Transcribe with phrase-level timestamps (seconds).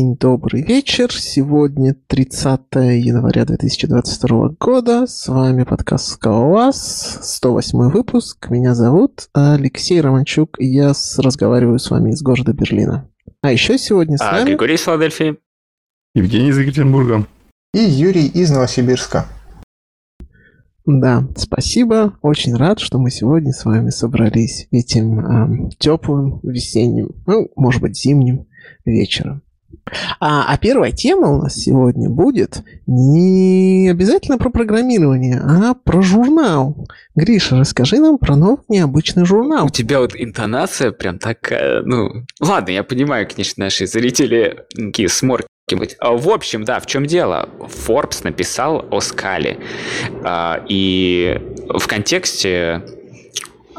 [0.00, 1.12] Добрый вечер.
[1.12, 5.08] Сегодня 30 января 2022 года.
[5.08, 8.48] С вами подкаст «Скалолаз», 108 выпуск.
[8.48, 13.10] Меня зовут Алексей Романчук, и я разговариваю с вами из города Берлина.
[13.42, 14.50] А еще сегодня с а, нами...
[14.50, 15.36] Григорий из Филадельфии.
[16.14, 17.26] Евгений из Екатеринбурга.
[17.74, 19.26] И Юрий из Новосибирска.
[20.86, 22.16] Да, спасибо.
[22.22, 27.98] Очень рад, что мы сегодня с вами собрались этим э, теплым весенним, ну, может быть,
[27.98, 28.46] зимним
[28.84, 29.42] вечером.
[30.20, 36.88] А, а первая тема у нас сегодня будет не обязательно про программирование, а про журнал.
[37.14, 39.66] Гриша, расскажи нам про новый необычный журнал.
[39.66, 42.24] У тебя вот интонация прям такая, ну...
[42.40, 44.64] Ладно, я понимаю, конечно, наши зрители
[45.08, 45.48] сморки
[45.98, 47.48] а, в общем, да, в чем дело?
[47.58, 49.58] Forbes написал о скале.
[50.24, 52.82] А, и в контексте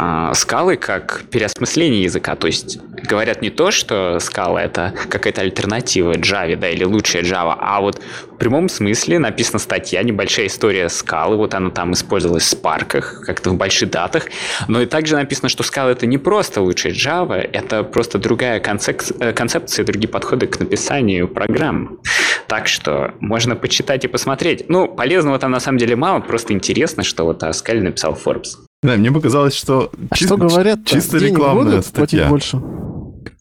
[0.02, 2.38] а, скалы как переосмысление языка.
[2.38, 7.58] То есть говорят не то, что скала это какая-то альтернатива Java, да, или лучшая Java,
[7.60, 12.48] а вот в прямом смысле написана статья, небольшая история скалы, вот она там использовалась в
[12.48, 14.28] спарках, как-то в больших датах,
[14.70, 19.34] но и также написано, что скала это не просто лучшая Java, это просто другая э,
[19.34, 22.00] концепция, другие подходы к написанию программ.
[22.48, 24.70] Так что можно почитать и посмотреть.
[24.70, 28.69] Ну, полезного там на самом деле мало, просто интересно, что вот о скале написал Forbes.
[28.82, 30.28] Да, мне показалось, что, а чис...
[30.28, 32.30] что говорят чисто рекламная статья.
[32.30, 32.62] больше?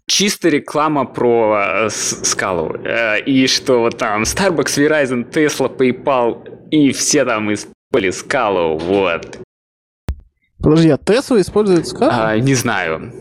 [0.07, 2.75] Чисто реклама про э, скалу.
[2.85, 9.39] Э, и что вот там Starbucks, Verizon, Tesla, PayPal и все там использовали скалу, вот.
[10.61, 12.11] Подожди, а Tesla использует скалу?
[12.13, 13.13] А, не знаю.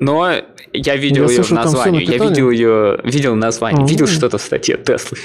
[0.00, 0.32] Но
[0.72, 2.02] я видел я ее слышу, название.
[2.02, 5.16] Я видел ее, видел название, а, видел что-то в статье Tesla.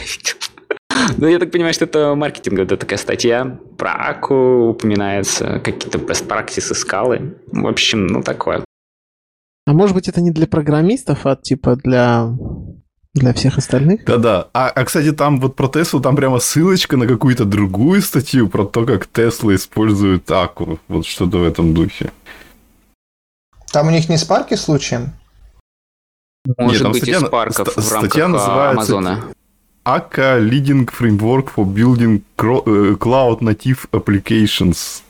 [1.17, 3.59] Ну, я так понимаю, что это маркетинговая такая статья.
[3.77, 7.37] Про Аку упоминается, какие-то best practices скалы.
[7.47, 8.63] В общем, ну, такое.
[9.65, 12.29] А может быть, это не для программистов, а типа для
[13.13, 14.05] для всех остальных?
[14.05, 14.47] Да-да.
[14.53, 18.63] А, а, кстати, там вот про Теслу, там прямо ссылочка на какую-то другую статью про
[18.63, 20.79] то, как Тесла использует Аку.
[20.87, 22.11] Вот что-то в этом духе.
[23.71, 25.13] Там у них не спарки случаем?
[26.57, 29.23] Может Нет, быть, статья, из спарков ст- в рамках называется Амазона.
[29.87, 35.01] Akka Leading Framework for Building э, Cloud Native Applications.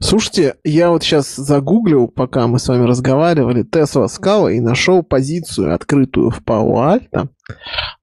[0.00, 5.74] Слушайте, я вот сейчас загуглил, пока мы с вами разговаривали, Tesla Scala и нашел позицию
[5.74, 7.28] открытую в Palo Alto.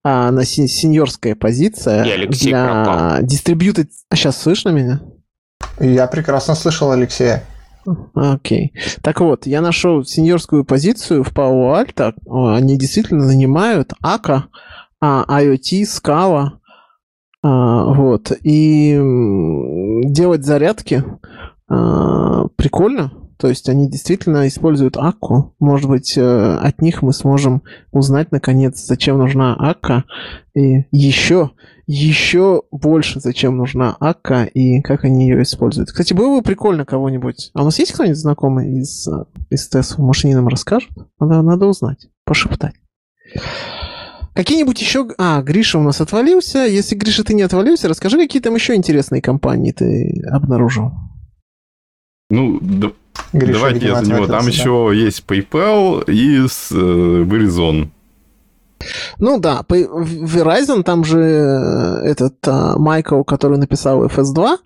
[0.04, 3.22] А, на сеньорская позиция и Алексей для пропал.
[3.22, 3.88] Distributed...
[4.10, 5.02] А сейчас слышно меня?
[5.80, 7.46] Я прекрасно слышал Алексея.
[8.14, 8.74] Окей.
[8.76, 9.00] Okay.
[9.02, 12.14] Так вот, я нашел сеньорскую позицию в Palo Alto.
[12.56, 14.50] Они действительно нанимают АКА
[15.02, 16.52] а, IoT, Scala,
[17.44, 18.96] а, вот, и
[20.06, 21.04] делать зарядки
[21.68, 25.56] а, прикольно, то есть они действительно используют Акку.
[25.60, 30.04] Может быть, э, от них мы сможем узнать, наконец, зачем нужна Акка.
[30.54, 31.50] И еще,
[31.88, 35.90] еще больше, зачем нужна Акка и как они ее используют.
[35.90, 37.50] Кстати, было бы прикольно кого-нибудь...
[37.56, 39.98] А у нас есть кто-нибудь знакомый из, э, из ТЭС?
[39.98, 40.92] Может, они нам расскажут?
[41.20, 42.76] Надо, надо узнать, пошептать.
[44.34, 45.08] Какие-нибудь еще...
[45.18, 46.60] А, Гриша у нас отвалился.
[46.60, 50.92] Если, Гриша, ты не отвалился, расскажи, какие там еще интересные компании ты обнаружил.
[52.30, 52.92] Ну, да,
[53.34, 54.28] Гриша, давайте я за него.
[54.28, 54.50] Там да.
[54.50, 57.90] еще есть PayPal и э, Verizon.
[59.20, 64.58] Ну да, Verizon, там же э, этот а, Майкл, который написал FS2, а,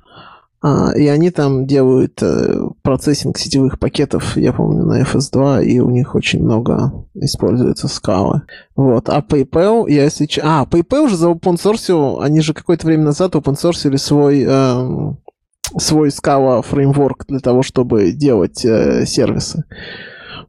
[0.95, 6.15] и они там делают э, процессинг сетевых пакетов, я помню, на FS2, и у них
[6.15, 8.41] очень много используется скалы.
[8.75, 9.09] Вот.
[9.09, 10.27] А PayPal, я если...
[10.41, 15.13] А, PayPal уже за open source, они же какое-то время назад open source свой, э,
[15.77, 19.65] свой Scala фреймворк для того, чтобы делать э, сервисы.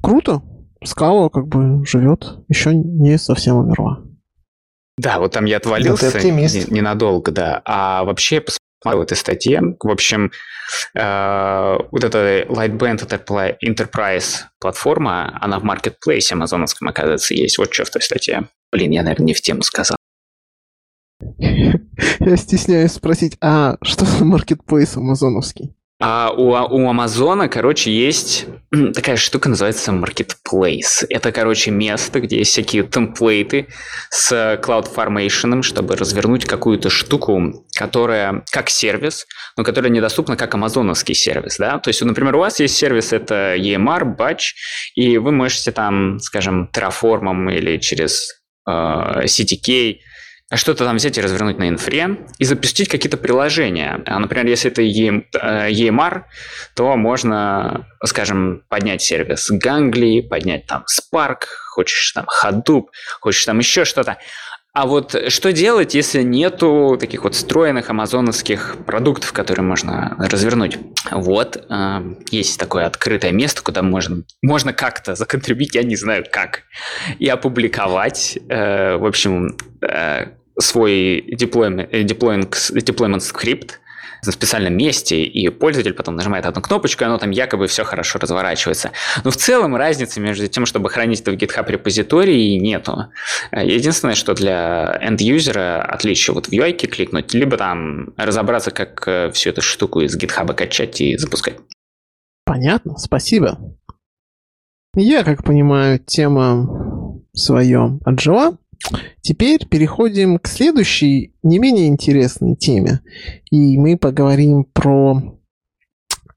[0.01, 0.41] Круто.
[0.83, 4.01] Scala как бы живет, еще не совсем умерла.
[4.99, 7.61] Да, вот там я отвалился ненадолго, да.
[7.67, 8.43] А вообще,
[8.85, 9.61] в этой статье.
[9.81, 10.31] В общем,
[10.95, 13.09] э, вот эта Lightband
[13.65, 17.59] Enterprise платформа, она в маркетплейсе амазоновском, оказывается, есть.
[17.59, 18.49] Вот что в той статье.
[18.73, 19.97] Блин, я, наверное, не в тему сказал.
[22.21, 25.75] Я стесняюсь спросить, а что за маркетплейс амазоновский?
[25.99, 28.47] А у, у Амазона, короче, есть
[28.95, 31.07] такая штука, называется Marketplace.
[31.09, 33.69] Это, короче, место, где есть всякие темплейты
[34.11, 39.27] с CloudFormation, чтобы развернуть какую-то штуку, которая как сервис,
[39.57, 41.57] но которая недоступна как амазоновский сервис.
[41.57, 41.79] Да?
[41.79, 44.53] То есть, например, у вас есть сервис, это EMR, Batch,
[44.97, 49.97] и вы можете там, скажем, Terraform или через э, CTK
[50.55, 54.01] что-то там взять и развернуть на инфре и запустить какие-то приложения.
[54.07, 56.23] А, например, если это EMR,
[56.75, 62.85] то можно, скажем, поднять сервис Gangly, поднять там Spark, хочешь там Hadoop,
[63.21, 64.19] хочешь там еще что-то.
[64.77, 70.77] А вот что делать, если нету таких вот встроенных амазоновских продуктов, которые можно развернуть?
[71.11, 76.65] Вот, э, есть такое открытое место, куда можно, можно как-то законтрибить, я не знаю как,
[77.19, 80.27] и опубликовать, э, в общем, э,
[80.61, 83.81] свой deployment, deployment, deployment скрипт,
[84.27, 88.19] на специальном месте, и пользователь потом нажимает одну кнопочку, и оно там якобы все хорошо
[88.19, 88.93] разворачивается.
[89.25, 93.07] Но в целом разницы между тем, чтобы хранить это в GitHub репозитории, нету.
[93.53, 99.51] Единственное, что для end-юзера отличие вот в UI кликнуть, либо там разобраться, как э, всю
[99.51, 101.57] эту штуку из GitHub качать и запускать.
[102.45, 103.59] Понятно, спасибо.
[104.95, 108.57] Я, как понимаю, тема свое отжила.
[109.21, 113.01] Теперь переходим к следующей, не менее интересной теме.
[113.51, 115.39] И мы поговорим про,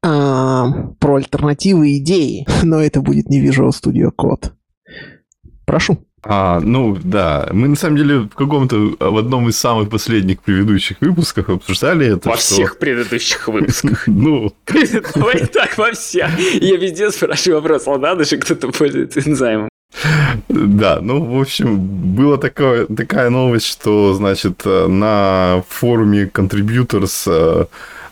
[0.01, 2.47] а, про альтернативы идеи.
[2.63, 4.51] Но это будет не Visual Studio Code.
[5.65, 5.99] Прошу.
[6.21, 10.97] А, ну да, мы на самом деле в каком-то, в одном из самых последних предыдущих
[10.99, 12.27] выпусков обсуждали это.
[12.27, 12.55] Во что...
[12.55, 14.03] всех предыдущих выпусках.
[14.07, 14.53] Ну.
[15.15, 16.27] Давай так, во всех.
[16.39, 19.69] Я везде спрашиваю вопрос, а надо же кто-то пользуется энзаймом.
[20.47, 27.65] Да, ну, в общем, была такая, такая новость, что, значит, на форуме Contributors э,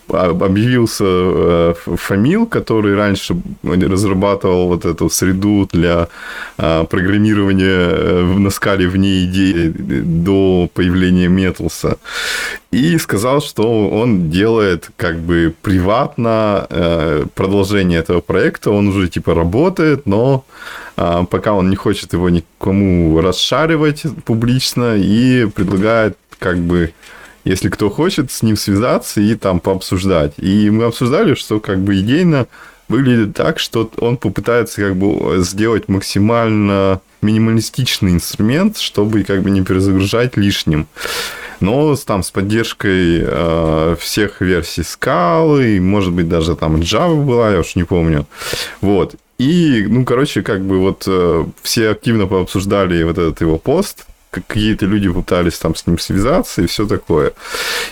[0.10, 6.10] объявился э, Фамил, который раньше разрабатывал вот эту среду для
[6.58, 11.98] э, программирования на скале вне идеи до появления Металса.
[12.72, 18.72] И сказал, что он делает как бы приватно продолжение этого проекта.
[18.72, 25.46] Он уже типа работает, но а, пока он не хочет его никому расшаривать публично и
[25.46, 26.94] предлагает как бы
[27.48, 30.34] если кто хочет, с ним связаться и там пообсуждать.
[30.38, 32.48] И мы обсуждали, что как бы идейно
[32.90, 39.64] выглядит так, что он попытается как бы сделать максимально минималистичный инструмент, чтобы как бы не
[39.64, 40.88] перезагружать лишним.
[41.60, 47.60] Но там с поддержкой э, всех версий скалы, может быть, даже там Java была, я
[47.60, 48.28] уж не помню.
[48.82, 49.16] Вот.
[49.38, 54.86] И, ну, короче, как бы вот э, все активно пообсуждали вот этот его пост, какие-то
[54.86, 57.34] люди пытались там с ним связаться и все такое.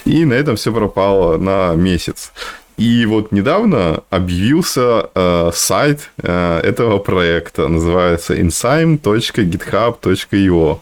[0.06, 2.32] И на этом все пропало на месяц.
[2.78, 10.80] И вот недавно объявился э, сайт э, этого проекта, называется insign.github.io.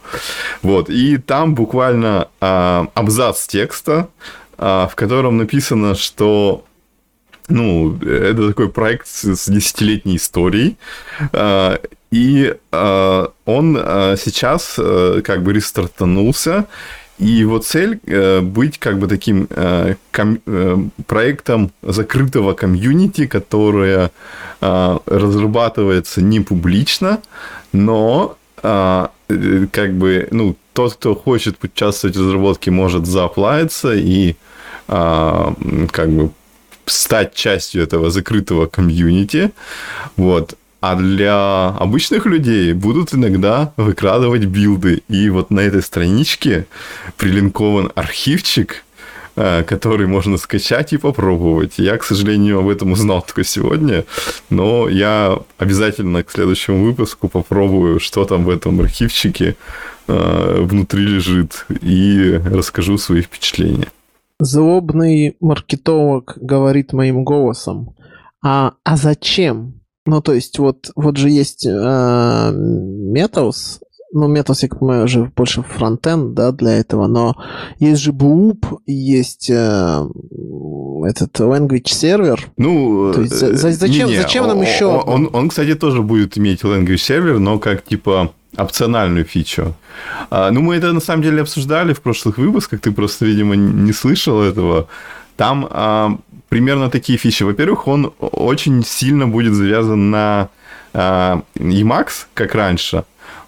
[0.63, 4.07] Вот, и там буквально э, абзац текста,
[4.57, 6.65] э, в котором написано, что
[7.49, 10.77] ну, это такой проект с десятилетней историей.
[11.31, 11.79] А,
[12.11, 14.79] и а, он а, сейчас
[15.23, 16.65] как бы рестартанулся.
[17.19, 17.99] И его цель
[18.41, 19.47] быть как бы таким
[20.11, 24.09] ком- проектом закрытого комьюнити, которое
[24.59, 27.21] разрабатывается не публично,
[27.71, 34.35] но как бы, ну, тот, кто хочет участвовать в разработке, может заплавиться и
[34.87, 36.31] как бы
[36.85, 39.51] стать частью этого закрытого комьюнити.
[40.17, 40.55] Вот.
[40.81, 45.01] А для обычных людей будут иногда выкрадывать билды.
[45.07, 46.67] И вот на этой страничке
[47.15, 48.83] прилинкован архивчик,
[49.37, 51.75] э, который можно скачать и попробовать.
[51.77, 54.03] Я, к сожалению, об этом узнал только сегодня,
[54.49, 59.55] но я обязательно к следующему выпуску попробую, что там в этом архивчике
[60.09, 63.87] э, внутри лежит, и расскажу свои впечатления.
[64.39, 67.95] Злобный маркетолог говорит моим голосом.
[68.43, 69.81] А, а зачем?
[70.05, 73.79] Ну, то есть, вот, вот же есть э, Metals,
[74.13, 77.35] ну, Metals, я понимаю, уже больше фронтенд, да, для этого, но
[77.79, 80.05] есть же Boop, есть э,
[81.05, 82.51] этот language сервер.
[82.57, 84.85] Ну, то есть, за, зачем, не, не, зачем нам он, еще?
[84.85, 89.75] Он, он, кстати, тоже будет иметь language сервер, но как типа опциональную фичу.
[90.29, 93.93] А, ну, мы это на самом деле обсуждали в прошлых выпусках, ты просто, видимо, не
[93.93, 94.87] слышал этого.
[95.37, 96.17] Там а,
[96.49, 97.43] примерно такие фичи.
[97.43, 100.49] Во-первых, он очень сильно будет завязан на
[100.93, 103.03] а, Emacs, как раньше.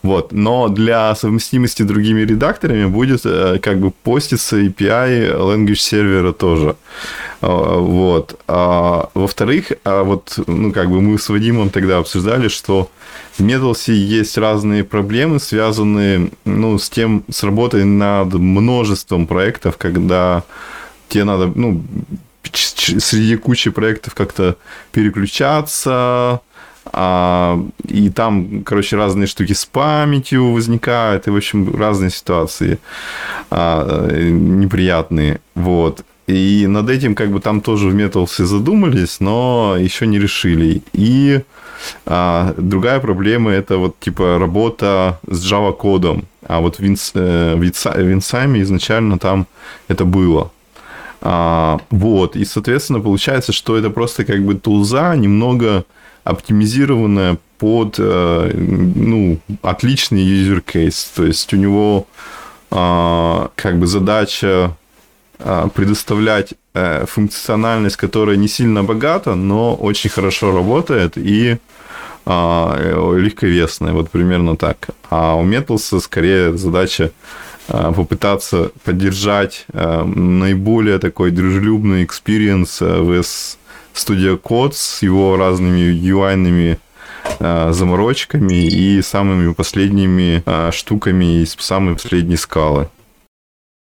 [0.05, 0.31] Вот.
[0.31, 6.75] Но для совместимости с другими редакторами будет а, как бы поститься API language сервера тоже.
[7.41, 8.39] А, вот.
[8.47, 12.91] А, во-вторых, а, вот, ну, как бы мы с Вадимом тогда обсуждали, что
[13.39, 20.43] в Metals есть разные проблемы, связанные ну, с тем, с работой над множеством проектов, когда
[21.09, 21.83] тебе надо, ну,
[22.53, 24.55] среди кучи проектов как-то
[24.91, 26.41] переключаться,
[26.85, 32.79] А, и там, короче, разные штуки с памятью возникают, и, в общем, разные ситуации
[33.49, 35.39] а, неприятные.
[35.55, 36.03] Вот.
[36.27, 40.81] И над этим как бы там тоже в Металсе задумались, но еще не решили.
[40.93, 41.41] И
[42.05, 46.25] а, другая проблема это вот типа работа с Java кодом.
[46.47, 49.47] А вот Винс, э, в Винсайме изначально там
[49.87, 50.51] это было.
[51.21, 52.35] А, вот.
[52.35, 55.85] И, соответственно, получается, что это просто как бы тулза немного
[56.25, 61.07] оптимизированная под э, ну, отличный user case.
[61.15, 62.07] То есть у него
[62.71, 64.75] а, как бы задача
[65.39, 71.57] а, предоставлять э, функциональность, которая не сильно богата, но очень хорошо работает и
[72.25, 74.89] а, легковесная, вот примерно так.
[75.09, 77.11] А у Metals скорее задача
[77.67, 83.19] попытаться поддержать наиболее такой дружелюбный experience в
[83.95, 86.77] Studio Code с его разными UI-ными
[87.39, 92.89] заморочками и самыми последними штуками из самой последней скалы.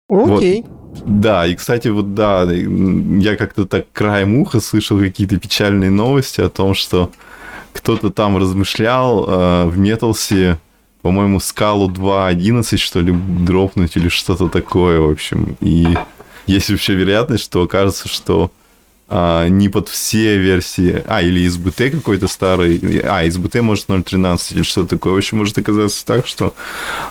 [0.09, 0.63] Окей.
[0.63, 0.79] Вот.
[1.05, 6.49] Да, и, кстати, вот да, я как-то так краем уха слышал какие-то печальные новости о
[6.49, 7.11] том, что
[7.73, 10.59] кто-то там размышлял э, в Металсе,
[11.03, 15.57] по-моему, скалу 2.11, что ли, дропнуть или что-то такое, в общем.
[15.61, 15.87] И
[16.47, 18.51] есть вообще вероятность, что окажется, что
[19.09, 24.63] а, не под все версии, а, или SBT какой-то старый, а, SBT может 0.13 или
[24.63, 25.15] что такое.
[25.15, 26.55] В общем, может оказаться так, что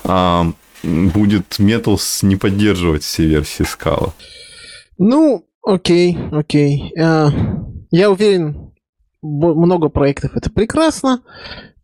[0.03, 0.51] а,
[0.83, 4.13] будет Metals не поддерживать все версии скала.
[4.97, 6.93] Ну, окей, окей.
[6.99, 7.29] А,
[7.91, 8.73] я уверен,
[9.21, 11.21] много проектов это прекрасно.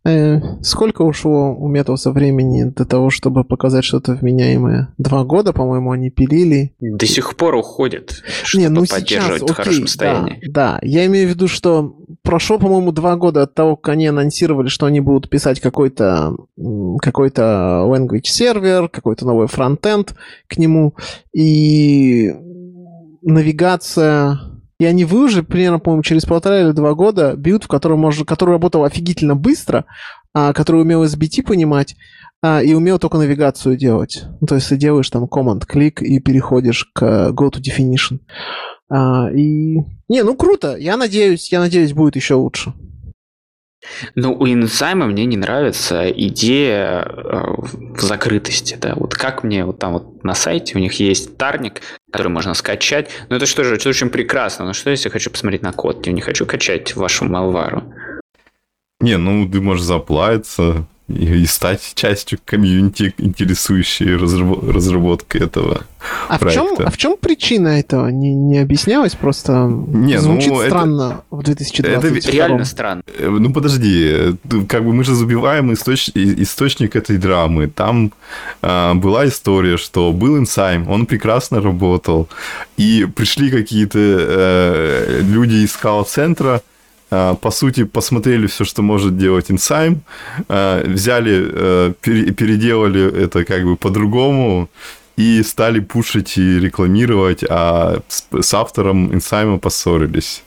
[0.06, 4.92] Э, сколько ушло у Металса времени до того, чтобы показать что-то вменяемое?
[4.98, 6.74] Два года, по-моему, они пилили.
[6.78, 10.40] До сих пор уходит, чтобы Не, ну поддерживать сейчас, в окей, хорошем состоянии.
[10.46, 14.06] Да, да, я имею в виду, что прошло, по-моему, два года от того, как они
[14.06, 16.36] анонсировали, что они будут писать какой-то
[17.00, 20.14] какой-то language сервер, какой-то новый фронтенд
[20.48, 20.94] к нему,
[21.32, 22.34] и
[23.22, 24.38] навигация
[24.78, 28.52] и они выложили примерно, по-моему, через полтора или два года build, в котором можно, который
[28.52, 29.84] работал офигительно быстро,
[30.32, 31.96] а, который умел SBT понимать,
[32.42, 34.24] а, и умел только навигацию делать.
[34.40, 38.18] Ну, то есть ты делаешь там command-click и переходишь к go to definition.
[38.90, 39.76] А, и...
[40.08, 40.76] Не, ну круто.
[40.76, 42.74] Я надеюсь, я надеюсь, будет еще лучше.
[44.14, 48.94] Ну, у ENSIME мне не нравится идея э, в закрытости, да.
[48.96, 53.10] Вот как мне вот там вот на сайте у них есть тарник, который можно скачать.
[53.28, 54.64] Ну, это что же, это очень прекрасно.
[54.64, 56.06] Но что, если я хочу посмотреть на код?
[56.06, 57.84] Я не хочу качать вашу малвару.
[59.00, 65.82] Не, ну, ты можешь заплавиться, и стать частью комьюнити, интересующей разработкой этого
[66.28, 66.64] а проекта.
[66.64, 68.08] В чем, а в чем причина этого?
[68.08, 69.14] Не, не объяснялось?
[69.14, 73.02] Просто не, звучит ну, странно это, в 2020 Это реально странно.
[73.18, 74.10] Э, ну, подожди.
[74.12, 74.32] Э,
[74.66, 77.68] как бы мы же забиваем источ, источник этой драмы.
[77.68, 78.12] Там
[78.62, 82.28] а, была история, что был инсайм, он прекрасно работал,
[82.76, 86.73] и пришли какие-то э, люди из скала-центра, а,
[87.10, 89.98] по сути, посмотрели все, что может делать Insign,
[90.48, 94.68] а, взяли, э, переделали это как бы по-другому
[95.16, 100.42] и стали пушить и рекламировать, а с автором Insign поссорились.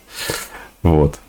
[0.84, 1.20] Вот.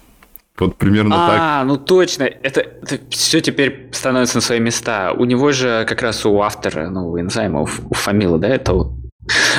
[0.59, 1.39] Вот примерно а, так.
[1.41, 2.25] А, ну точно.
[2.25, 5.13] Это, это все теперь становится на свои места.
[5.13, 8.73] У него же как раз у автора, ну, у Инзайма, у, у Фамила, да, это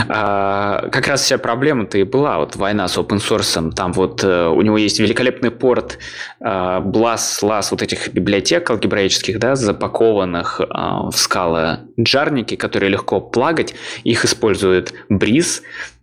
[0.07, 4.47] а, как раз вся проблема-то и была, вот война с open source, там вот э,
[4.47, 5.99] у него есть великолепный порт
[6.39, 13.19] э, Blast, LAS, вот этих библиотек алгебраических, да, запакованных э, в скала джарники, которые легко
[13.19, 15.61] плагать, их использует Breeze,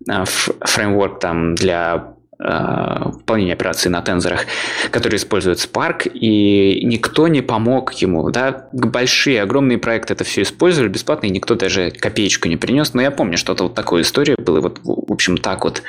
[0.08, 4.42] э, фреймворк там для Э, выполнения операций на тензорах,
[4.90, 8.28] которые используют Spark, и никто не помог ему.
[8.30, 8.68] Да?
[8.72, 12.92] Большие, огромные проекты это все использовали бесплатно, и никто даже копеечку не принес.
[12.92, 14.60] Но я помню, что-то вот такое история была.
[14.60, 15.82] Вот, в общем, так вот.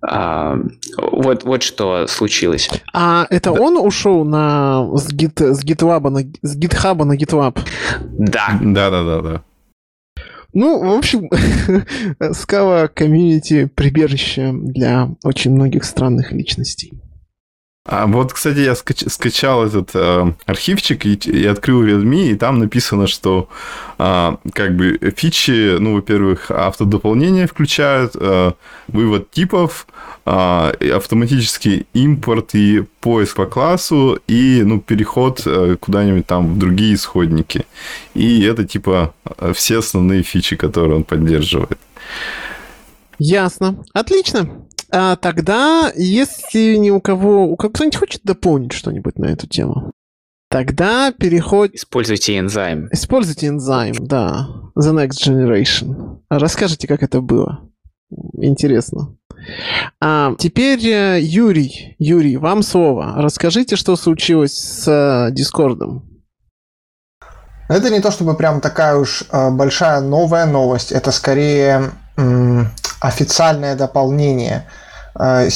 [0.00, 0.56] А,
[0.96, 2.70] вот, вот что случилось.
[2.94, 3.60] А это да.
[3.60, 7.58] он ушел на, с, гит, с, GitLab на, с GitHub на GitLab?
[8.00, 8.58] Да.
[8.58, 9.42] Да, да, да, да.
[10.52, 11.28] Ну, в общем,
[12.32, 16.92] Скала комьюнити прибежище для очень многих странных личностей.
[17.86, 22.58] А вот, кстати, я скач- скачал этот э, архивчик и, и открыл Redmi, и там
[22.58, 23.48] написано, что
[23.98, 28.52] э, как бы фичи, ну, во-первых, автодополнение включают, э,
[28.88, 29.86] вывод типов,
[30.26, 36.94] э, автоматический импорт и поиск по классу, и, ну, переход э, куда-нибудь там в другие
[36.94, 37.64] исходники.
[38.12, 39.14] И это, типа,
[39.54, 41.78] все основные фичи, которые он поддерживает.
[43.18, 43.84] Ясно.
[43.92, 44.66] Отлично.
[44.92, 47.44] А тогда, если ни у кого...
[47.46, 49.92] У кого кто-нибудь хочет дополнить что-нибудь на эту тему?
[50.50, 51.72] Тогда переход...
[51.72, 52.88] Используйте энзайм.
[52.90, 54.48] Используйте энзайм, да.
[54.76, 56.18] The Next Generation.
[56.28, 57.60] Расскажите, как это было.
[58.36, 59.16] Интересно.
[60.00, 61.94] А, теперь э, Юрий.
[61.98, 63.14] Юрий, вам слово.
[63.16, 66.04] Расскажите, что случилось с Дискордом.
[67.68, 70.90] Это не то чтобы прям такая уж э, большая новая новость.
[70.90, 71.92] Это скорее
[73.00, 74.66] официальное дополнение.
[75.18, 75.48] Э,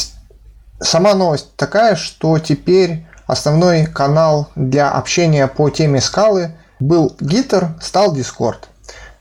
[0.80, 8.16] сама новость такая, что теперь основной канал для общения по теме скалы был Гитер, стал
[8.16, 8.64] Discord.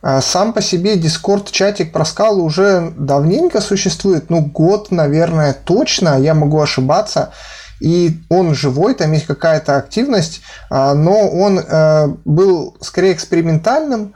[0.02, 6.20] Э, сам по себе Discord чатик про скалы уже давненько существует, ну год, наверное, точно,
[6.20, 7.32] я могу ошибаться.
[7.80, 11.60] И он живой, там есть какая-то активность, э, но он
[12.24, 14.16] был скорее экспериментальным,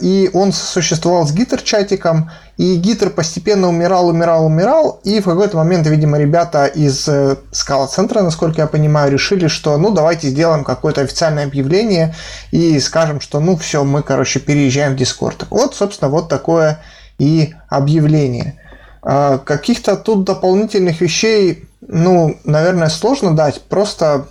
[0.00, 5.86] и он существовал с гитар-чатиком, и гитар постепенно умирал, умирал, умирал, и в какой-то момент,
[5.86, 11.44] видимо, ребята из э, скала-центра, насколько я понимаю, решили, что ну давайте сделаем какое-то официальное
[11.44, 12.14] объявление
[12.52, 15.46] и скажем, что ну все, мы, короче, переезжаем в Discord.
[15.50, 16.80] Вот, собственно, вот такое
[17.18, 18.58] и объявление.
[19.02, 24.28] Э, каких-то тут дополнительных вещей, ну, наверное, сложно дать, просто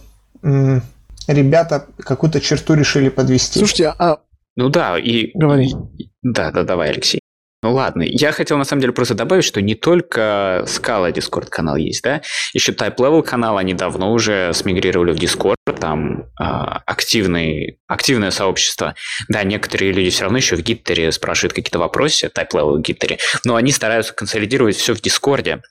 [1.27, 3.59] ребята какую-то черту решили подвести.
[3.59, 4.17] Слушайте, а
[4.55, 5.31] ну да, и...
[5.33, 5.73] Говори.
[6.21, 7.21] Да, да, давай, Алексей.
[7.65, 11.77] Ну ладно, я хотел на самом деле просто добавить, что не только Scala Discord канал
[11.77, 12.21] есть, да,
[12.53, 16.43] еще Type Level канал, они давно уже смигрировали в Discord, там э,
[16.85, 18.93] активный, активное сообщество.
[19.29, 23.55] Да, некоторые люди все равно еще в Gitter спрашивают какие-то вопросы, Typelevel в Gitter, но
[23.55, 25.63] они стараются консолидировать все в Discord.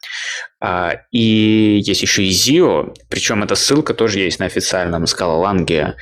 [0.60, 5.94] Э, и есть еще и ZIO, причем эта ссылка тоже есть на официальном Scala Lang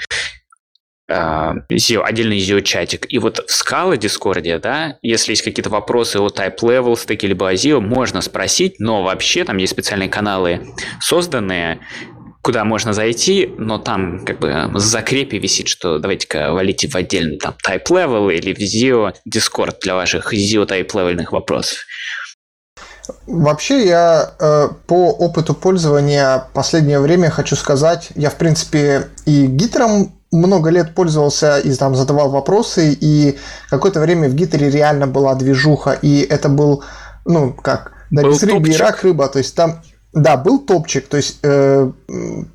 [1.12, 3.06] ZIO, а, отдельный ZIO-чатик.
[3.08, 7.80] И вот в Scala Discord, да, если есть какие-то вопросы о Typelevel стеке либо ZIO,
[7.80, 10.66] можно спросить, но вообще там есть специальные каналы
[11.00, 11.80] созданные,
[12.42, 17.38] куда можно зайти, но там как бы в закрепе висит, что давайте-ка валите в отдельный
[17.38, 21.78] там type level или в SEO Discord для ваших SEO type level вопросов.
[23.26, 30.12] Вообще я э, по опыту пользования последнее время хочу сказать, я в принципе и гитером
[30.32, 33.38] много лет пользовался и там задавал вопросы, и
[33.70, 36.82] какое-то время в гитере реально была движуха, и это был,
[37.24, 39.82] ну, как, да, без рыбы рак рыба, то есть там
[40.14, 41.90] да, был топчик, то есть э,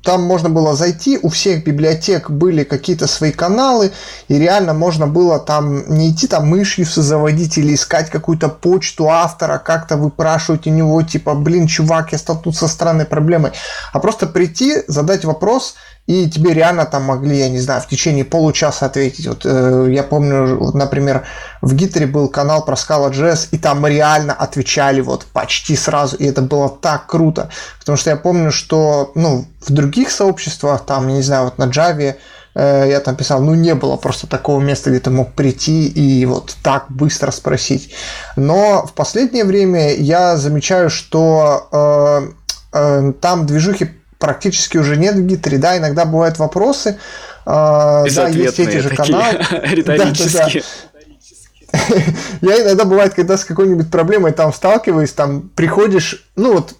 [0.04, 3.90] там можно было зайти, у всех библиотек были какие-то свои каналы,
[4.28, 9.58] и реально можно было там не идти там мышью заводить или искать какую-то почту автора,
[9.58, 13.50] как-то выпрашивать у него, типа, блин, чувак, я столкнулся со странной проблемой,
[13.92, 15.74] а просто прийти, задать вопрос,
[16.08, 19.26] и тебе реально там могли, я не знаю, в течение получаса ответить.
[19.26, 21.26] Вот э, я помню, например,
[21.60, 26.40] в Гитаре был канал про Scala.js, и там реально отвечали вот почти сразу, и это
[26.40, 31.22] было так круто, потому что я помню, что, ну, в других сообществах, там, я не
[31.22, 32.14] знаю, вот на Java,
[32.54, 36.24] э, я там писал, ну, не было просто такого места, где ты мог прийти и
[36.24, 37.92] вот так быстро спросить.
[38.34, 42.28] Но в последнее время я замечаю, что э,
[42.72, 45.58] э, там движухи практически уже нет в гитаре.
[45.58, 46.98] Да, иногда бывают вопросы.
[47.44, 49.38] Да, есть эти же каналы.
[49.64, 50.62] Риторические.
[52.40, 56.74] Я иногда бывает, когда с какой-нибудь проблемой там сталкиваюсь, там приходишь, ну вот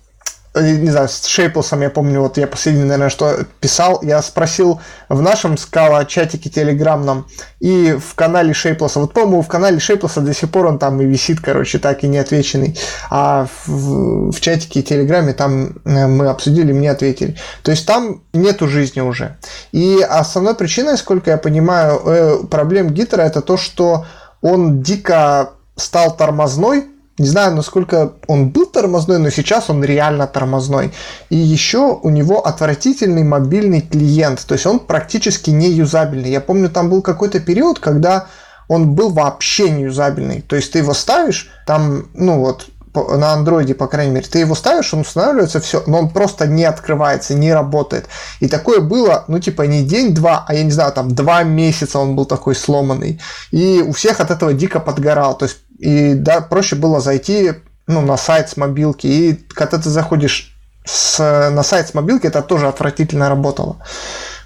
[0.54, 5.20] не знаю, с Шейплсом, я помню, вот я последний, наверное, что писал, я спросил в
[5.22, 7.26] нашем скала чатике телеграмном
[7.60, 11.04] и в канале Шейплса, вот, по-моему, в канале Шейплса до сих пор он там и
[11.04, 12.78] висит, короче, так и не отвеченный,
[13.10, 17.36] а в, в чатике телеграме там э, мы обсудили, мне ответили.
[17.62, 19.36] То есть там нету жизни уже.
[19.72, 24.06] И основной причиной, сколько я понимаю, э, проблем Гитера это то, что
[24.40, 26.86] он дико стал тормозной,
[27.18, 30.92] не знаю, насколько он был тормозной, но сейчас он реально тормозной.
[31.30, 36.30] И еще у него отвратительный мобильный клиент, то есть он практически не юзабельный.
[36.30, 38.26] Я помню, там был какой-то период, когда
[38.68, 40.42] он был вообще не юзабельный.
[40.42, 44.54] То есть ты его ставишь, там, ну вот, на андроиде, по крайней мере, ты его
[44.54, 48.06] ставишь, он устанавливается, все, но он просто не открывается, не работает.
[48.40, 52.16] И такое было, ну, типа, не день-два, а я не знаю, там, два месяца он
[52.16, 53.20] был такой сломанный.
[53.50, 55.36] И у всех от этого дико подгорал.
[55.36, 57.52] То есть и да, проще было зайти
[57.86, 59.06] ну, на сайт с мобилки.
[59.06, 63.78] И когда ты заходишь с, на сайт с мобилки, это тоже отвратительно работало.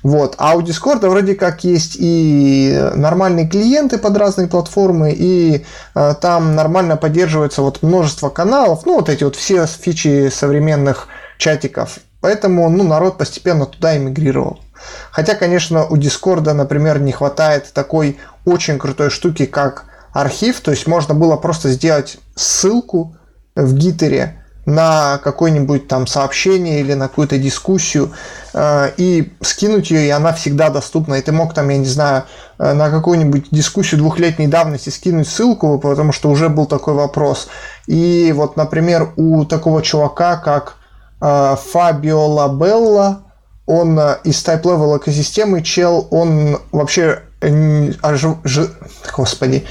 [0.02, 0.34] Вот.
[0.38, 5.64] А у Discord вроде как есть и нормальные клиенты под разные платформы, и
[5.94, 11.06] э, там нормально поддерживается вот множество каналов, ну вот эти вот все фичи современных
[11.38, 11.98] чатиков.
[12.20, 14.60] Поэтому ну, народ постепенно туда эмигрировал.
[15.12, 20.86] Хотя, конечно, у Дискорда, например, не хватает такой очень крутой штуки, как архив, то есть
[20.86, 23.16] можно было просто сделать ссылку
[23.54, 28.12] в гитере на какое-нибудь там сообщение или на какую-то дискуссию
[28.54, 31.14] э, и скинуть ее, и она всегда доступна.
[31.14, 32.24] И ты мог там, я не знаю,
[32.58, 37.48] э, на какую-нибудь дискуссию двухлетней давности скинуть ссылку, потому что уже был такой вопрос.
[37.88, 40.76] И вот, например, у такого чувака, как
[41.20, 43.24] э, Фабио Лабелла,
[43.66, 48.68] он э, из Type Level экосистемы чел, он вообще, э, ж, ж,
[49.16, 49.66] господи,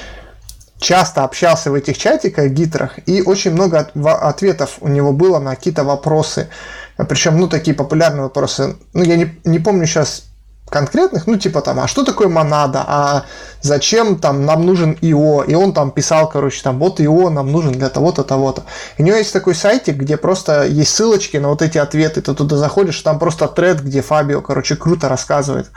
[0.81, 5.83] часто общался в этих чатиках, гитрах, и очень много ответов у него было на какие-то
[5.83, 6.49] вопросы.
[6.97, 8.75] Причем, ну, такие популярные вопросы.
[8.93, 10.30] Ну, я не, не помню сейчас
[10.71, 13.25] конкретных, ну, типа там, а что такое монада, а
[13.61, 17.73] зачем там нам нужен ИО, и он там писал, короче, там, вот ИО нам нужен
[17.73, 18.63] для того-то, того-то.
[18.97, 22.33] И у него есть такой сайтик, где просто есть ссылочки на вот эти ответы, ты
[22.33, 25.69] туда заходишь, там просто тред, где Фабио, короче, круто рассказывает.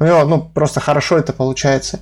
[0.00, 2.00] У него, ну, просто хорошо это получается.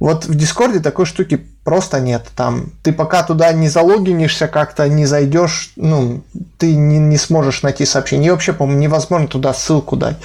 [0.00, 2.26] Вот в Дискорде такой штуки просто нет.
[2.34, 6.22] Там ты пока туда не залогинишься как-то, не зайдешь, ну,
[6.56, 8.28] ты не, не сможешь найти сообщение.
[8.28, 10.16] И вообще, по-моему, невозможно туда ссылку дать.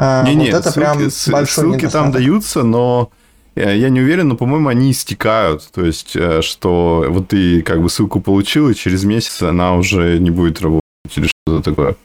[0.00, 0.98] А, не, вот не, это ссылки, прям
[1.30, 3.10] большой ссылки там даются, но
[3.54, 5.68] я не уверен, но, по-моему, они истекают.
[5.72, 10.18] То есть, э, что вот ты как бы ссылку получил, и через месяц она уже
[10.18, 10.82] не будет работать
[11.16, 11.96] или что-то такое.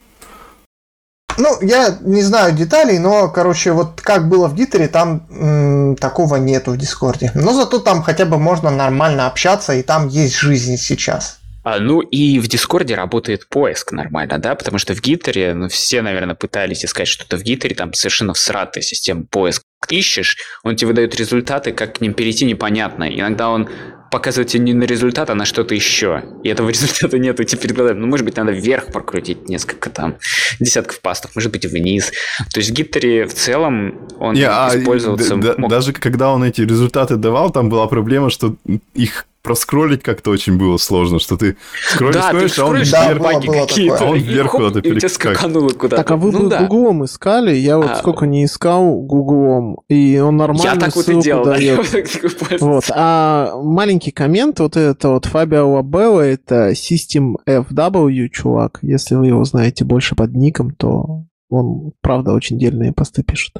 [1.37, 6.35] Ну, я не знаю деталей, но, короче, вот как было в Gitter, там м, такого
[6.35, 7.31] нету в Discord.
[7.33, 11.39] Но зато там хотя бы можно нормально общаться, и там есть жизнь сейчас.
[11.65, 16.03] А, ну и в Discord работает поиск нормально, да, потому что в Gitter, ну все,
[16.03, 19.65] наверное, пытались искать что-то в Гитаре, там совершенно всратая система поиска.
[19.89, 23.05] Ищешь, он тебе выдает результаты, как к ним перейти непонятно.
[23.05, 23.67] Иногда он
[24.11, 26.23] показывает тебе не на результат, а на что-то еще.
[26.43, 27.99] И этого результата нету теперь глазами.
[27.99, 30.17] Ну, может быть, надо вверх прокрутить несколько там
[30.59, 32.11] десятков пастов, может быть, вниз.
[32.53, 35.33] То есть в Гитаре в целом он а, использовался...
[35.33, 35.69] А, мог...
[35.69, 38.55] Даже когда он эти результаты давал, там была проблема, что
[38.93, 41.55] их проскролить как-то очень было сложно, что ты
[41.87, 44.81] скроллишь, да, скроллишь, ты а он да, вверх, было, было какие-то, а он вверх куда-то
[44.81, 45.97] перескакануло куда-то.
[45.97, 46.63] Так, а вы ну, да.
[46.63, 47.55] гуглом искали?
[47.55, 47.95] Я вот а...
[47.95, 51.79] сколько не искал гуглом, и он нормально Я так вот и делал, дает.
[51.91, 52.85] Да, вот.
[52.89, 59.43] А маленький коммент, вот это вот Фабио Лабелла, это System FW, чувак, если вы его
[59.43, 63.55] знаете больше под ником, то он, правда, очень дельные посты пишет.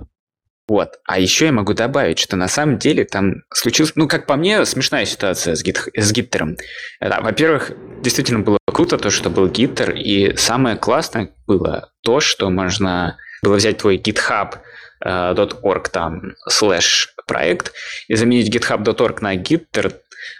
[0.67, 0.99] Вот.
[1.07, 4.65] А еще я могу добавить, что на самом деле там случилась, ну, как по мне,
[4.65, 6.57] смешная ситуация с, гит, с гиттером.
[6.99, 7.71] Да, во-первых,
[8.01, 13.55] действительно было круто то, что был гиттер, и самое классное было то, что можно было
[13.55, 14.55] взять твой github
[15.05, 17.73] .org там слэш проект
[18.07, 19.35] и заменить github.org на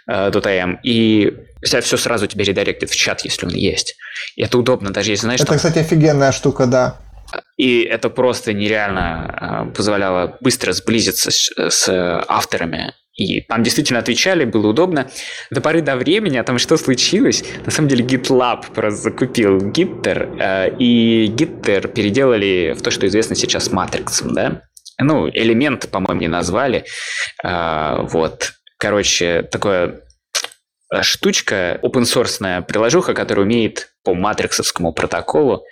[0.08, 3.96] gitter.am и вся все сразу тебе редиректит в чат, если он есть.
[4.36, 5.40] И это удобно, даже если знаешь...
[5.40, 5.56] Это, там...
[5.56, 6.96] кстати, офигенная штука, да.
[7.56, 11.88] И это просто нереально а, позволяло быстро сблизиться с, с
[12.28, 12.94] авторами.
[13.16, 15.10] И там действительно отвечали, было удобно.
[15.50, 17.42] До поры до времени, а там что случилось?
[17.64, 23.70] На самом деле GitLab просто закупил Gitter, и Gitter переделали в то, что известно сейчас
[23.70, 24.60] Matrix, да?
[24.98, 26.84] Ну, элемент, по-моему, не назвали.
[27.42, 28.52] Вот.
[28.86, 30.02] Короче, такое
[31.02, 35.64] штучка, open source приложуха, которая умеет по матриксовскому протоколу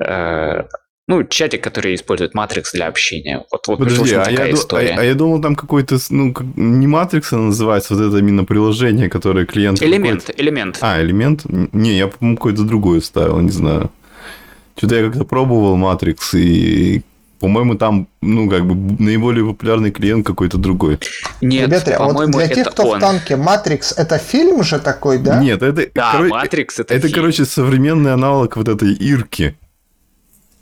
[0.00, 3.44] ну, чатик, который использует Matrix для общения.
[3.52, 4.94] Вот, вот Подожди, а я, история.
[4.96, 9.44] А, а я думал, там какой-то, ну, не Matrix называется, вот это именно приложение, которое
[9.44, 9.82] клиент...
[9.82, 10.78] Элемент, элемент.
[10.80, 11.42] А, элемент?
[11.44, 13.90] Не, я, по-моему, какой-то другой ставил, не знаю.
[14.76, 17.02] Что-то я как-то пробовал Matrix, и
[17.38, 20.98] по-моему, там, ну, как бы, наиболее популярный клиент какой-то другой.
[21.40, 22.98] Нет, Ребята, а вот для тех, кто он.
[22.98, 25.38] в танке, Matrix это фильм же такой, да?
[25.38, 25.86] Нет, это...
[25.94, 26.14] Да.
[26.20, 27.14] Matrix это Это, фильм.
[27.14, 29.56] короче, современный аналог вот этой Ирки.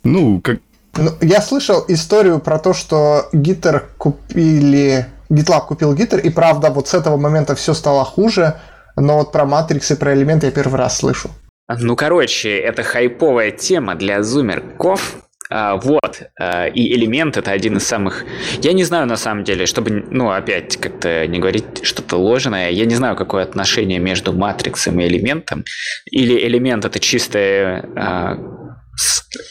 [0.03, 0.59] Ну, как...
[0.97, 5.07] Ну, я слышал историю про то, что Гиттер купили...
[5.29, 8.55] GitLab купил Гиттер, и правда, вот с этого момента все стало хуже,
[8.95, 11.29] но вот про Matrix и про элементы я первый раз слышу.
[11.67, 15.15] Ну, короче, это хайповая тема для зумерков,
[15.49, 18.25] а, вот, а, и элемент это один из самых...
[18.61, 22.85] Я не знаю на самом деле, чтобы, ну, опять как-то не говорить что-то ложное, я
[22.85, 25.63] не знаю, какое отношение между матриксом и элементом.
[26.05, 28.37] Или элемент это чистая а,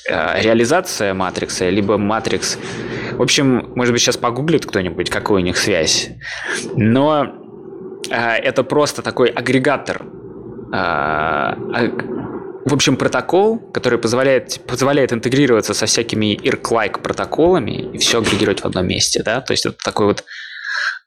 [0.08, 2.58] Э, реализация матрикса, либо матрикс.
[3.12, 6.10] В общем, может быть, сейчас погуглит кто-нибудь, какая у них связь.
[6.76, 7.26] Но
[8.10, 10.02] э, это просто такой агрегатор.
[10.72, 11.54] Э,
[12.64, 18.64] в общем, протокол, который позволяет, позволяет интегрироваться со всякими IRC-like протоколами и все агрегировать в
[18.66, 19.22] одном месте.
[19.22, 19.40] Да?
[19.40, 20.24] То есть это такой вот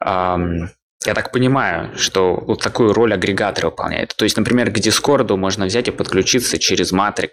[0.05, 0.69] эм,
[1.05, 4.15] я так понимаю, что вот такую роль агрегатор выполняет.
[4.15, 7.31] То есть, например, к Дискорду можно взять и подключиться через Matrix.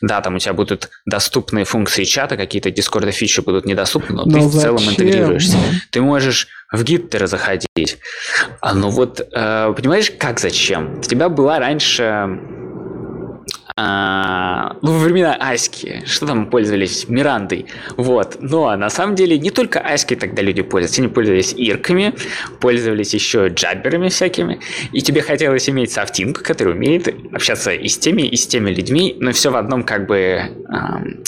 [0.00, 4.32] Да, там у тебя будут доступные функции чата, какие-то Discord фичи будут недоступны, но, но
[4.32, 4.50] ты зачем?
[4.50, 5.56] в целом интегрируешься.
[5.90, 7.98] Ты можешь в Gitter заходить.
[8.60, 10.98] А ну вот, э, понимаешь, как зачем?
[10.98, 12.38] У тебя была раньше
[13.76, 18.36] а, ну, во времена Аськи, что там пользовались Мирандой, вот.
[18.40, 22.14] Но на самом деле не только Аськой тогда люди пользовались, они пользовались ирками,
[22.60, 24.60] пользовались еще джабберами всякими,
[24.92, 29.16] и тебе хотелось иметь софтинг, который умеет общаться и с теми, и с теми людьми,
[29.20, 30.42] но все в одном как бы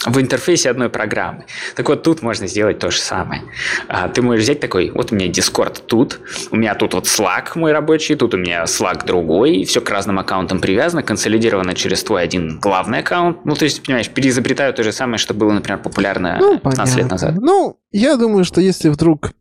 [0.07, 1.45] в интерфейсе одной программы.
[1.75, 3.43] Так вот, тут можно сделать то же самое.
[3.89, 7.51] А, ты можешь взять такой, вот у меня Discord тут, у меня тут вот Slack
[7.57, 12.23] мой рабочий, тут у меня Slack другой, все к разным аккаунтам привязано, консолидировано через твой
[12.23, 13.45] один главный аккаунт.
[13.45, 16.99] Ну, то есть, понимаешь, переизобретаю то же самое, что было, например, популярно ну, 15 понятно.
[16.99, 17.35] лет назад.
[17.41, 19.33] Ну, я думаю, что если вдруг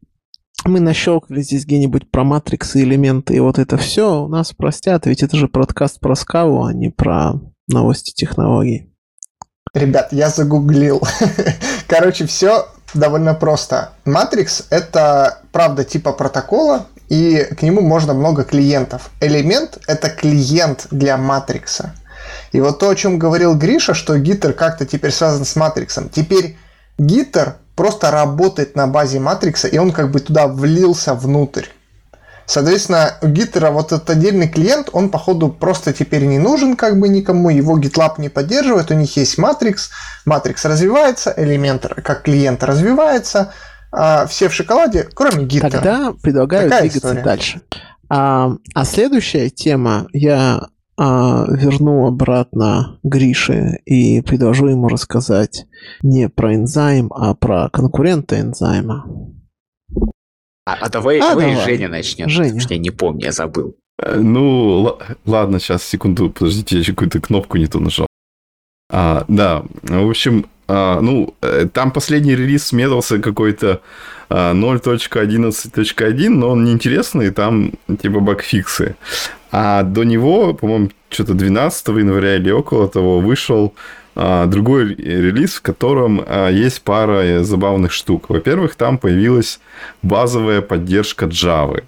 [0.65, 5.37] мы нащелкали здесь где-нибудь про матриксы, элементы и вот это все, нас простят, ведь это
[5.37, 7.33] же подкаст про скаву, а не про
[7.67, 8.91] новости технологий.
[9.73, 11.01] Ребят, я загуглил.
[11.87, 13.93] Короче, все довольно просто.
[14.05, 19.11] Матрикс— это, правда, типа протокола, и к нему можно много клиентов.
[19.21, 21.93] Элемент— это клиент для матрикса.
[22.51, 26.09] И вот то, о чем говорил Гриша, что гитер как-то теперь связан с матриксом.
[26.09, 26.57] Теперь
[26.97, 31.65] гитер просто работает на базе матрикса, и он как бы туда влился внутрь.
[32.45, 37.07] Соответственно, у гитера вот этот отдельный клиент, он походу просто теперь не нужен как бы
[37.07, 39.89] никому, его GitLab не поддерживает, у них есть Matrix,
[40.27, 43.53] Matrix развивается, элемент как клиент развивается,
[43.91, 45.69] а все в шоколаде, кроме гитера.
[45.69, 47.23] Тогда предлагаю Такая двигаться история.
[47.23, 47.61] дальше.
[48.09, 50.67] А, а следующая тема, я
[51.03, 55.65] а, верну обратно Грише и предложу ему рассказать
[56.03, 59.07] не про энзайм, а про конкурента энзайма.
[60.63, 62.29] А, а давай, а, давай, давай Женя начнет.
[62.29, 62.59] Женя.
[62.59, 63.75] Что я не помню, я забыл.
[63.97, 68.05] Э, ну, ладно, сейчас, секунду, подождите, я еще какую-то кнопку не ту нажал.
[68.91, 73.81] А, да, в общем, а, ну, э, там последний релиз смедался какой-то
[74.29, 78.95] а, 0.11.1, но он неинтересный, там типа багфиксы.
[79.51, 83.73] А до него, по-моему, что-то 12 января или около того вышел
[84.15, 88.29] а, другой релиз, в котором а, есть пара забавных штук.
[88.29, 89.60] Во-первых, там появилась
[90.01, 91.84] базовая поддержка Java.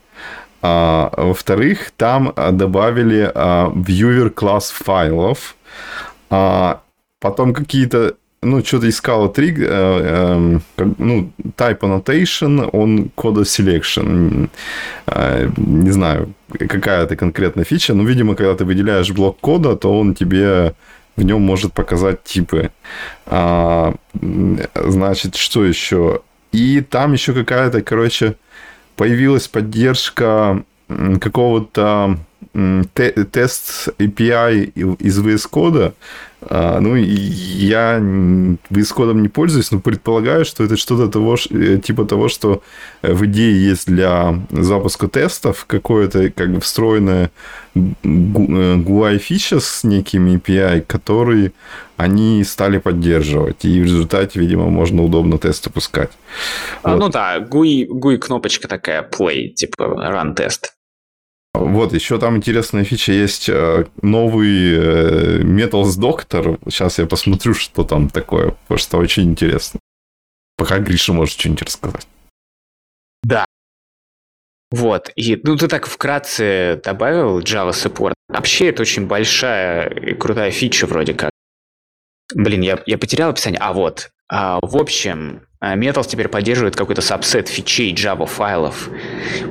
[0.61, 5.55] А, во-вторых, там добавили а, viewer класс файлов.
[6.29, 6.81] А,
[7.21, 14.49] потом какие-то ну, что-то искала три, э, э, ну, type annotation, он кода selection.
[15.07, 19.99] Э, не знаю, какая это конкретная фича, но, видимо, когда ты выделяешь блок кода, то
[19.99, 20.73] он тебе
[21.15, 22.71] в нем может показать типы.
[23.25, 23.93] А,
[24.75, 26.21] значит, что еще?
[26.51, 28.35] И там еще какая-то, короче,
[28.95, 30.63] появилась поддержка
[31.19, 32.17] какого-то
[33.31, 35.93] тест API из VS Code.
[36.41, 42.05] А, ну, я VS Code не пользуюсь, но предполагаю, что это что-то того, э, типа
[42.05, 42.61] того, что
[43.01, 47.31] в идее есть для запуска тестов какое-то как бы встроенное
[47.75, 51.53] GUI фича с некими API, которые
[51.97, 53.65] они стали поддерживать.
[53.65, 56.11] И в результате, видимо, можно удобно тесты пускать.
[56.83, 56.99] А, вот.
[56.99, 60.73] Ну да, GUI, GUI кнопочка такая play, типа run тест.
[61.53, 66.59] Вот, еще там интересная фича есть э, новый э, Metals Doctor.
[66.69, 69.79] Сейчас я посмотрю, что там такое, потому что очень интересно.
[70.57, 72.07] Пока Гриша может что-нибудь рассказать.
[73.21, 73.45] Да.
[74.71, 78.13] Вот, и ну ты так вкратце добавил Java Support.
[78.27, 81.29] Вообще это очень большая и крутая фича вроде как.
[82.33, 83.59] Блин, я, я потерял описание.
[83.61, 88.89] А вот, а, в общем, Metals теперь поддерживает какой-то сабсет фичей Java файлов.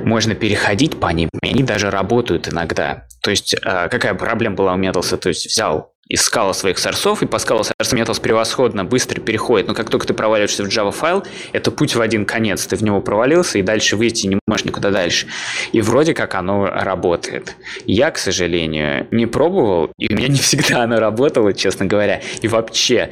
[0.03, 3.05] Можно переходить по ним, и они даже работают иногда.
[3.21, 5.17] То есть, а, какая проблема была у Metals?
[5.17, 9.67] То есть, взял из скала своих сорсов, и по скала сорсам Metals превосходно быстро переходит.
[9.67, 11.23] Но как только ты проваливаешься в Java файл,
[11.53, 12.67] это путь в один конец.
[12.67, 15.27] Ты в него провалился, и дальше выйти не можешь никуда дальше.
[15.71, 17.55] И вроде как оно работает.
[17.85, 22.21] Я, к сожалению, не пробовал, и у меня не всегда оно работало, честно говоря.
[22.41, 23.11] И вообще,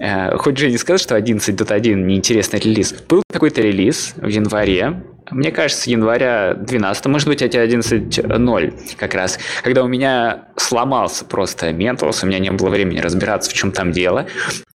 [0.00, 2.94] Э, хоть Женя сказал, что 11.1 неинтересный релиз.
[3.08, 9.38] Был какой-то релиз в январе, мне кажется, января 12, может быть, эти 11.0 как раз,
[9.62, 13.92] когда у меня сломался просто Metals, у меня не было времени разбираться, в чем там
[13.92, 14.26] дело.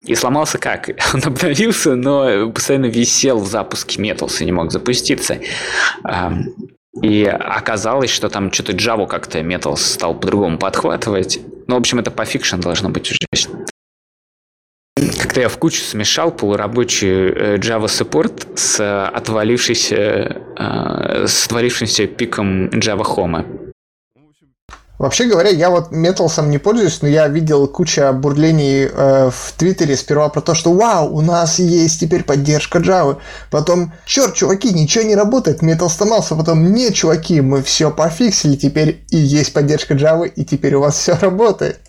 [0.02, 0.90] И сломался как?
[1.14, 5.38] Он обновился, но постоянно висел в запуске Metals и не мог запуститься.
[7.02, 11.40] И оказалось, что там что-то Java как-то Metals стал по-другому подхватывать.
[11.66, 13.18] Ну, в общем, это пофикшено должно быть уже.
[15.20, 22.68] Как-то я в кучу смешал полурабочий э, Java Support с отвалившейся, э, с отвалившимся пиком
[22.68, 23.64] Java Home.
[24.98, 29.96] Вообще говоря, я вот Металсом не пользуюсь, но я видел кучу бурлений э, в Твиттере
[29.96, 33.18] сперва про то, что вау, у нас есть теперь поддержка Java.
[33.50, 36.36] Потом, черт, чуваки, ничего не работает, Metal сломался.
[36.36, 40.96] Потом, нет, чуваки, мы все пофиксили, теперь и есть поддержка Java, и теперь у вас
[40.96, 41.80] все работает.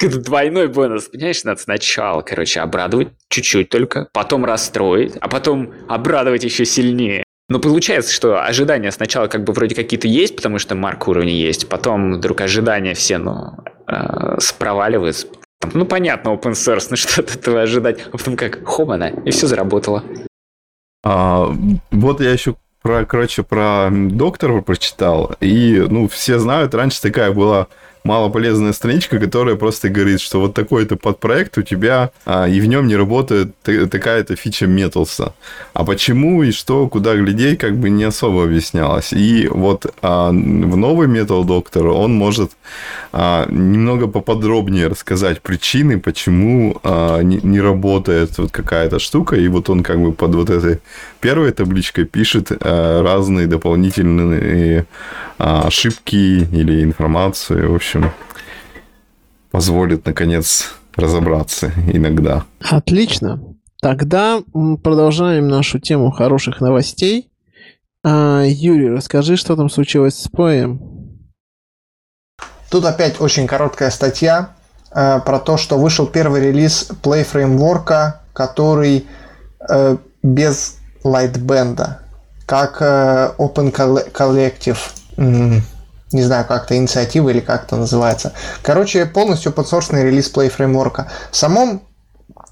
[0.00, 6.64] Двойной бонус, понимаешь, надо сначала, короче, обрадовать чуть-чуть только, потом расстроить, а потом обрадовать еще
[6.64, 7.24] сильнее.
[7.48, 11.68] Но получается, что ожидания сначала как бы вроде какие-то есть, потому что марк уровня есть,
[11.68, 13.52] потом вдруг ожидания все, ну,
[13.86, 15.26] э, спроваливаются.
[15.72, 17.98] Ну, понятно, open source, ну что от этого ожидать?
[18.12, 20.02] А потом как, хомана, и все заработало.
[21.04, 21.54] А,
[21.90, 27.68] вот я еще про, короче, про доктора прочитал, и, ну, все знают, раньше такая была
[28.04, 32.86] малополезная страничка, которая просто говорит, что вот такой-то подпроект у тебя, а, и в нем
[32.86, 35.34] не работает такая-то фича Металса.
[35.72, 39.12] А почему и что, куда глядеть, как бы не особо объяснялось.
[39.12, 42.52] И вот а, в новый Metal Doctor он может
[43.12, 49.70] а, немного поподробнее рассказать причины, почему а, не, не работает вот какая-то штука, и вот
[49.70, 50.80] он как бы под вот этой
[51.20, 54.86] первой табличкой пишет а, разные дополнительные
[55.38, 57.93] а, ошибки или информацию, в общем,
[59.50, 62.44] позволит, наконец, разобраться иногда.
[62.60, 63.40] Отлично.
[63.80, 64.42] Тогда
[64.82, 67.30] продолжаем нашу тему хороших новостей.
[68.02, 70.80] А, Юрий, расскажи, что там случилось с Поем.
[72.70, 74.50] Тут опять очень короткая статья
[74.90, 79.06] э, про то, что вышел первый релиз Play Framework, который
[79.68, 81.98] э, без Lightband,
[82.46, 83.72] как э, Open
[84.12, 84.78] Collective
[86.14, 88.32] не знаю, как-то инициатива или как это называется.
[88.62, 91.06] Короче, полностью подсорсный релиз Play Framework.
[91.30, 91.82] В самом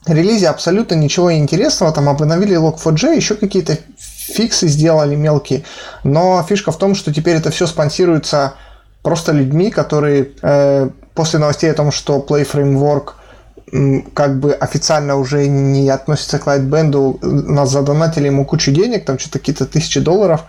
[0.06, 5.64] релизе абсолютно ничего интересного, там обновили Log4j, еще какие-то фиксы сделали мелкие,
[6.04, 8.54] но фишка в том, что теперь это все спонсируется
[9.02, 13.14] просто людьми, которые э, после новостей о том, что Play Framework
[14.14, 19.38] как бы официально уже не относится к Lightband, нас задонатили ему кучу денег, там что-то
[19.38, 20.42] какие-то тысячи долларов,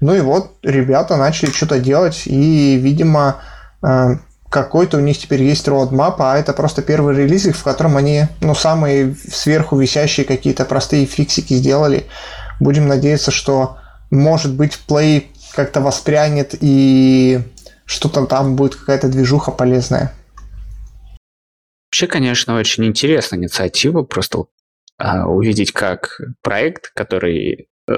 [0.00, 3.42] ну и вот ребята начали что-то делать, и, видимо,
[3.82, 4.16] э,
[4.48, 8.54] какой-то у них теперь есть roadmap, а это просто первый релиз, в котором они, ну,
[8.54, 12.06] самые сверху висящие какие-то простые фиксики сделали.
[12.58, 13.78] Будем надеяться, что,
[14.10, 17.40] может быть, Play как-то воспрянет и
[17.84, 20.12] что-то там будет какая-то движуха полезная.
[21.90, 24.44] Вообще, конечно, очень интересная инициатива, просто
[24.96, 27.92] а, увидеть, как проект, который э,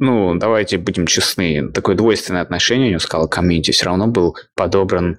[0.00, 5.18] ну, давайте будем честны, такое двойственное отношение у него сказал комьюнити все равно был подобран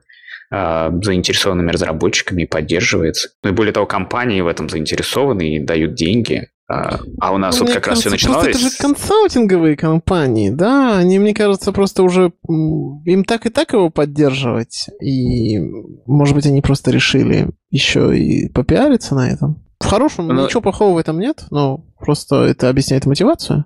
[0.52, 3.30] э, заинтересованными разработчиками и поддерживается.
[3.44, 6.50] Ну и более того, компании в этом заинтересованы и дают деньги.
[6.67, 8.56] А, а у нас мне вот как кажется, раз все начиналось...
[8.56, 10.98] Это же консалтинговые компании, да?
[10.98, 12.32] Они, мне кажется, просто уже...
[12.48, 14.88] Им так и так его поддерживать.
[15.02, 15.60] И,
[16.06, 19.62] может быть, они просто решили еще и попиариться на этом.
[19.80, 20.46] В хорошем, но...
[20.46, 23.65] ничего плохого в этом нет, но просто это объясняет мотивацию.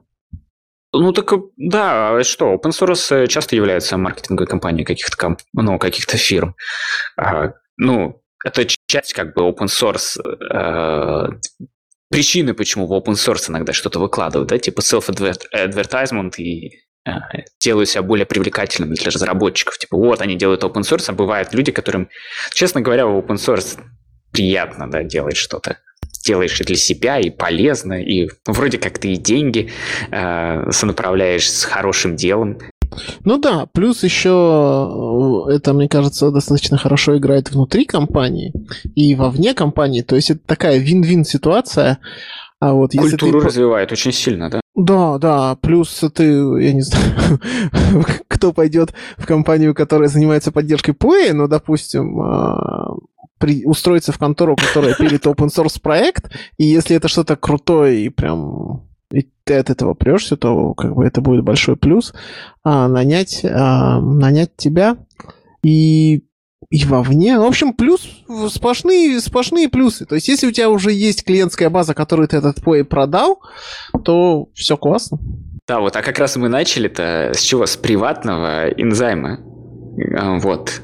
[0.98, 5.78] Ну так да, а что, open source э, часто является маркетинговой компанией каких-то комп, ну,
[5.78, 6.56] каких-то фирм.
[7.18, 11.30] А, ну, это часть как бы open source э,
[12.10, 16.72] причины, почему в open source иногда что-то выкладывают, да, типа self-advertisement и
[17.06, 17.12] э,
[17.60, 19.78] себя более привлекательными для разработчиков.
[19.78, 22.10] Типа, вот они делают open source, а бывают люди, которым,
[22.52, 23.80] честно говоря, в open source
[24.32, 25.80] приятно, да, делать что-то
[26.26, 29.70] делаешь и для себя, и полезно, и вроде как ты и деньги
[30.12, 32.58] э, сонаправляешь с хорошим делом.
[33.24, 38.54] Ну да, плюс еще э, это, мне кажется, достаточно хорошо играет внутри компании
[38.96, 40.02] и вовне компании.
[40.02, 42.00] То есть это такая вин-вин ситуация.
[42.60, 43.46] А вот Культуру ты...
[43.48, 44.62] развивает очень сильно, да?
[44.76, 47.40] Да, да, плюс ты, я не знаю,
[48.28, 52.96] кто пойдет в компанию, которая занимается поддержкой Play, ну, допустим, а,
[53.40, 58.10] при, устроиться в контору, которая пилит open source проект, и если это что-то крутое и
[58.10, 62.14] прям и ты от этого прешься, то как бы это будет большой плюс.
[62.64, 64.98] А, нанять, а, нанять тебя
[65.64, 66.24] и,
[66.70, 67.38] и вовне.
[67.40, 68.02] В общем, плюс
[68.50, 70.06] сплошные, сплошные плюсы.
[70.06, 73.42] То есть, если у тебя уже есть клиентская база, которую ты этот пой продал,
[74.04, 75.20] то все классно.
[75.68, 77.66] Да, вот, а как раз мы начали-то с чего?
[77.66, 79.40] С приватного инзайма.
[80.18, 80.82] А, вот.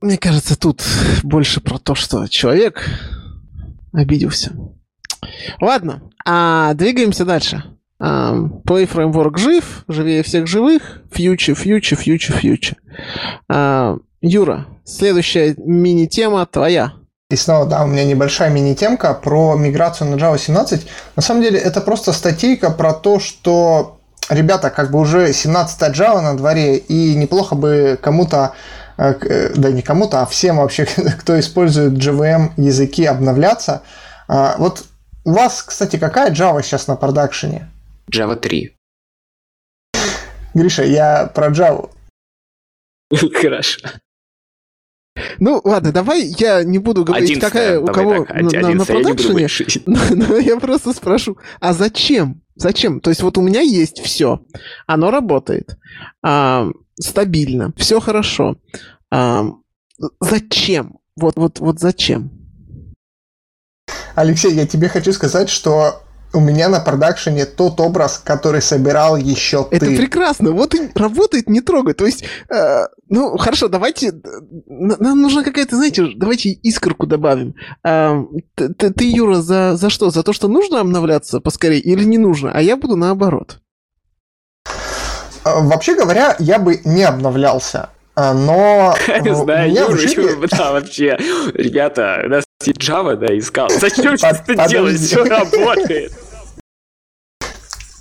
[0.00, 0.84] Мне кажется, тут
[1.22, 2.88] больше про то, что человек
[3.92, 4.52] обиделся.
[5.60, 7.64] Ладно, а двигаемся дальше.
[7.98, 11.00] Um, Play Framework жив, живее всех живых.
[11.10, 12.76] Фьючи, фьючи, фьючи, фьючи.
[14.20, 16.92] Юра, следующая мини-тема твоя.
[17.30, 20.86] И снова, да, у меня небольшая мини-темка про миграцию на Java 17.
[21.16, 23.98] На самом деле, это просто статейка про то, что,
[24.28, 28.52] ребята, как бы уже 17 Java на дворе, и неплохо бы кому-то
[28.96, 30.86] да не кому-то, а всем вообще,
[31.20, 33.82] кто использует JVM языки, обновляться.
[34.28, 34.84] А, вот
[35.24, 37.68] у вас, кстати, какая Java сейчас на продакшене?
[38.10, 38.76] Java 3.
[40.54, 41.90] Гриша, я про Java.
[43.40, 43.80] Хорошо.
[45.38, 49.48] Ну, ладно, давай я не буду говорить, какая у кого так, на, на, на продакшене,
[49.86, 52.42] но, но я просто спрошу, а зачем?
[52.54, 53.00] Зачем?
[53.00, 54.40] То есть вот у меня есть все,
[54.86, 55.78] оно работает,
[56.22, 56.68] а,
[57.00, 58.56] стабильно, все хорошо.
[59.10, 59.46] А,
[60.20, 60.98] зачем?
[61.16, 62.30] Вот, вот, вот зачем?
[64.14, 69.66] Алексей, я тебе хочу сказать, что у меня на продакшене тот образ, который собирал еще
[69.70, 69.96] Это ты.
[69.96, 70.52] прекрасно.
[70.52, 71.94] Вот и работает, не трогай.
[71.94, 74.12] То есть, э, ну, хорошо, давайте...
[74.66, 77.54] Нам нужна какая-то, знаете, давайте искорку добавим.
[77.84, 78.22] Э,
[78.54, 80.10] ты, ты, Юра, за, за что?
[80.10, 82.52] За то, что нужно обновляться поскорее или не нужно?
[82.52, 83.60] А я буду наоборот.
[85.54, 87.90] Вообще говоря, я бы не обновлялся.
[88.16, 88.94] Но...
[89.20, 91.18] Не знаю, Юра, да, вообще.
[91.54, 93.68] Ребята, у нас Java, да, искал.
[93.80, 94.98] Зачем что это делать?
[94.98, 96.12] Все работает.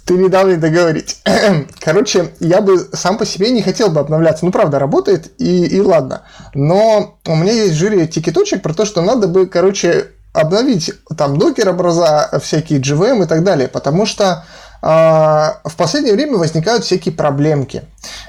[0.05, 1.21] Ты не дал мне договорить.
[1.79, 4.45] Короче, я бы сам по себе не хотел бы обновляться.
[4.45, 6.21] Ну, правда, работает, и, и ладно.
[6.53, 11.69] Но у меня есть жюри тикеточек про то, что надо бы, короче, обновить там докер
[11.69, 13.67] образа, всякие GVM и так далее.
[13.67, 14.45] Потому что
[14.81, 17.83] в последнее время возникают всякие проблемки.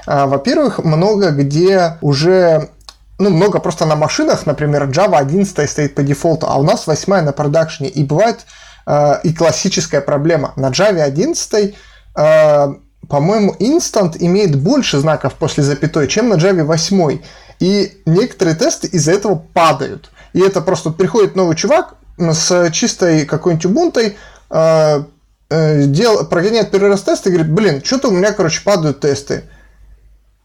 [0.05, 2.69] А, во-первых, много где уже
[3.19, 7.21] ну, много просто на машинах, например, Java 11 стоит по дефолту, а у нас 8
[7.21, 7.89] на продакшне.
[7.89, 8.45] И бывает
[8.85, 10.53] э, и классическая проблема.
[10.55, 11.75] На Java 11,
[12.15, 12.67] э,
[13.09, 17.19] по-моему, instant имеет больше знаков после запятой, чем на Java 8.
[17.59, 20.11] И некоторые тесты из-за этого падают.
[20.33, 24.13] И это просто приходит новый чувак с чистой какой-нибудь э,
[24.51, 25.03] э,
[25.49, 29.43] дел, прогоняет первый раз тест и говорит, блин, что-то у меня, короче, падают тесты.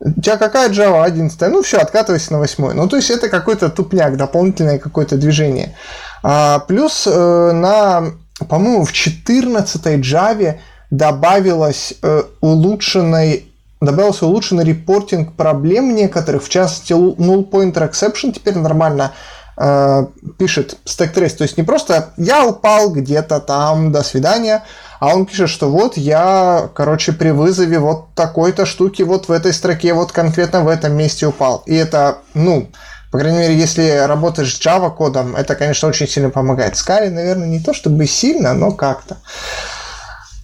[0.04, 1.40] У тебя какая Java 11?
[1.42, 2.72] Ну все, откатывайся на 8.
[2.72, 5.76] Ну то есть это какой-то тупняк, дополнительное какое-то движение.
[6.24, 8.12] А, плюс э, на,
[8.48, 10.58] по-моему, в 14 Java
[10.90, 13.48] добавилось э, улучшенный
[13.80, 19.12] добавился улучшенный репортинг проблем некоторых, в частности, null pointer exception теперь нормально
[19.56, 20.06] э,
[20.38, 21.36] пишет stack trace.
[21.36, 24.62] То есть не просто я упал где-то там, до свидания,
[25.02, 29.52] а он пишет, что вот я, короче, при вызове вот такой-то штуки вот в этой
[29.52, 31.64] строке вот конкретно в этом месте упал.
[31.66, 32.68] И это, ну,
[33.10, 36.74] по крайней мере, если работаешь с Java кодом, это, конечно, очень сильно помогает.
[36.74, 39.16] Scala, наверное, не то чтобы сильно, но как-то.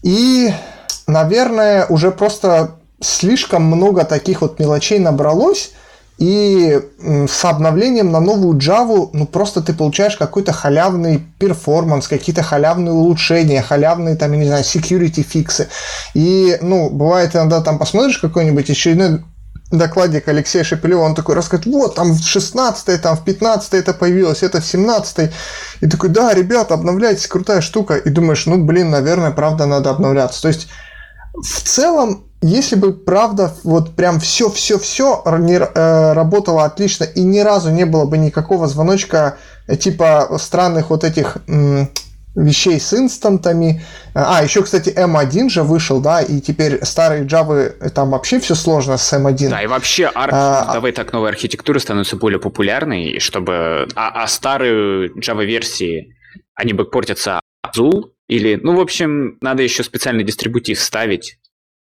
[0.02, 0.52] И,
[1.06, 5.70] наверное, уже просто слишком много таких вот мелочей набралось,
[6.18, 12.92] и с обновлением на новую Java, ну просто ты получаешь какой-то халявный перформанс, какие-то халявные
[12.92, 15.68] улучшения, халявные там, я не знаю, security фиксы.
[16.14, 19.22] И, ну, бывает иногда там посмотришь какой-нибудь очередной
[19.70, 24.42] докладик Алексея Шепелева, он такой рассказывает, вот, там в 16 там в 15 это появилось,
[24.42, 25.30] это в 17
[25.82, 27.96] И такой, да, ребята, обновляйтесь, крутая штука.
[27.96, 30.42] И думаешь, ну, блин, наверное, правда, надо обновляться.
[30.42, 30.68] То есть,
[31.34, 37.84] в целом, если бы, правда, вот прям все-все-все э, работало отлично и ни разу не
[37.84, 41.39] было бы никакого звоночка э, типа странных вот этих
[42.39, 43.82] вещей с инстантами.
[44.14, 48.55] А, еще, кстати, M1 же вышел, да, и теперь старые Java, э, там вообще все
[48.55, 49.49] сложно с M1.
[49.49, 50.32] Да, и вообще, арх...
[50.32, 53.89] а, давай так, новые архитектуры становятся более популярной, чтобы...
[53.95, 56.14] А, а старые Java-версии,
[56.55, 61.38] они бы портятся Azul, или, ну, в общем, надо еще специальный дистрибутив ставить,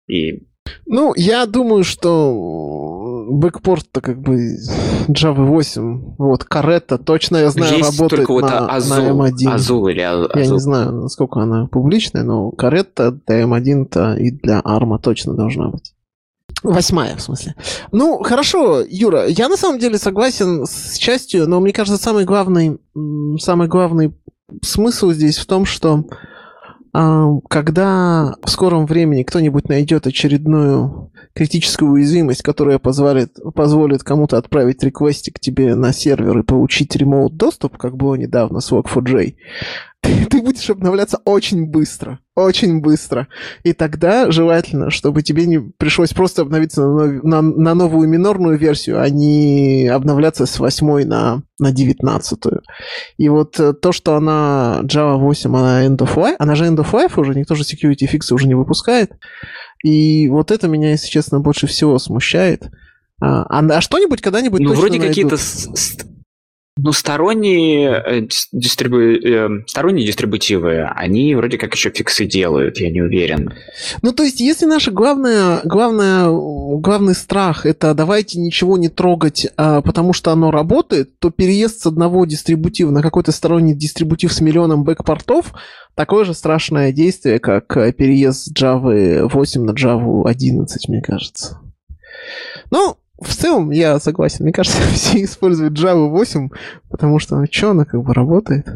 [0.09, 0.43] и...
[0.85, 4.57] Ну, я думаю, что бэкпорт-то как бы
[5.09, 9.57] Java 8, вот, Каретта, точно я знаю, Есть работает только на, вот Azul, на M1.
[9.57, 10.31] Azul или Azul.
[10.35, 15.69] Я не знаю, насколько она публичная, но Каретта для M1-то и для ARM точно должна
[15.69, 15.95] быть.
[16.63, 17.55] Восьмая, в смысле.
[17.93, 22.79] Ну, хорошо, Юра, я на самом деле согласен с частью, но мне кажется, самый главный,
[23.39, 24.15] самый главный
[24.63, 26.05] смысл здесь в том, что
[27.49, 35.39] когда в скором времени кто-нибудь найдет очередную критическую уязвимость, которая позволит, позволит кому-то отправить реквестик
[35.39, 39.35] тебе на сервер и получить ремоут доступ, как было недавно с Log4j,
[40.31, 42.21] ты, будешь обновляться очень быстро.
[42.35, 43.29] Очень быстро.
[43.65, 49.01] И тогда желательно, чтобы тебе не пришлось просто обновиться на, на, на новую минорную версию,
[49.01, 52.39] а не обновляться с 8 на, на 19.
[53.17, 56.77] И вот э, то, что она Java 8, она end of life, она же end
[56.77, 59.13] of life уже, никто же security фиксы уже не выпускает.
[59.83, 62.71] И вот это меня, если честно, больше всего смущает.
[63.21, 65.37] А, а, а что-нибудь когда-нибудь Ну, вроде какие-то
[66.79, 68.99] ну, сторонние, э, дистрибу...
[68.99, 73.55] э, сторонние дистрибутивы, они вроде как еще фиксы делают, я не уверен.
[74.03, 79.81] Ну, то есть, если наше главное, главное, главный страх это давайте ничего не трогать, а,
[79.81, 84.85] потому что оно работает, то переезд с одного дистрибутива на какой-то сторонний дистрибутив с миллионом
[84.85, 85.55] бэкпортов
[85.95, 91.59] такое же страшное действие, как переезд с Java 8 на Java 11, мне кажется.
[92.71, 94.45] Ну, в целом я согласен.
[94.45, 96.51] Мне кажется, все используют Java 8,
[96.91, 98.67] потому что, ну, что она как бы работает.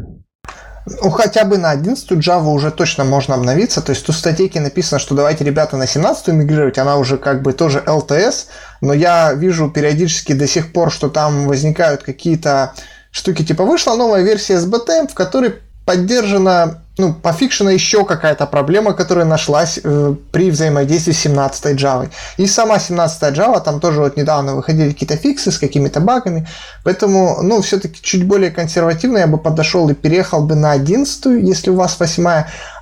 [0.85, 3.81] Ну, хотя бы на 11 Java уже точно можно обновиться.
[3.81, 6.79] То есть тут в статейке написано, что давайте, ребята, на 17 мигрировать.
[6.79, 8.47] Она уже как бы тоже LTS.
[8.81, 12.73] Но я вижу периодически до сих пор, что там возникают какие-то
[13.11, 13.43] штуки.
[13.45, 19.79] Типа вышла новая версия SBT, в которой поддержана, ну, пофикшена еще какая-то проблема, которая нашлась
[19.83, 22.09] э, при взаимодействии с 17 Java.
[22.37, 26.47] И сама 17 Java, там тоже вот недавно выходили какие-то фиксы с какими-то багами,
[26.83, 31.69] поэтому, ну, все-таки чуть более консервативно я бы подошел и переехал бы на 11 если
[31.71, 32.25] у вас 8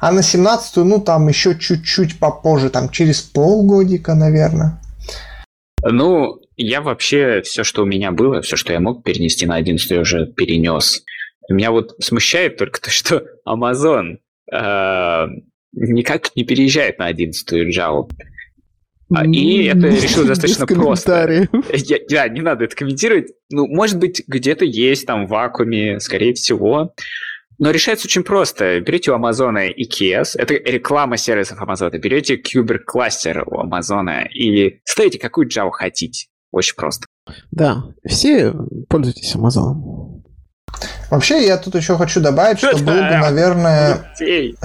[0.02, 4.80] а на 17 ну, там еще чуть-чуть попозже, там через полгодика, наверное.
[5.84, 9.92] Ну, я вообще все, что у меня было, все, что я мог перенести на 11
[9.92, 11.04] я уже перенес.
[11.50, 14.18] Меня вот смущает только то, что Amazon
[14.52, 15.28] э,
[15.74, 18.10] никак не переезжает на 11-ю Java.
[19.12, 21.48] А, и это решил достаточно просто.
[21.74, 23.32] Я, я, не надо это комментировать.
[23.50, 26.94] Ну, может быть, где-то есть там в вакууме, скорее всего.
[27.58, 28.80] Но решается очень просто.
[28.80, 35.20] Берете у Амазона EKS, это реклама сервисов Амазона, берете Kuber кластер у Амазона и ставите
[35.20, 36.28] какую Java хотите.
[36.52, 37.06] Очень просто.
[37.52, 38.54] Да, все
[38.88, 40.09] пользуйтесь Амазоном.
[41.10, 44.14] Вообще, я тут еще хочу добавить, что было бы, наверное...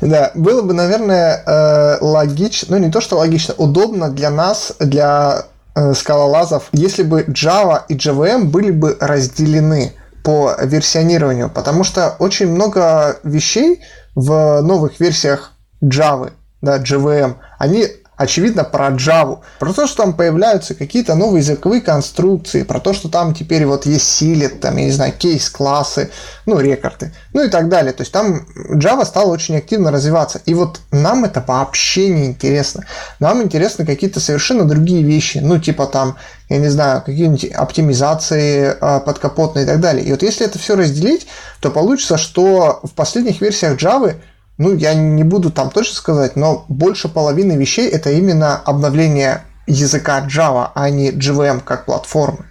[0.00, 5.46] Да, было бы, наверное, э, логично, ну не то, что логично, удобно для нас, для
[5.74, 12.48] э, скалолазов, если бы Java и JVM были бы разделены по версионированию, потому что очень
[12.48, 13.82] много вещей
[14.14, 15.52] в новых версиях
[15.82, 16.30] Java,
[16.62, 17.86] да, JVM, они
[18.18, 23.08] очевидно, про Java, про то, что там появляются какие-то новые языковые конструкции, про то, что
[23.08, 26.10] там теперь вот есть силит, там, я не знаю, кейс-классы,
[26.44, 27.92] ну, рекорды, ну и так далее.
[27.92, 30.42] То есть там Java стала очень активно развиваться.
[30.44, 32.84] И вот нам это вообще не интересно.
[33.20, 36.16] Нам интересны какие-то совершенно другие вещи, ну, типа там,
[36.48, 40.04] я не знаю, какие-нибудь оптимизации э, подкапотные и так далее.
[40.04, 41.28] И вот если это все разделить,
[41.60, 44.16] то получится, что в последних версиях Java
[44.58, 50.26] ну, я не буду там точно сказать, но больше половины вещей это именно обновление языка
[50.26, 52.46] Java, а не JVM как платформы.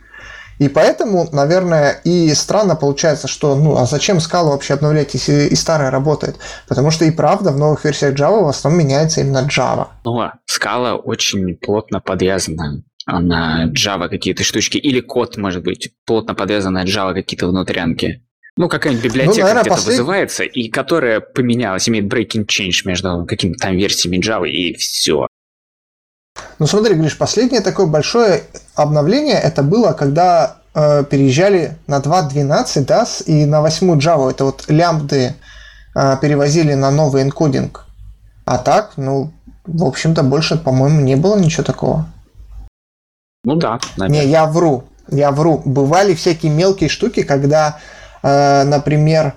[0.60, 5.56] И поэтому, наверное, и странно получается, что ну а зачем скалу вообще обновлять, если и
[5.56, 6.38] старая работает?
[6.68, 9.88] Потому что и правда в новых версиях Java в основном меняется именно Java.
[10.04, 16.34] Ну, а скала очень плотно подвязана на Java какие-то штучки, или код, может быть, плотно
[16.34, 18.24] подвязан на Java какие-то внутрянки.
[18.58, 19.98] Ну, какая-нибудь библиотека ну, наверное, где-то послед...
[20.00, 25.28] вызывается, и которая поменялась, имеет breaking change между какими-то там версиями Java, и все.
[26.58, 28.44] Ну, смотри, Гриш, последнее такое большое
[28.74, 34.66] обновление, это было, когда э, переезжали на 2.12, да, и на 8 Java, это вот
[34.68, 35.36] лямбды
[35.96, 37.86] э, перевозили на новый энкодинг.
[38.46, 39.32] А так, ну,
[39.66, 42.08] в общем-то, больше, по-моему, не было ничего такого.
[43.44, 44.26] Ну да, наверное.
[44.26, 45.62] Не, я вру, я вру.
[45.64, 47.80] Бывали всякие мелкие штуки, когда
[48.24, 49.34] например,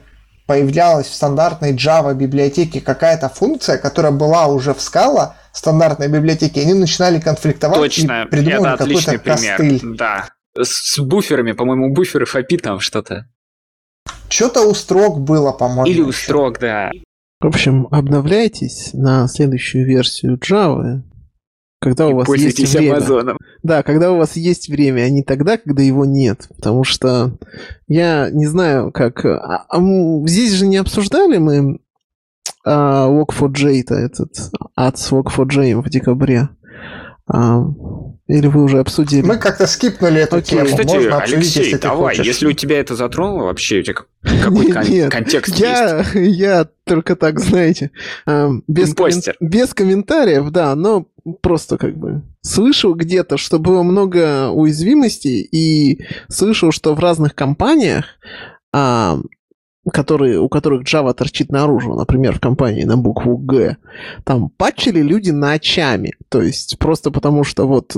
[0.47, 6.75] появлялась в стандартной Java библиотеке какая-то функция, которая была уже в Scala стандартной библиотеке, они
[6.75, 9.57] начинали конфликтовать Точно, и это отличный пример.
[9.57, 9.97] Костыль.
[9.97, 10.29] Да,
[10.59, 13.27] с буферами, по-моему, буферы FAPI там что-то.
[14.29, 15.87] Что-то у строк было, по-моему.
[15.87, 16.91] Или у строк, да.
[17.41, 21.03] В общем, обновляйтесь на следующую версию Java,
[21.81, 22.93] когда у вас есть время.
[22.97, 23.39] Амазоном.
[23.63, 26.47] Да, когда у вас есть время, а не тогда, когда его нет.
[26.55, 27.39] Потому что
[27.89, 29.25] я не знаю, как...
[29.25, 29.81] А, а,
[30.27, 31.81] здесь же не обсуждали мы
[32.65, 34.31] а, Walk4j-то, этот
[34.77, 36.51] ад с Walk4j в декабре.
[37.27, 37.65] А,
[38.31, 39.23] или вы уже обсудили?
[39.23, 40.59] Мы как-то скипнули эту Окей.
[40.59, 40.67] тему.
[40.67, 43.95] Кстати, Можно обсудить, Алексей, если давай, ты если у тебя это затронуло вообще, у тебя
[44.23, 46.15] какой кон- нет, контекст я, есть?
[46.15, 47.91] Я только так, знаете,
[48.69, 49.23] без, коммен...
[49.41, 51.07] без комментариев, да, но
[51.41, 58.05] просто как бы слышал где-то, что было много уязвимостей, и слышал, что в разных компаниях
[58.73, 59.19] а,
[59.93, 63.77] которые, у которых Java торчит наружу, например, в компании на букву Г,
[64.25, 66.13] там патчили люди ночами.
[66.29, 67.97] То есть просто потому что вот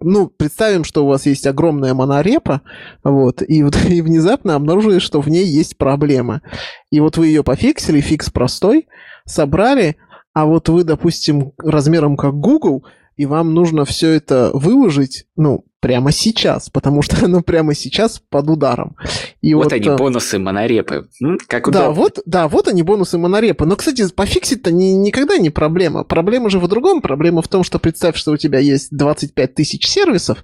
[0.00, 2.62] ну, представим, что у вас есть огромная монорепа,
[3.02, 6.42] вот, и, вот, и внезапно обнаружили, что в ней есть проблема.
[6.90, 8.86] И вот вы ее пофиксили, фикс простой,
[9.24, 9.96] собрали,
[10.32, 12.84] а вот вы, допустим, размером как Google,
[13.16, 18.48] и вам нужно все это выложить, ну, прямо сейчас, потому что оно прямо сейчас под
[18.48, 18.96] ударом.
[19.40, 21.08] И вот, вот они, э, бонусы монорепы.
[21.46, 21.88] Как удобно.
[21.88, 23.64] Да, вот, да, вот они, бонусы монорепы.
[23.64, 26.04] Но, кстати, пофиксить-то ни, никогда не проблема.
[26.04, 27.00] Проблема же в другом.
[27.00, 30.38] Проблема в том, что представь, что у тебя есть 25 тысяч сервисов,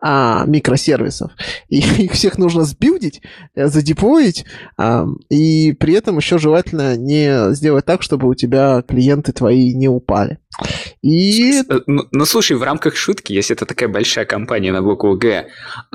[0.00, 1.32] а, микросервисов,
[1.68, 3.22] и их всех нужно сбилдить,
[3.54, 4.44] э, задеплоить,
[4.76, 9.88] а, и при этом еще желательно не сделать так, чтобы у тебя клиенты твои не
[9.88, 10.38] упали.
[11.02, 11.62] И...
[11.86, 15.48] Ну, ну, слушай, в рамках шутки, если это такая большая компания на букву Г,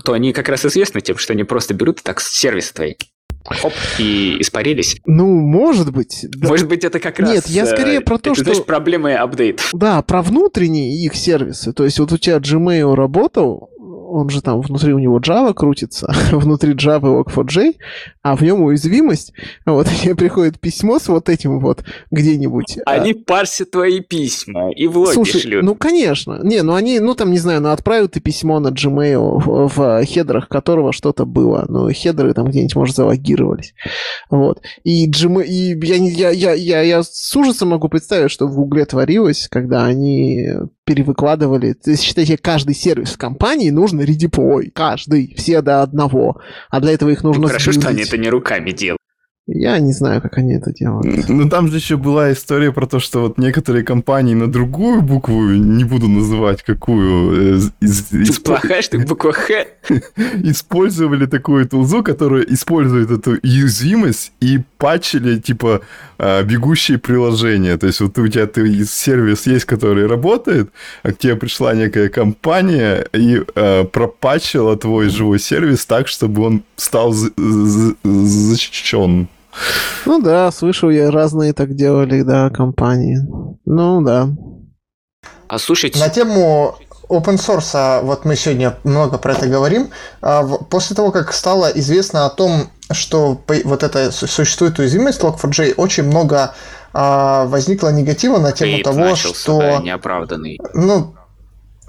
[0.04, 2.98] то они как раз известны тем, что они просто берут так сервис твой,
[3.46, 4.98] хоп, и испарились.
[5.06, 6.26] Ну, может быть.
[6.30, 6.48] Да.
[6.48, 7.30] Может быть, это как раз...
[7.30, 8.44] Нет, я скорее про то, это, что...
[8.46, 9.62] Знаешь, проблемы апдейт.
[9.74, 11.74] Да, про внутренние их сервисы.
[11.74, 13.69] То есть вот у тебя Gmail работал,
[14.10, 17.76] он же там внутри у него Java крутится, внутри Java Log4j,
[18.22, 19.34] а в нем уязвимость.
[19.66, 22.80] Вот тебе приходит письмо с вот этим вот где-нибудь.
[22.86, 23.16] А они а...
[23.26, 25.64] парсят твои письма и в логи Слушай, шлют.
[25.64, 26.40] ну конечно.
[26.44, 30.04] Не, ну они, ну там, не знаю, ну отправят ты письмо на Gmail, в, в
[30.06, 31.66] хедрах которого что-то было.
[31.68, 33.74] Ну, хедры там где-нибудь, может, залогировались.
[34.30, 34.62] Вот.
[34.84, 38.86] И, Gmail, и я, я, я, я, я с ужасом могу представить, что в Гугле
[38.86, 40.48] творилось, когда они
[40.90, 41.74] перевыкладывали.
[41.74, 44.72] То есть, считайте, каждый сервис в компании нужно редеплой.
[44.74, 45.36] Каждый.
[45.38, 46.42] Все до одного.
[46.72, 47.84] А для этого их нужно ну, Хорошо, сбилдить.
[47.84, 48.99] что они это не руками делают.
[49.52, 51.28] Я не знаю, как они это делают.
[51.28, 55.42] Ну, там же еще была история про то, что вот некоторые компании на другую букву,
[55.50, 57.58] не буду называть какую...
[57.58, 59.66] Э, из, из, Плохая, что буква Х.
[60.44, 65.82] Использовали такую тулзу, которая использует эту уязвимость и патчили, типа,
[66.20, 67.76] а, бегущие приложения.
[67.78, 70.70] То есть вот у тебя ты, сервис есть, который работает,
[71.02, 76.64] а к тебе пришла некая компания и э, пропатчила твой живой сервис так, чтобы он
[76.76, 77.14] стал
[78.04, 79.28] защищен.
[80.06, 83.20] Ну да, слышал я, разные так делали, да, компании.
[83.66, 84.30] Ну да.
[85.48, 86.00] А слушайте...
[86.00, 86.76] На тему
[87.10, 89.90] open source, а вот мы сегодня много про это говорим,
[90.22, 96.04] а после того, как стало известно о том, что вот это существует уязвимость Log4j, очень
[96.04, 96.54] много
[96.94, 99.60] возникло негатива на тему Хейт того, начался, что...
[99.60, 100.60] Да, неоправданный.
[100.74, 101.16] Ну,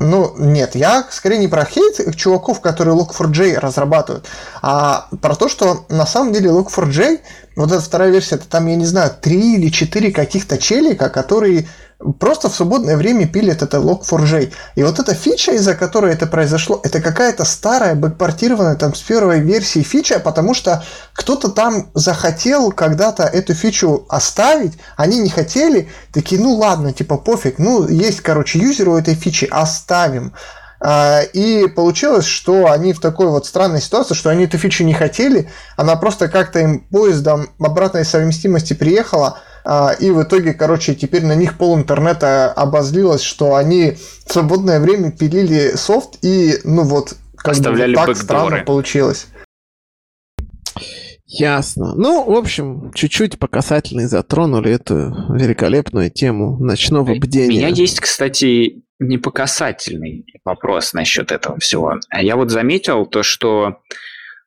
[0.01, 4.27] ну, нет, я скорее не про хейт чуваков, которые Log4j разрабатывают,
[4.63, 7.21] а про то, что на самом деле Log4j,
[7.57, 11.69] вот эта вторая версия, это там, я не знаю, три или четыре каких-то челика, которые
[12.19, 14.53] просто в свободное время пилит это Log4j.
[14.75, 19.41] И вот эта фича, из-за которой это произошло, это какая-то старая, бэкпортированная там с первой
[19.41, 20.83] версии фича, потому что
[21.13, 27.59] кто-то там захотел когда-то эту фичу оставить, они не хотели, такие, ну ладно, типа пофиг,
[27.59, 30.33] ну есть, короче, юзер у этой фичи, оставим.
[30.83, 34.95] А, и получилось, что они в такой вот странной ситуации, что они эту фичу не
[34.95, 39.41] хотели, она просто как-то им поездом обратной совместимости приехала,
[40.01, 43.97] и в итоге, короче, теперь на них пол интернета обозлилось, что они
[44.27, 48.25] в свободное время пилили софт и, ну вот, как Оставляли бы так бэкдоры.
[48.25, 49.27] странно получилось.
[51.27, 51.95] Ясно.
[51.95, 57.47] Ну, в общем, чуть-чуть по касательной затронули эту великолепную тему ночного бдения.
[57.47, 61.95] У меня есть, кстати, непокасательный вопрос насчет этого всего.
[62.13, 63.79] Я вот заметил то, что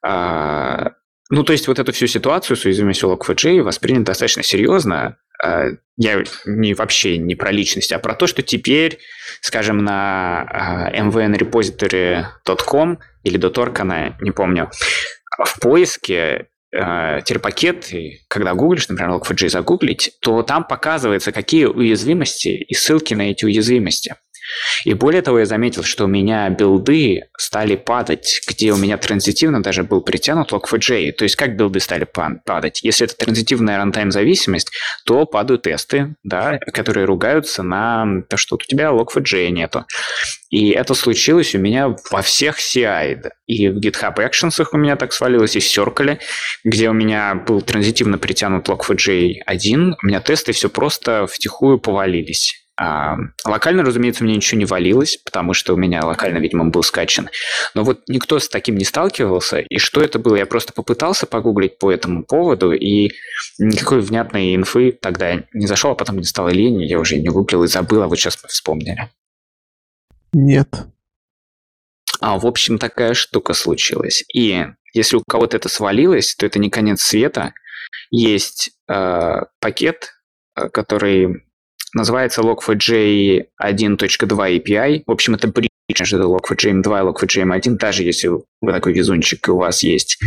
[0.05, 0.85] э,
[1.33, 5.17] ну, то есть вот эту всю ситуацию с уязвимостью Log4j воспринято достаточно серьезно.
[5.43, 5.65] А,
[5.97, 8.99] я не вообще не про личность, а про то, что теперь,
[9.41, 14.69] скажем, на mvnrepository.com или .org, она, не помню,
[15.43, 17.89] в поиске а, терпакет,
[18.27, 24.17] когда гуглишь, например, Log4j загуглить, то там показывается, какие уязвимости и ссылки на эти уязвимости.
[24.85, 29.61] И более того, я заметил, что у меня билды стали падать, где у меня транзитивно
[29.61, 31.13] даже был притянут Log4j.
[31.13, 32.83] То есть как билды стали падать?
[32.83, 34.71] Если это транзитивная рантайм зависимость,
[35.05, 39.85] то падают тесты, да, которые ругаются на то, что у тебя Log4j нету.
[40.49, 43.23] И это случилось у меня во всех CI.
[43.47, 46.19] И в GitHub Actions у меня так свалилось, и в Circle,
[46.63, 52.62] где у меня был транзитивно притянут Log4j 1, у меня тесты все просто втихую повалились.
[52.75, 57.29] А, локально, разумеется, мне ничего не валилось, потому что у меня локально, видимо, был скачан.
[57.75, 59.59] Но вот никто с таким не сталкивался.
[59.59, 60.35] И что это было?
[60.35, 63.11] Я просто попытался погуглить по этому поводу, и
[63.59, 67.63] никакой внятной инфы тогда не зашел, а потом не стало лень, я уже не гуглил
[67.63, 69.09] и забыл, а вот сейчас мы вспомнили.
[70.31, 70.87] Нет.
[72.19, 74.23] А, в общем, такая штука случилась.
[74.33, 77.53] И если у кого-то это свалилось, то это не конец света.
[78.09, 80.13] Есть э, пакет,
[80.55, 81.43] э, который
[81.93, 85.03] называется Log4j 1.2 API.
[85.05, 85.69] В общем, это бридж
[85.99, 90.17] между Log4j 2 и Log4j 1, даже если вы такой везунчик, и у вас есть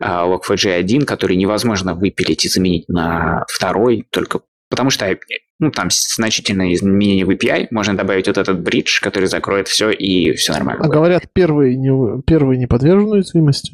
[0.00, 4.40] uh, Log4j 1, который невозможно выпилить и заменить на второй, только
[4.70, 5.16] Потому что
[5.60, 10.32] ну, там значительное изменение в API, можно добавить вот этот бридж, который закроет все, и
[10.32, 10.84] все нормально.
[10.84, 13.72] А говорят, первый не, первый не подвержен уязвимости?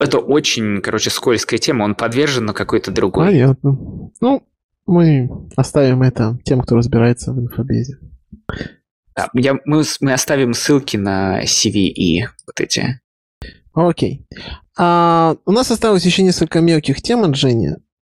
[0.00, 3.26] Это очень, короче, скользкая тема, он подвержен, но какой-то другой.
[3.26, 3.76] Понятно.
[4.20, 4.42] Ну,
[4.88, 7.98] мы оставим это тем, кто разбирается в инфобезе.
[9.14, 13.00] Да, я, мы, мы оставим ссылки на CVE, вот эти.
[13.74, 14.26] Окей.
[14.76, 17.70] А, у нас осталось еще несколько мелких тем от Жени.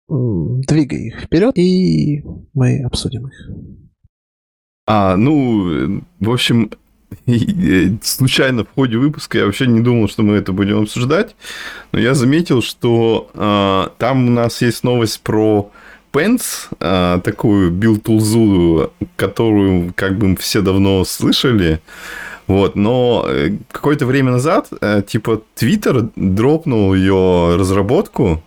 [0.08, 3.50] Двигай их вперед, и мы обсудим их.
[4.86, 6.72] А, ну, в общем,
[8.02, 11.36] случайно в ходе выпуска я вообще не думал, что мы это будем обсуждать,
[11.92, 15.72] но я заметил, что а, там у нас есть новость про
[16.14, 21.82] Pants, а, такую build-тулзу, которую как бы все давно слышали,
[22.46, 28.44] вот, но э, какое-то время назад, э, типа, Twitter дропнул ее разработку,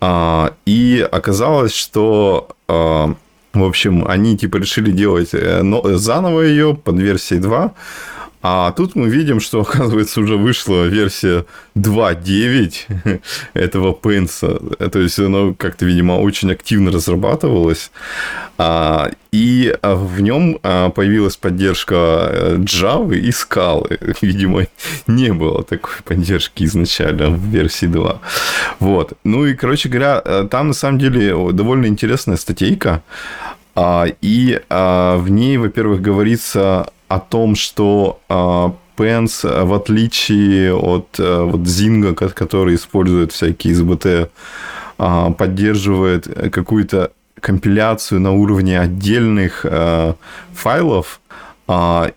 [0.00, 3.14] а, и оказалось, что а,
[3.54, 5.62] в общем, они типа решили делать э,
[5.96, 7.72] заново ее под версией 2.
[8.46, 13.22] А тут мы видим, что, оказывается, уже вышла версия 2.9
[13.54, 14.58] этого Пенса.
[14.90, 17.90] То есть, оно как-то, видимо, очень активно разрабатывалось.
[18.58, 24.16] А, и в нем а, появилась поддержка э, Java и Scala.
[24.20, 24.66] Видимо,
[25.06, 28.20] не было такой поддержки изначально в версии 2.
[28.78, 29.14] Вот.
[29.24, 33.02] Ну и, короче говоря, э, там на самом деле довольно интересная статейка.
[33.76, 38.20] А, и в ней, во-первых, говорится о том, что
[38.96, 44.30] Pens, в отличие от э, вот Zing, который использует всякие СБТ,
[45.36, 47.10] поддерживает какую-то
[47.40, 50.14] компиляцию на уровне отдельных э,
[50.52, 51.20] файлов,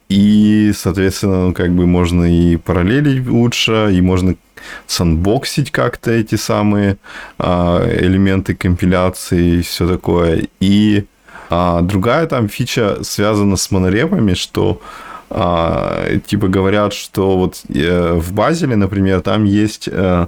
[0.10, 4.36] и, соответственно, ну, как бы можно и параллелить лучше, и можно
[4.88, 6.98] санбоксить как-то эти самые
[7.40, 10.48] элементы компиляции и все такое.
[10.60, 11.06] И
[11.50, 14.82] а другая там фича связана с монорепами, что
[15.30, 20.28] а, типа говорят, что вот э, в Базеле, например, там есть э,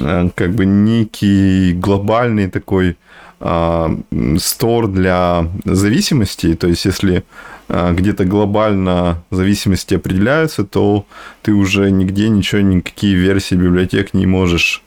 [0.00, 2.96] э, как бы некий глобальный такой
[3.44, 3.90] а,
[4.38, 6.54] стор для зависимостей.
[6.54, 7.24] То есть, если
[7.68, 11.06] а, где-то глобально зависимости определяются, то
[11.42, 14.84] ты уже нигде ничего, никакие версии библиотек не можешь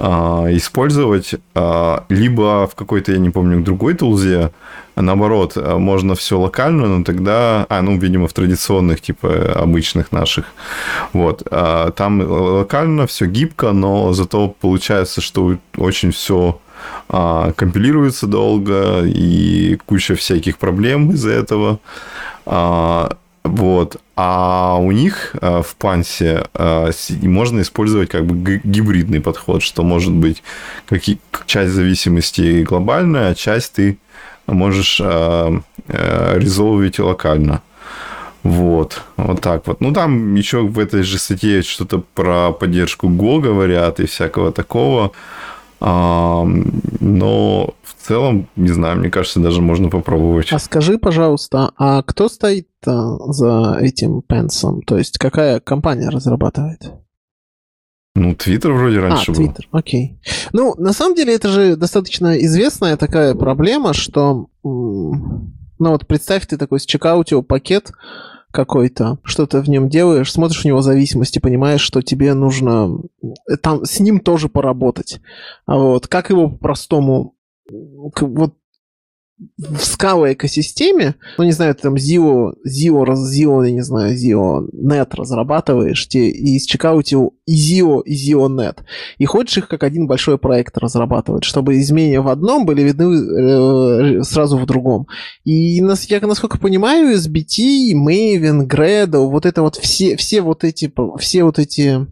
[0.00, 4.50] использовать а, либо в какой-то, я не помню, другой тулзе,
[4.94, 10.46] а наоборот, можно все локально, но тогда, а, ну, видимо, в традиционных, типа, обычных наших,
[11.12, 16.58] вот, там локально все гибко, но зато получается, что очень все
[17.08, 21.78] компилируется долго и куча всяких проблем из-за этого.
[23.42, 23.96] Вот.
[24.16, 26.90] А у них э, в пансе э,
[27.22, 30.42] можно использовать как бы гибридный подход, что может быть
[30.86, 31.02] как
[31.46, 33.98] часть зависимости глобальная, а часть ты
[34.46, 37.62] можешь э, резолвить локально.
[38.42, 39.80] Вот, вот так вот.
[39.80, 45.12] Ну, там еще в этой же статье что-то про поддержку Go говорят и всякого такого.
[45.80, 47.74] Но
[48.10, 50.52] целом, не знаю, мне кажется, даже можно попробовать.
[50.52, 54.82] А скажи, пожалуйста, а кто стоит а, за этим пенсом?
[54.82, 56.90] То есть какая компания разрабатывает?
[58.16, 59.44] Ну, Твиттер вроде а, раньше а, был.
[59.44, 60.20] Твиттер, окей.
[60.52, 65.30] Ну, на самом деле, это же достаточно известная такая проблема, что, ну
[65.78, 67.92] вот представь, ты такой с чекаутил пакет,
[68.50, 72.98] какой-то, что ты в нем делаешь, смотришь у него зависимости, понимаешь, что тебе нужно
[73.62, 75.20] там с ним тоже поработать.
[75.66, 77.36] А вот как его по-простому
[77.70, 78.54] вот
[79.56, 84.68] в скала экосистеме, ну, не знаю, ты там Zio, Zio, Zio, я не знаю, Zio
[84.72, 88.80] Net разрабатываешь, те, и из чекаутил и Zio, и Zio Net,
[89.16, 94.22] и хочешь их как один большой проект разрабатывать, чтобы изменения в одном были видны э,
[94.24, 95.06] сразу в другом.
[95.44, 100.92] И, нас, я, насколько понимаю, SBT, Maven, Gradle, вот это вот все, все вот эти,
[101.18, 102.06] все вот эти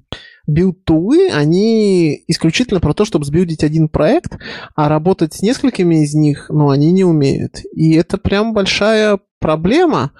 [0.48, 4.36] build-тулы, они исключительно про то, чтобы сбилдить один проект,
[4.74, 7.60] а работать с несколькими из них, ну, они не умеют.
[7.72, 10.12] И это прям большая проблема,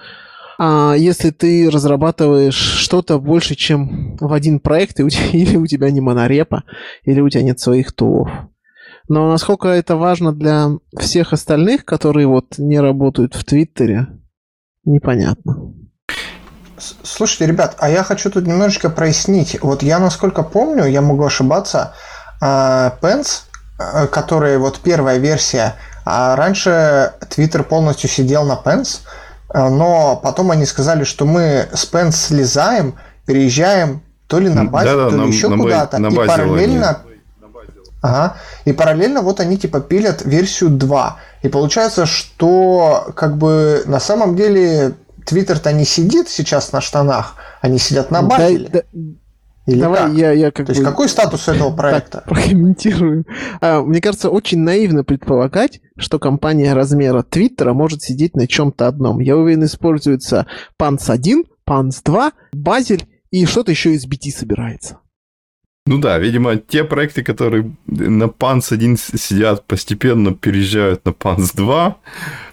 [0.59, 5.67] а если ты разрабатываешь что-то больше, чем в один проект, и у тебя, или у
[5.67, 6.65] тебя не монорепа,
[7.05, 8.31] или у тебя нет своих тулов.
[9.09, 10.69] Но насколько это важно для
[10.99, 14.09] всех остальных, которые вот не работают в Твиттере,
[14.85, 15.73] непонятно.
[17.03, 19.59] Слушайте, ребят, а я хочу тут немножечко прояснить.
[19.63, 21.95] Вот я, насколько помню, я могу ошибаться,
[22.41, 22.97] а,
[24.11, 25.75] который вот первая версия,
[26.05, 29.01] а раньше Twitter полностью сидел на Pens,
[29.49, 32.95] а, но потом они сказали, что мы с Pens слезаем,
[33.27, 35.97] переезжаем то ли на базе, да, то ли на, еще куда-то.
[35.99, 37.03] И параллельно
[38.01, 38.37] Ага.
[38.65, 41.17] И параллельно вот они типа пилят версию 2.
[41.43, 44.95] И получается, что как бы на самом деле
[45.29, 48.59] Твиттер-то не сидит сейчас на штанах, они сидят на базе.
[48.61, 49.01] Да, да,
[49.67, 50.13] Или давай как?
[50.15, 50.79] я, я как То бы...
[50.79, 52.19] есть какой статус этого проекта?
[52.19, 53.27] Так, прокомментирую.
[53.61, 59.21] А, мне кажется, очень наивно предполагать, что компания размера Твиттера может сидеть на чем-то одном.
[59.21, 60.47] Я уверен, используется
[60.81, 64.99] Pans 1, Pans 2, Базель и что-то еще из BT собирается.
[65.89, 71.97] Ну да, видимо, те проекты, которые на PANS 1 сидят, постепенно переезжают на PANS 2,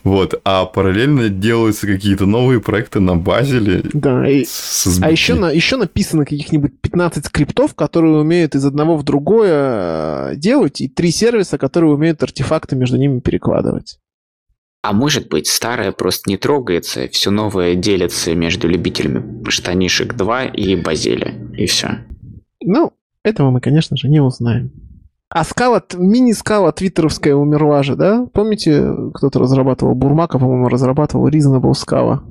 [0.05, 3.81] вот, а параллельно делаются какие-то новые проекты на Базеле.
[3.91, 4.45] Да, и...
[5.01, 10.35] а еще, на, еще написано каких-нибудь 15 скриптов, которые умеют из одного в другое э,
[10.37, 13.99] делать, и три сервиса, которые умеют артефакты между ними перекладывать.
[14.81, 20.77] А может быть, старое просто не трогается, все новое делится между любителями штанишек 2 и
[20.77, 22.05] Базеля, и все.
[22.63, 22.93] Ну,
[23.25, 24.71] этого мы, конечно же, не узнаем.
[25.29, 28.25] А скала, мини-скала твиттеровская умерла же, да?
[28.31, 32.21] Помните, кто-то разрабатывал, Бурмака, по-моему, разрабатывал Reasonable Scala?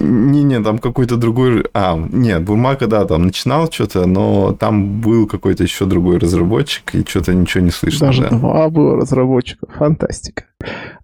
[0.00, 1.64] Не-не, там какой-то другой...
[1.72, 7.04] А, нет, Бурмака, да, там начинал что-то, но там был какой-то еще другой разработчик, и
[7.06, 8.08] что-то ничего не слышно.
[8.08, 8.30] Даже да.
[8.30, 9.66] два было разработчика.
[9.78, 10.44] Фантастика.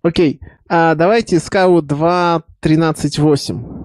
[0.03, 3.76] Окей, а давайте скалу 2.13.8.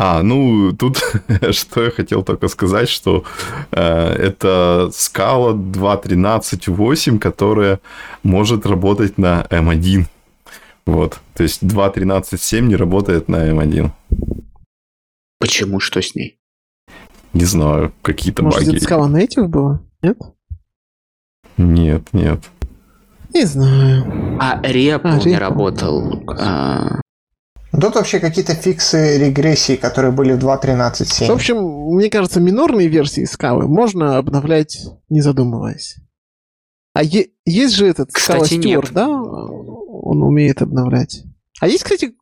[0.00, 1.02] А, ну, тут
[1.50, 3.24] что я хотел только сказать, что
[3.72, 7.80] э, это скала 2.13.8, которая
[8.22, 10.04] может работать на M1.
[10.86, 11.18] Вот.
[11.34, 13.90] То есть 2.13.7 не работает на M1.
[15.40, 15.80] Почему?
[15.80, 16.38] Что с ней?
[17.32, 18.76] Не знаю, какие-то Может, баги.
[18.76, 19.80] это скала native была?
[20.00, 20.16] Нет?
[21.56, 22.44] Нет, нет.
[23.34, 24.38] Не знаю.
[24.40, 26.22] А репл а, не работал.
[26.28, 27.00] А...
[27.72, 31.26] Тут вообще какие-то фиксы регрессии, которые были в 2.13.7.
[31.26, 31.56] В общем,
[31.94, 35.96] мне кажется, минорные версии скалы можно обновлять, не задумываясь.
[36.94, 39.08] А е- есть же этот Скала Стюарт, да?
[39.08, 41.22] Он умеет обновлять.
[41.60, 42.14] А есть, кстати,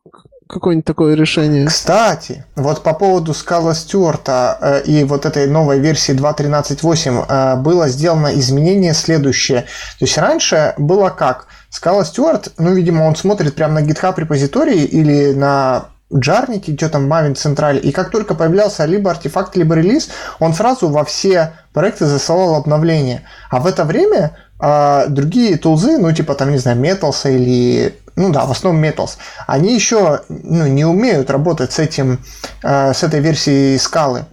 [0.47, 1.65] какое-нибудь такое решение?
[1.67, 7.87] Кстати, вот по поводу Скала Стюарта э, и вот этой новой версии 2.13.8 э, было
[7.87, 9.61] сделано изменение следующее.
[9.61, 11.47] То есть раньше было как?
[11.69, 17.11] Скала Стюарт, ну, видимо, он смотрит прямо на GitHub репозитории или на джарнике, где там
[17.11, 20.09] Maven Central, и как только появлялся либо артефакт, либо релиз,
[20.39, 23.23] он сразу во все проекты засылал обновление.
[23.49, 28.31] А в это время а, другие тулзы, ну, типа там, не знаю, Metals или ну
[28.31, 32.19] да, в основном Metals, они еще ну, не умеют работать с этим,
[32.63, 34.25] э, с этой версией скалы.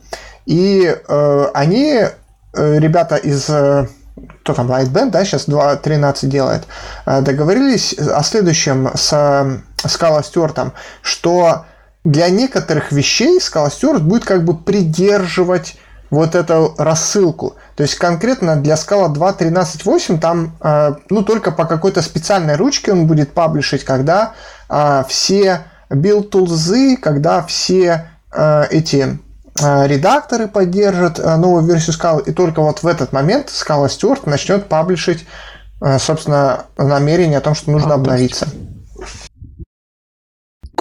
[0.46, 3.86] И э, они, э, ребята из э,
[4.44, 6.64] кто там, Lightband, да, сейчас 2.13 делает,
[7.06, 9.10] э, договорились о следующем с
[9.82, 11.64] Scala Stewart, что
[12.04, 15.78] для некоторых вещей Scala Stewart будет как бы придерживать
[16.10, 17.54] вот эту рассылку.
[17.74, 23.06] То есть конкретно для Scala 2.13.8 там э, ну, только по какой-то специальной ручке он
[23.06, 24.34] будет паблишить, когда
[24.68, 29.18] э, все build tools, когда все э, эти
[29.56, 35.24] редакторы поддержат новую версию Scala, и только вот в этот момент Scala Stewart начнет паблишить,
[35.98, 38.48] собственно, намерение о том, что нужно обновиться.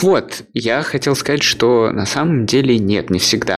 [0.02, 3.56] Вот, я хотел сказать, что на самом деле нет, не всегда.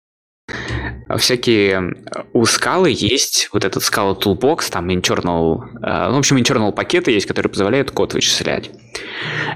[1.09, 1.95] А всякие...
[2.33, 5.63] У скалы есть вот этот скала Toolbox, там internal...
[5.83, 8.71] Э, ну, в общем, internal пакеты есть, которые позволяют код вычислять.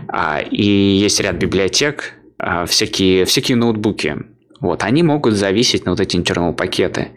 [0.09, 4.17] А, и есть ряд библиотек, а, всякие, всякие ноутбуки.
[4.61, 7.09] Вот, они могут зависеть на вот эти internal пакеты.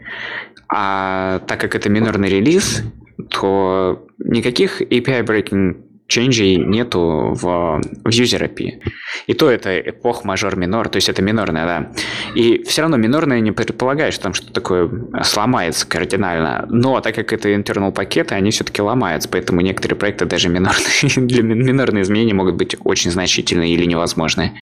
[0.67, 2.83] А так как это минорный релиз,
[3.29, 8.81] то никаких API breaking ченджей нету в, в user API.
[9.27, 11.91] И то это эпох мажор-минор, то есть это минорная, да.
[12.35, 14.89] И все равно минорная не предполагает, что там что-то такое
[15.23, 16.67] сломается кардинально.
[16.69, 21.43] Но так как это internal пакеты, они все-таки ломаются, поэтому некоторые проекты даже минорные, для
[21.43, 24.60] минорные изменения могут быть очень значительные или невозможные.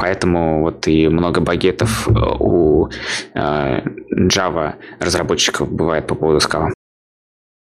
[0.00, 2.88] Поэтому вот и много багетов э, у
[3.34, 3.80] э,
[4.14, 6.72] Java разработчиков бывает по поводу скала.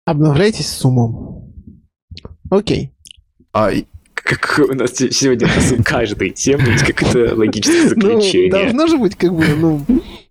[0.06, 1.54] Обновляйтесь с умом.
[2.50, 2.92] Окей.
[3.54, 3.70] А
[4.16, 5.48] как у нас сегодня
[5.78, 8.52] у каждой темы есть какое-то логическое ну, заключение.
[8.52, 9.86] Ну, должна же быть как бы, ну,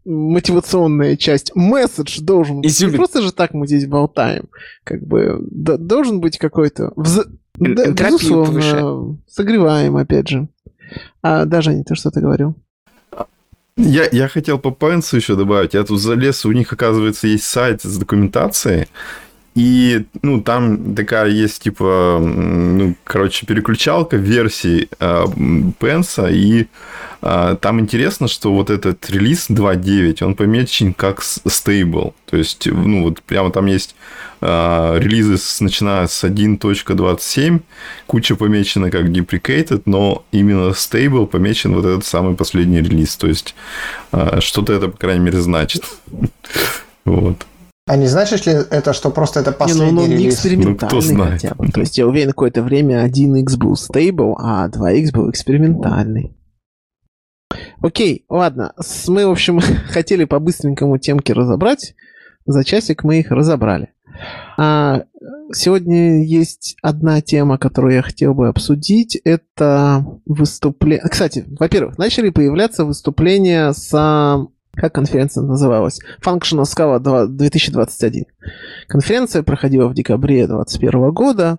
[0.05, 1.55] мотивационная часть.
[1.55, 2.81] Месседж должен быть.
[2.81, 4.49] Не просто же так мы здесь болтаем.
[4.83, 6.93] Как бы должен быть какой-то...
[6.97, 7.25] Вз...
[7.55, 9.19] Да, безусловно, повыше.
[9.29, 10.49] согреваем, опять же.
[11.23, 11.47] А,
[11.85, 12.55] то, что ты говорил.
[13.77, 15.75] Я, я хотел по Пенсу еще добавить.
[15.75, 18.87] Я тут залез, у них, оказывается, есть сайт с документацией,
[19.55, 25.25] И, ну, там такая есть, типа, ну, короче, переключалка версий э,
[25.79, 26.67] Пенса, и
[27.23, 32.15] э, там интересно, что вот этот релиз 2.9, он помечен как stable.
[32.27, 33.95] То есть, ну, вот прямо там есть
[34.41, 37.61] э, релизы, с, начиная с 1.27,
[38.09, 43.17] куча помечена как deprecated, но именно stable помечен вот этот самый последний релиз.
[43.17, 43.55] То есть,
[44.11, 45.85] э, что-то это, по крайней мере, значит.
[47.05, 47.45] Вот.
[47.87, 50.21] А не значит ли это, что просто это последний не, ну, он релиз?
[50.21, 51.43] не экспериментальный Ну, кто знает.
[51.43, 51.69] хотя бы.
[51.69, 56.35] То есть я уверен, какое-то время 1x был стейбл, а 2x был экспериментальный.
[57.83, 58.73] Окей, ладно.
[59.07, 61.95] Мы, в общем, хотели по-быстренькому темки разобрать.
[62.47, 63.91] За часик мы их разобрали.
[64.57, 65.05] А
[65.53, 69.17] сегодня есть одна тема, которую я хотел бы обсудить.
[69.25, 71.07] Это выступление...
[71.09, 74.47] Кстати, во-первых, начали появляться выступления с...
[74.75, 76.01] Как конференция называлась?
[76.25, 78.25] Functional Scala 2 2021.
[78.89, 81.59] Конференция проходила в декабре 2021 года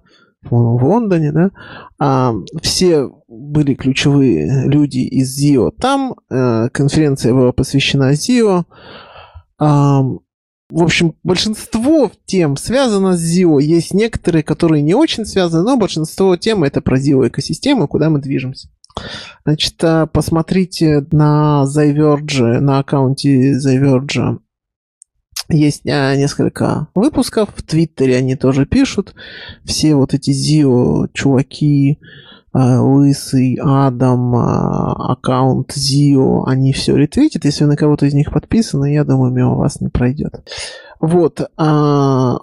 [0.50, 1.52] в Лондоне, да.
[1.98, 6.16] А, все были ключевые люди из ZIO там.
[6.30, 8.64] Э, конференция была посвящена ZIO.
[9.58, 10.02] А,
[10.70, 13.62] в общем, большинство тем связано с ZIO.
[13.62, 18.20] Есть некоторые, которые не очень связаны, но большинство тем это про ZIO экосистему, куда мы
[18.20, 18.70] движемся.
[19.46, 24.40] Значит, а, посмотрите на Zyverge, на аккаунте Zyverge
[25.50, 29.14] есть а, несколько выпусков, в Твиттере они тоже пишут.
[29.64, 32.00] Все вот эти Зио чуваки,
[32.52, 37.46] а, Лысый, Адам, аккаунт Зио, они все ретвитят.
[37.46, 40.50] Если вы на кого-то из них подписаны, я думаю, мимо вас не пройдет.
[41.00, 41.42] Вот.
[41.58, 42.38] а,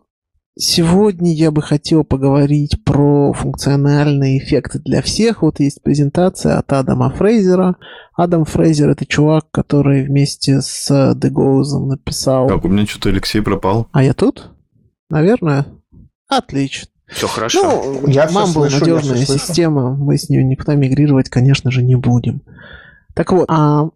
[0.55, 5.43] Сегодня я бы хотел поговорить про функциональные эффекты для всех.
[5.43, 7.77] Вот есть презентация от Адама Фрейзера.
[8.15, 12.49] Адам Фрейзер это чувак, который вместе с Дегоузом написал...
[12.49, 13.89] Так, у меня что-то Алексей пропал.
[13.93, 14.51] А я тут?
[15.09, 15.67] Наверное.
[16.29, 16.89] Отлично.
[17.09, 17.63] Все хорошо.
[17.63, 19.39] Ну, Я слышу, я надежная слышу.
[19.39, 22.43] система, мы с нее никуда мигрировать, конечно же, не будем.
[23.15, 23.89] Так вот, а,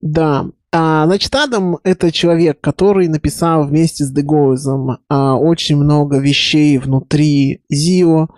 [0.00, 6.78] да, а, значит, Адам это человек, который написал вместе с Дегоузом а, очень много вещей
[6.78, 8.28] внутри Zio.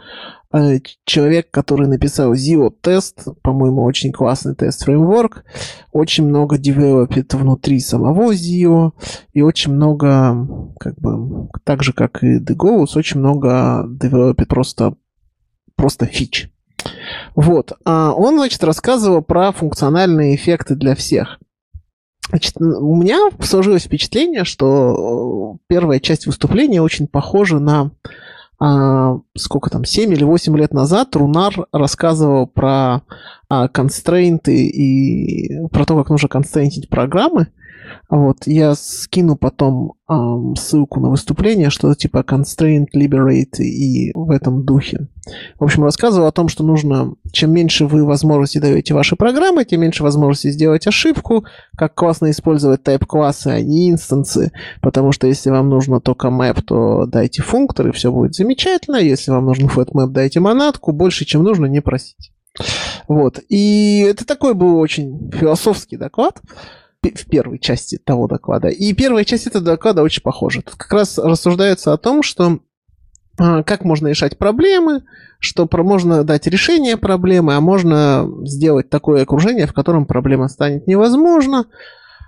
[0.50, 5.44] А, человек, который написал Zio тест, по-моему, очень классный тест фреймворк,
[5.92, 8.92] очень много девелопит внутри самого Zio,
[9.34, 10.48] и очень много,
[10.80, 14.94] как бы, так же, как и Degoус, очень много девелопит просто,
[15.76, 16.50] просто фич.
[17.34, 17.72] Вот.
[17.84, 21.38] А он, значит, рассказывал про функциональные эффекты для всех.
[22.28, 27.90] Значит, у меня сложилось впечатление, что э, первая часть выступления очень похожа на
[28.64, 33.02] а, сколько там, 7 или 8 лет назад Рунар рассказывал про
[33.48, 37.48] а, констрейнты и про то, как нужно констрейнтить программы.
[38.08, 44.64] Вот, я скину потом ам, ссылку на выступление, что-то типа constraint, liberate и в этом
[44.64, 45.08] духе.
[45.58, 49.80] В общем, рассказывал о том, что нужно, чем меньше вы возможности даете вашей программы, тем
[49.80, 51.44] меньше возможности сделать ошибку,
[51.76, 57.06] как классно использовать type-классы, а не инстансы, потому что если вам нужно только map, то
[57.06, 58.96] дайте функтор, и все будет замечательно.
[58.96, 62.32] Если вам нужен flatmap, дайте монадку, больше, чем нужно, не просите.
[63.08, 63.40] Вот.
[63.48, 66.40] И это такой был очень философский доклад
[67.10, 68.68] в первой части того доклада.
[68.68, 70.62] И первая часть этого доклада очень похожа.
[70.62, 72.60] Тут как раз рассуждается о том, что
[73.38, 75.04] а, как можно решать проблемы,
[75.38, 80.86] что про- можно дать решение проблемы, а можно сделать такое окружение, в котором проблема станет
[80.86, 81.66] невозможна.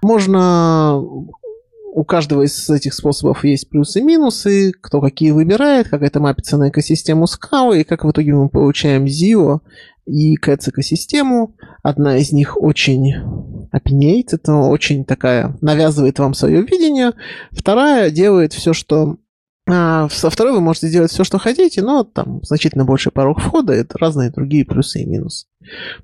[0.03, 1.01] Можно
[1.95, 6.57] у каждого из этих способов есть плюсы и минусы, кто какие выбирает, как это мапится
[6.57, 9.61] на экосистему скалы, и как в итоге мы получаем ZIO
[10.05, 11.55] и Cats экосистему.
[11.85, 13.15] Одна из них очень
[13.75, 17.13] opinate, это очень такая, навязывает вам свое видение.
[17.53, 19.19] Вторая делает все, что
[19.67, 23.73] а, со второй вы можете делать все, что хотите, но там значительно больше порог входа,
[23.73, 25.47] это разные другие плюсы и минусы.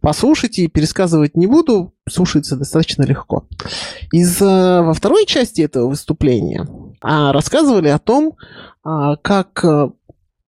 [0.01, 3.47] Послушайте, пересказывать не буду, слушается достаточно легко.
[4.13, 4.45] Из, э,
[4.83, 6.67] во второй части этого выступления
[7.03, 8.37] а, рассказывали о том,
[8.83, 9.91] а, как, э,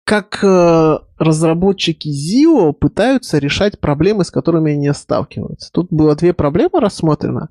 [0.04, 5.70] как э, разработчики ZIO пытаются решать проблемы, с которыми они сталкиваются.
[5.72, 7.48] Тут было две проблемы рассмотрено.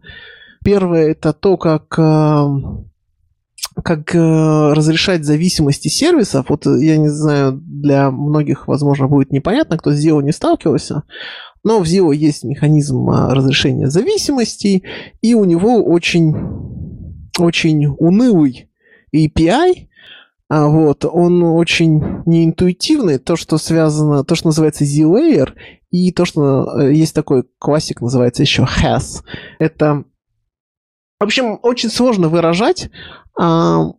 [0.63, 2.47] Первое это то, как э,
[3.81, 4.19] как э,
[4.73, 6.47] разрешать зависимости сервисов.
[6.49, 11.03] Вот э, я не знаю, для многих, возможно, будет непонятно, кто с ZIO не сталкивался.
[11.63, 14.83] Но в ZIO есть механизм а, разрешения зависимостей,
[15.21, 16.35] и у него очень,
[17.39, 18.69] очень унылый
[19.15, 19.87] API.
[20.49, 25.53] А вот, он очень неинтуитивный, то, что связано, то, что называется Z-Layer,
[25.89, 29.23] и то, что э, есть такой классик, называется еще has.
[29.59, 30.03] Это,
[31.19, 32.89] в общем, очень сложно выражать,
[33.39, 33.93] а,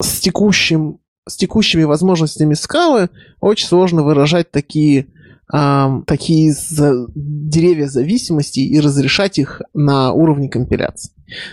[0.00, 5.08] с текущим с текущими возможностями скалы очень сложно выражать такие
[5.52, 11.12] а, такие за, деревья зависимости и разрешать их на уровне компиляции.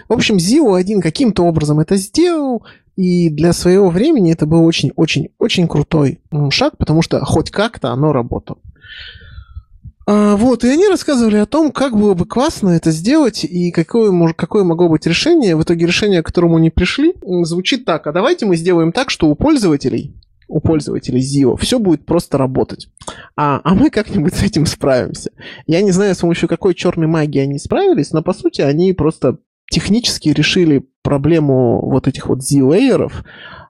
[0.09, 2.65] В общем, Zio 1 каким-то образом это сделал,
[2.95, 6.19] и для своего времени это был очень-очень-очень крутой
[6.51, 8.59] шаг, потому что хоть как-то оно работало.
[10.05, 14.33] А, вот, и они рассказывали о том, как было бы классно это сделать и какое,
[14.33, 15.55] какое могло быть решение.
[15.55, 18.05] В итоге решение, к которому они пришли, звучит так.
[18.07, 20.15] А давайте мы сделаем так, что у пользователей,
[20.49, 22.89] у пользователей Zio все будет просто работать.
[23.37, 25.31] А, а мы как-нибудь с этим справимся.
[25.67, 29.37] Я не знаю, с помощью какой черной магии они справились, но по сути они просто
[29.73, 33.23] технически решили проблему вот этих вот Z-лейеров,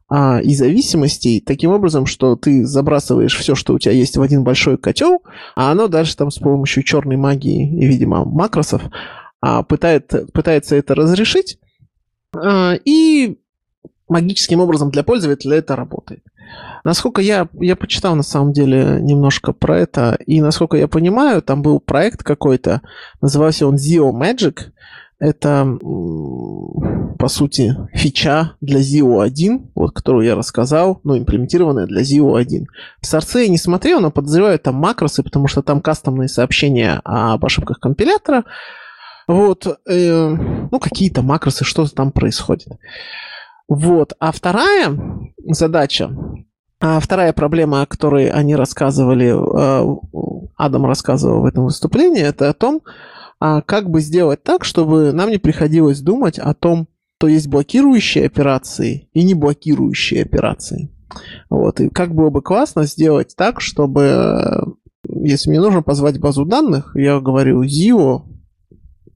[0.10, 4.44] а, и зависимостей таким образом, что ты забрасываешь все, что у тебя есть в один
[4.44, 5.24] большой котел,
[5.56, 8.82] а оно дальше там с помощью черной магии и, видимо, макросов
[9.42, 11.58] а, пытает, пытается это разрешить,
[12.36, 13.40] а, и
[14.10, 16.22] магическим образом для пользователя это работает.
[16.84, 21.62] Насколько я, я почитал на самом деле немножко про это, и насколько я понимаю, там
[21.62, 22.82] был проект какой-то,
[23.22, 24.74] назывался он Zio Magic,
[25.20, 25.78] это,
[27.20, 32.68] по сути, фича для Zio 1, вот, которую я рассказал, ну, имплементированная для Zio 1.
[33.02, 37.46] В Сорце я не смотрел, но подозреваю там макросы, потому что там кастомные сообщения об
[37.46, 38.44] ошибках компилятора.
[39.28, 40.28] Вот, э,
[40.72, 42.68] ну, какие-то макросы, что там происходит.
[43.70, 44.98] Вот, а вторая
[45.48, 46.12] задача,
[46.82, 49.98] а вторая проблема, о которой они рассказывали, э,
[50.58, 52.82] Адам рассказывал в этом выступлении, это о том,
[53.46, 56.88] а как бы сделать так, чтобы нам не приходилось думать о том,
[57.18, 60.90] что есть блокирующие операции и не блокирующие операции.
[61.50, 61.82] Вот.
[61.82, 64.78] И как было бы классно сделать так, чтобы,
[65.10, 68.22] если мне нужно позвать базу данных, я говорю ZIO,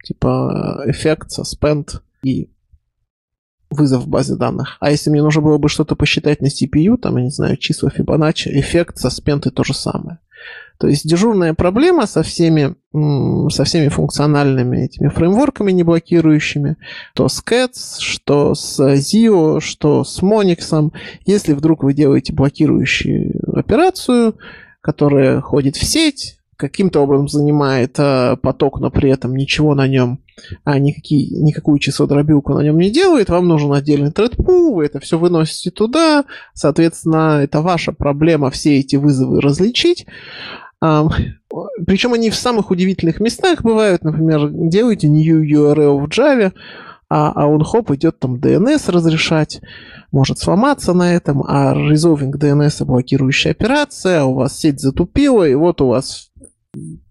[0.03, 2.49] типа эффект, suspend и
[3.69, 4.75] вызов в базе данных.
[4.81, 7.89] А если мне нужно было бы что-то посчитать на CPU, там, я не знаю, числа
[7.97, 10.19] Fibonacci, эффект, suspend и то же самое.
[10.79, 12.75] То есть дежурная проблема со всеми,
[13.49, 16.77] со всеми функциональными этими фреймворками не блокирующими,
[17.13, 20.91] то с Cats, что с Zio, что с Monix.
[21.25, 24.35] Если вдруг вы делаете блокирующую операцию,
[24.81, 30.19] которая ходит в сеть, каким-то образом занимает э, поток, но при этом ничего на нем,
[30.63, 35.17] а никакие, никакую числодробилку на нем не делает, вам нужен отдельный thread вы это все
[35.17, 40.05] выносите туда, соответственно, это ваша проблема все эти вызовы различить.
[40.79, 44.03] Причем они в самых удивительных местах бывают.
[44.03, 46.53] Например, делаете new URL в Java,
[47.09, 49.61] а, а он хоп идет там DNS разрешать,
[50.11, 55.55] может сломаться на этом, а resolving DNS блокирующая операция, а у вас сеть затупила, и
[55.55, 56.31] вот у вас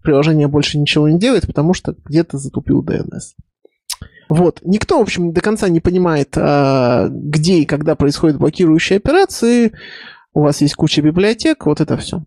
[0.03, 3.35] приложение больше ничего не делает, потому что где-то затупил DNS.
[4.29, 4.59] Вот.
[4.63, 9.73] Никто, в общем, до конца не понимает, а, где и когда происходят блокирующие операции.
[10.33, 12.23] У вас есть куча библиотек, вот это все.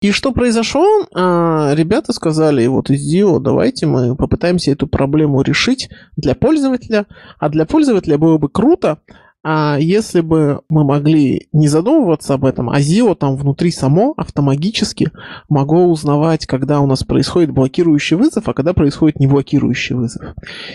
[0.00, 0.86] И что произошло?
[1.14, 7.06] А, ребята сказали, вот из Dio, давайте мы попытаемся эту проблему решить для пользователя.
[7.38, 8.98] А для пользователя было бы круто,
[9.44, 15.10] а если бы мы могли не задумываться об этом, а Zio там внутри само автоматически
[15.48, 20.34] могло узнавать, когда у нас происходит блокирующий вызов, а когда происходит не блокирующий вызов.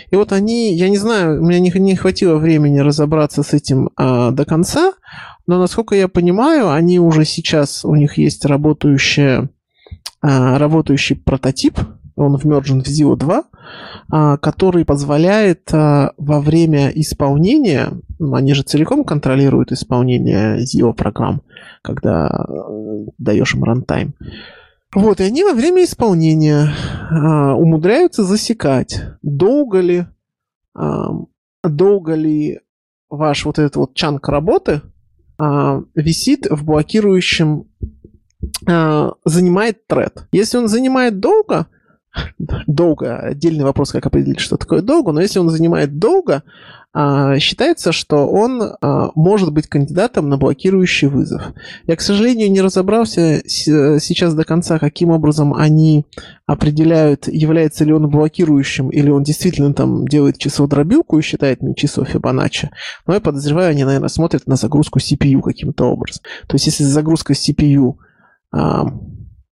[0.10, 3.90] И вот они, я не знаю, у меня не, не хватило времени разобраться с этим
[3.98, 4.94] а, до конца,
[5.46, 9.50] но, насколько я понимаю, они уже сейчас, у них есть работающая,
[10.22, 11.80] а, работающий прототип,
[12.16, 13.44] он вмержен в Zio 2,
[14.10, 17.90] а, который позволяет а, во время исполнения,
[18.20, 21.42] они же целиком контролируют исполнение Zio программ,
[21.82, 22.46] когда
[23.18, 24.16] даешь им рантайм.
[24.96, 26.72] Вот, и они во время исполнения
[27.10, 30.06] умудряются засекать, долго ли,
[31.64, 32.60] долго ли
[33.10, 34.82] ваш вот этот вот чанк работы
[35.38, 37.66] а, висит в блокирующем,
[38.68, 40.28] а, занимает тред.
[40.32, 41.68] Если он занимает долго,
[42.68, 46.44] долго, отдельный вопрос, как определить, что такое долго, но если он занимает долго,
[46.96, 51.42] а, считается, что он а, может быть кандидатом на блокирующий вызов.
[51.88, 56.06] Я, к сожалению, не разобрался сейчас до конца, каким образом они
[56.46, 61.74] определяют, является ли он блокирующим, или он действительно там делает число дробилку и считает мне
[61.74, 62.70] число Фибоначчи.
[63.08, 66.22] Но я подозреваю, они, наверное, смотрят на загрузку CPU каким-то образом.
[66.48, 67.96] То есть, если загрузка CPU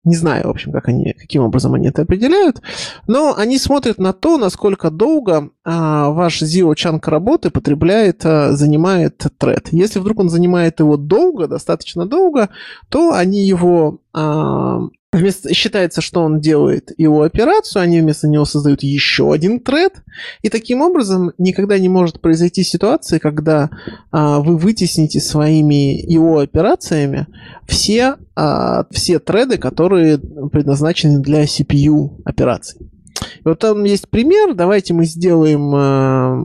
[0.04, 2.62] не знаю, в общем, как они, каким образом они это определяют,
[3.08, 9.68] но они смотрят на то, насколько долго а, ваш Chunk работы потребляет, а, занимает тред.
[9.72, 12.50] Если вдруг он занимает его долго, достаточно долго,
[12.90, 14.82] то они его а,
[15.14, 19.96] Вместо, считается, что он делает его операцию, они вместо него создают еще один тред,
[20.42, 23.70] и таким образом никогда не может произойти ситуация, когда
[24.12, 27.28] а, вы вытесните своими его операциями
[27.68, 32.80] все, а, все треды, которые предназначены для CPU операций.
[32.80, 36.42] И вот там есть пример, давайте мы сделаем а,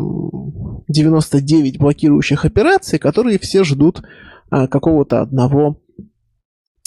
[0.89, 4.03] 99 блокирующих операций, которые все ждут
[4.51, 5.79] а, какого-то одного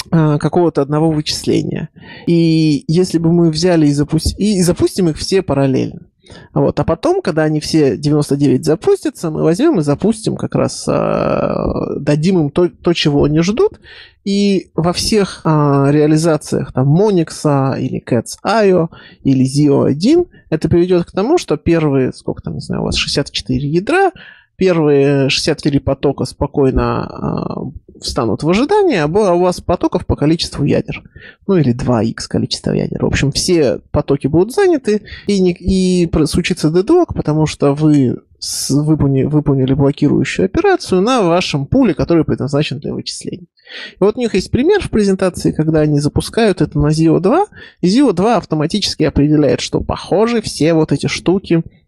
[0.10, 1.90] какого-то одного вычисления.
[2.26, 4.36] И если бы мы взяли и, запусти...
[4.38, 6.10] и запустим их все параллельно.
[6.54, 6.80] Вот.
[6.80, 12.40] А потом, когда они все 99 запустятся, мы возьмем и запустим как раз, э, дадим
[12.40, 13.80] им то, то, чего они ждут,
[14.26, 18.90] и во всех э, реализациях там Monix или Cats.io
[19.24, 23.68] или Zio1 это приведет к тому, что первые, сколько там, не знаю, у вас 64
[23.68, 24.12] ядра,
[24.60, 31.02] первые 64 потока спокойно э, встанут в ожидание, а у вас потоков по количеству ядер.
[31.48, 33.04] Ну или 2х количество ядер.
[33.04, 38.70] В общем, все потоки будут заняты, и, не, и случится дедлок, потому что вы с,
[38.70, 43.48] выполнили, выполнили блокирующую операцию на вашем пуле, который предназначен для вычислений.
[43.94, 47.46] И вот у них есть пример в презентации, когда они запускают это на Zio 2,
[47.82, 51.79] и Zio 2 автоматически определяет, что похоже все вот эти штуки а,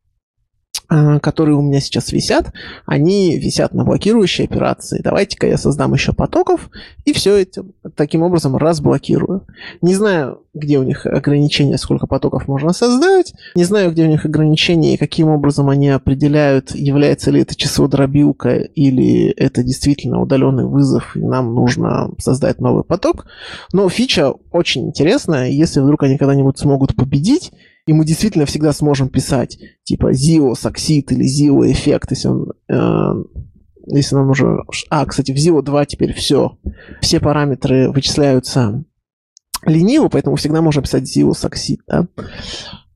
[1.21, 2.51] которые у меня сейчас висят,
[2.85, 5.01] они висят на блокирующей операции.
[5.01, 6.69] Давайте-ка я создам еще потоков
[7.05, 7.65] и все это
[7.95, 9.45] таким образом разблокирую.
[9.81, 13.33] Не знаю, где у них ограничения, сколько потоков можно создать.
[13.55, 17.87] Не знаю, где у них ограничения и каким образом они определяют, является ли это число
[17.87, 23.27] дробилка или это действительно удаленный вызов, и нам нужно создать новый поток.
[23.71, 25.49] Но фича очень интересная.
[25.49, 27.51] Если вдруг они когда-нибудь смогут победить,
[27.87, 33.23] и мы действительно всегда сможем писать типа Zio Succeed или Zio эффект, если он э,
[33.87, 34.63] если нам уже...
[34.89, 36.57] А, кстати, в Zio 2 теперь все.
[37.01, 38.83] Все параметры вычисляются
[39.65, 42.07] лениво, поэтому всегда можно писать Zio Succeed, да?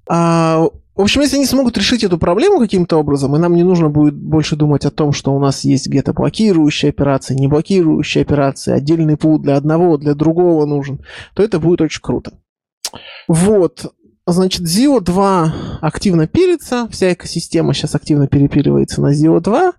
[0.08, 3.90] А, в общем, если они смогут решить эту проблему каким-то образом, и нам не нужно
[3.90, 8.72] будет больше думать о том, что у нас есть где-то блокирующие операции, не блокирующие операции,
[8.72, 11.04] отдельный пул для одного, для другого нужен,
[11.34, 12.40] то это будет очень круто.
[13.28, 13.94] Вот.
[14.28, 19.74] Значит, Zio 2 активно пилится, вся экосистема сейчас активно перепиливается на Zio 2.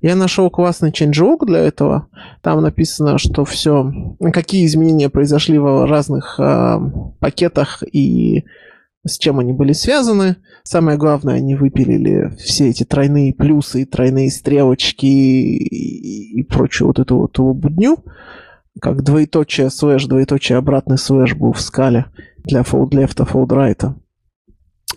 [0.00, 2.08] Я нашел классный changelog для этого.
[2.40, 3.92] Там написано, что все,
[4.32, 6.78] какие изменения произошли в разных э,
[7.18, 8.46] пакетах и
[9.06, 10.36] с чем они были связаны.
[10.62, 17.18] Самое главное, они выпилили все эти тройные плюсы, тройные стрелочки и, и прочую вот эту
[17.18, 17.98] вот будню.
[18.80, 22.06] Как двоеточие слэш, двоеточие обратный слэш был в скале
[22.44, 22.90] для fold
[23.48, 23.94] right.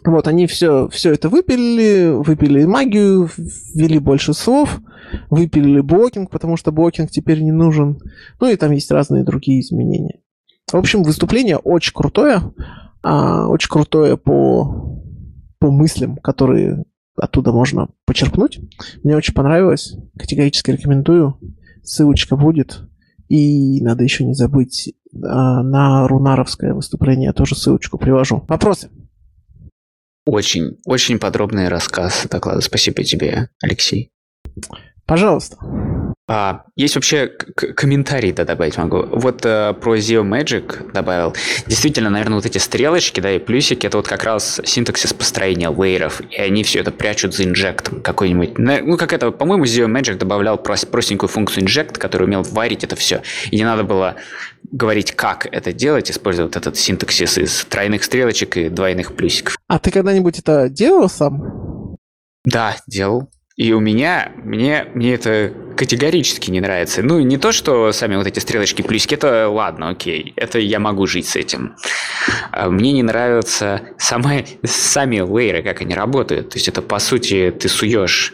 [0.06, 3.30] Вот, они все, все это выпилили, выпилили магию,
[3.74, 4.82] ввели больше слов,
[5.30, 8.00] выпилили blocking, потому что blocking теперь не нужен.
[8.40, 10.20] Ну и там есть разные другие изменения.
[10.72, 12.42] В общем, выступление очень крутое,
[13.02, 15.00] а, очень крутое по,
[15.60, 16.84] по мыслям, которые
[17.16, 18.60] оттуда можно почерпнуть.
[19.04, 21.38] Мне очень понравилось, категорически рекомендую.
[21.84, 22.82] Ссылочка будет.
[23.30, 28.44] И надо еще не забыть на рунаровское выступление, я тоже ссылочку привожу.
[28.48, 28.90] Вопросы?
[30.26, 32.62] Очень, очень подробный рассказ доклада.
[32.62, 34.12] Спасибо тебе, Алексей.
[35.06, 35.58] Пожалуйста.
[36.26, 39.04] А, есть вообще комментарий, да, добавить могу.
[39.12, 41.36] Вот э, про Zio Magic добавил.
[41.68, 46.22] Действительно, наверное, вот эти стрелочки, да, и плюсики, это вот как раз синтаксис построения лейеров,
[46.22, 48.58] и они все это прячут за инжектом какой-нибудь.
[48.58, 53.22] Ну, как это, по-моему, Zio Magic добавлял простенькую функцию inject, который умел варить это все,
[53.52, 54.16] и не надо было
[54.74, 59.56] говорить, как это делать, используя вот этот синтаксис из тройных стрелочек и двойных плюсиков.
[59.68, 61.96] А ты когда-нибудь это делал сам?
[62.44, 63.30] Да, делал.
[63.56, 67.04] И у меня, мне, мне это категорически не нравится.
[67.04, 71.06] Ну, не то, что сами вот эти стрелочки плюсики, это ладно, окей, это я могу
[71.06, 71.76] жить с этим.
[72.52, 76.50] А мне не нравятся сами, сами лейеры, как они работают.
[76.50, 78.34] То есть это, по сути, ты суешь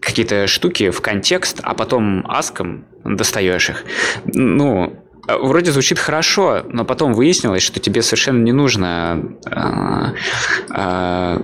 [0.00, 3.84] какие-то штуки в контекст, а потом аском достаешь их.
[4.26, 9.22] Ну, вроде звучит хорошо, но потом выяснилось, что тебе совершенно не нужно...
[9.46, 10.14] Э,
[10.74, 11.38] э,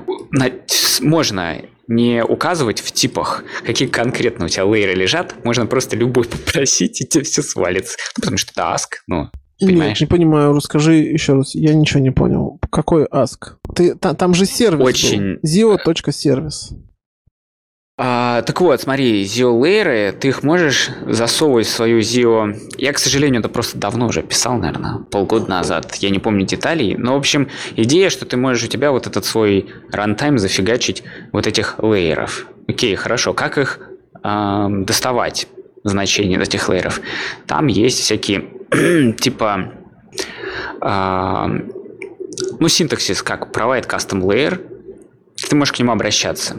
[1.02, 1.56] можно
[1.88, 7.06] не указывать в типах, какие конкретно у тебя лейеры лежат, можно просто любой попросить, и
[7.06, 7.96] тебе все свалится.
[8.16, 9.28] Ну, потому что это ask, ну,
[9.60, 10.00] Понимаешь?
[10.00, 11.54] Нет, не понимаю, расскажи еще раз.
[11.54, 12.58] Я ничего не понял.
[12.70, 13.56] Какой ask?
[13.74, 15.34] Ты, та, там же сервис Очень...
[15.34, 15.38] был.
[18.02, 22.58] А, так вот, смотри, Layer, ты их можешь засовывать в свою Zio...
[22.78, 25.96] Я, к сожалению, это просто давно уже писал, наверное, полгода назад.
[25.96, 26.96] Я не помню деталей.
[26.96, 31.02] Но, в общем, идея, что ты можешь у тебя вот этот свой рантайм зафигачить
[31.32, 32.46] вот этих лейеров.
[32.66, 33.34] Окей, хорошо.
[33.34, 33.78] Как их
[34.24, 35.46] э, доставать,
[35.84, 37.02] значения этих лейеров?
[37.46, 38.46] Там есть всякие,
[39.20, 39.74] типа
[40.80, 41.50] А,
[42.58, 44.58] ну, синтаксис как provide custom layer,
[45.48, 46.56] ты можешь к нему обращаться.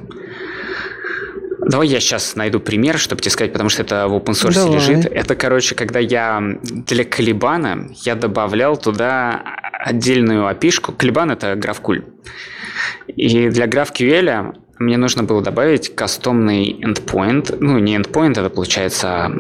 [1.67, 4.75] Давай я сейчас найду пример, чтобы тебе сказать, потому что это в open source Давай.
[4.75, 5.05] лежит.
[5.05, 9.41] Это, короче, когда я для Калибана я добавлял туда
[9.83, 10.91] отдельную опишку.
[10.91, 12.03] Калибан— это GraphQL.
[13.07, 17.57] И для GraphQL мне нужно было добавить кастомный endpoint.
[17.59, 19.31] Ну, не endpoint, это получается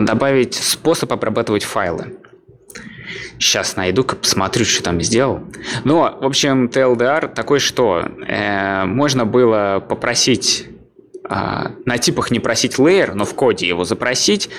[0.00, 2.16] добавить способ обрабатывать файлы.
[3.38, 5.40] Сейчас найду-ка, посмотрю, что там сделал.
[5.84, 10.66] Но, в общем, TLDR такой, что э, можно было попросить
[11.28, 11.34] э,
[11.84, 14.50] на типах не просить layer, но в коде его запросить,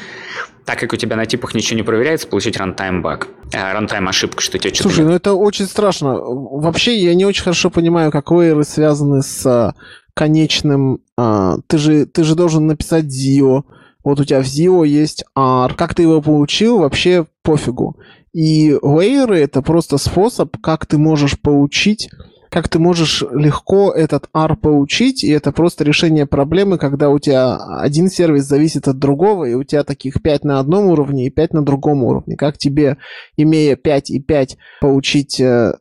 [0.66, 4.42] так как у тебя на типах ничего не проверяется, получить runtime баг, э, runtime ошибку,
[4.42, 4.90] что тебе что-то...
[4.90, 6.16] Слушай, ну это очень страшно.
[6.16, 9.74] Вообще я не очень хорошо понимаю, как лейеры связаны с э,
[10.14, 11.00] конечным...
[11.18, 13.64] Э, ты, же, ты же должен написать ZIO,
[14.06, 15.74] вот у тебя в ZIO есть R.
[15.74, 17.98] Как ты его получил, вообще пофигу.
[18.36, 22.10] И лейеры— это просто способ, как ты можешь получить
[22.52, 27.58] как ты можешь легко этот R получить, и это просто решение проблемы, когда у тебя
[27.58, 31.52] один сервис зависит от другого, и у тебя таких 5 на одном уровне и 5
[31.52, 32.38] на другом уровне.
[32.38, 32.96] Как тебе,
[33.36, 35.74] имея 5 и 5, получить э,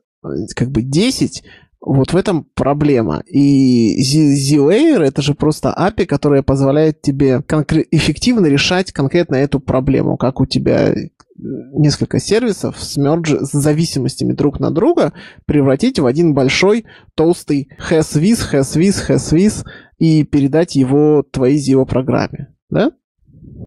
[0.56, 1.44] как бы 10,
[1.80, 3.22] вот в этом проблема.
[3.26, 10.16] И Z-Layer это же просто API, которая позволяет тебе конкре- эффективно решать конкретно эту проблему,
[10.16, 10.94] как у тебя
[11.36, 15.12] несколько сервисов с мердж с зависимостями друг на друга
[15.46, 19.64] превратить в один большой толстый has-with, has-with, has-with
[19.98, 22.92] и передать его твоей ZIO программе, да?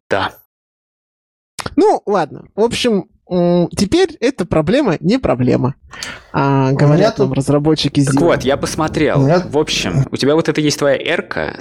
[0.10, 0.34] Да.
[1.76, 2.50] Ну, ладно.
[2.56, 5.76] В общем, Теперь эта проблема не проблема.
[6.32, 7.38] А, говорят нам тут...
[7.38, 9.22] разработчики Так вот, я посмотрел.
[9.22, 9.40] Меня...
[9.40, 11.58] В общем, у тебя вот это есть твоя R,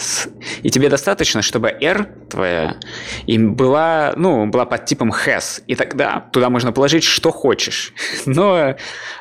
[0.62, 2.76] и тебе достаточно, чтобы R твоя
[3.26, 5.62] им была, ну, была под типом has.
[5.66, 7.93] И тогда туда можно положить что хочешь.
[8.26, 8.76] Но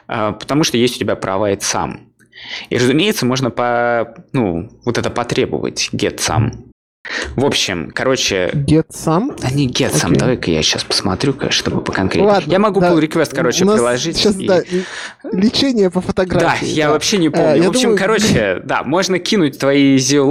[0.08, 2.12] а, потому что есть у тебя права и сам.
[2.70, 6.66] И, разумеется, можно по, ну, вот это потребовать get сам.
[7.36, 8.50] В общем, короче...
[8.54, 9.38] Get some?
[9.44, 10.18] А не get some, okay.
[10.18, 12.32] давай-ка я сейчас посмотрю, чтобы поконкретнее.
[12.32, 14.18] Ладно, я могу да, pull request, короче, приложить.
[14.18, 14.48] Сейчас, и...
[14.48, 14.62] да,
[15.32, 16.66] лечение по фотографии.
[16.66, 17.62] Да, я вообще не помню.
[17.62, 17.98] А, в общем, думаю...
[17.98, 20.26] короче, да, можно кинуть твои zio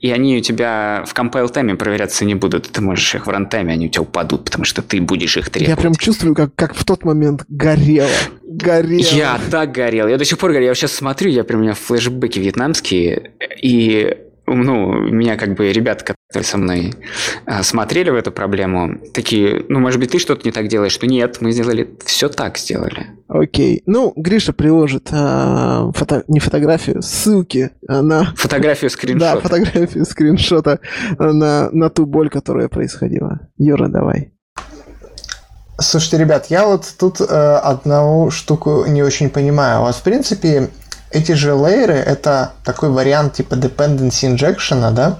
[0.00, 2.70] и они у тебя в compile тайме проверяться не будут.
[2.70, 5.68] Ты можешь их в рантайме, они у тебя упадут, потому что ты будешь их требовать.
[5.68, 8.08] Я прям чувствую, как, как в тот момент горело.
[8.42, 9.00] Горело.
[9.00, 10.08] Я так горел.
[10.08, 10.68] Я до сих пор горел.
[10.68, 13.32] Я сейчас смотрю, я прям у меня флешбеки вьетнамские,
[13.62, 14.16] и
[14.54, 16.94] ну, меня как бы ребята, которые со мной
[17.46, 21.06] а, смотрели в эту проблему, такие, ну, может быть, ты что-то не так делаешь, что
[21.06, 23.06] нет, мы сделали, все так сделали.
[23.28, 23.82] Окей.
[23.86, 28.32] Ну, Гриша приложит а, фото, не фотографию, ссылки на...
[28.36, 29.34] Фотографию скриншота.
[29.34, 30.80] Да, фотографию скриншота
[31.18, 33.40] на, на ту боль, которая происходила.
[33.56, 34.32] Юра, давай.
[35.80, 39.80] Слушайте, ребят, я вот тут э, одну штуку не очень понимаю.
[39.80, 40.70] У вас, в принципе,
[41.10, 45.18] эти же лейеры— это такой вариант типа dependency injection, да,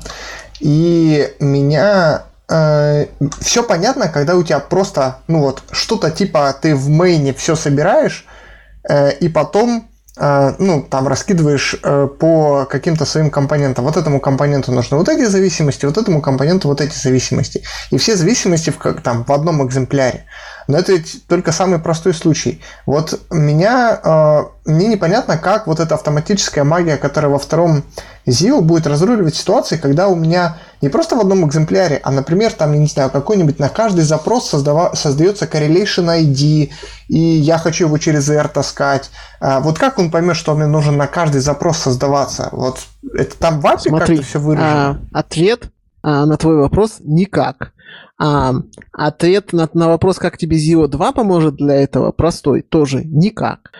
[0.60, 3.06] и меня э,
[3.40, 8.27] все понятно, когда у тебя просто, ну вот, что-то типа ты в мейне все собираешь,
[8.89, 9.89] э, и потом
[10.19, 13.85] э, ну, там раскидываешь э, по каким-то своим компонентам.
[13.85, 17.62] Вот этому компоненту нужны вот эти зависимости, вот этому компоненту вот эти зависимости.
[17.90, 20.24] И все зависимости в, как, там, в одном экземпляре.
[20.69, 22.61] Но это ведь только самый простой случай.
[22.85, 27.85] Вот меня, э, мне непонятно, как вот эта автоматическая магия, которая во втором
[28.27, 32.74] ZIO будет разруливать ситуации, когда у меня не просто в одном экземпляре, а, например, там,
[32.74, 36.70] я не знаю, какой-нибудь на каждый запрос создава, создается correlation ID,
[37.09, 39.11] и я хочу его через R таскать.
[39.40, 42.51] А вот как он поймет, что мне нужен на каждый запрос создаваться?
[42.53, 42.81] Вот
[43.15, 45.01] это там в API как-то все выражено?
[45.12, 45.70] А, ответ
[46.03, 47.73] а, на твой вопрос– никак.
[48.20, 48.55] А,
[48.93, 53.70] ответ на, на вопрос, как тебе Zio 2 поможет для этого, простой, тоже никак.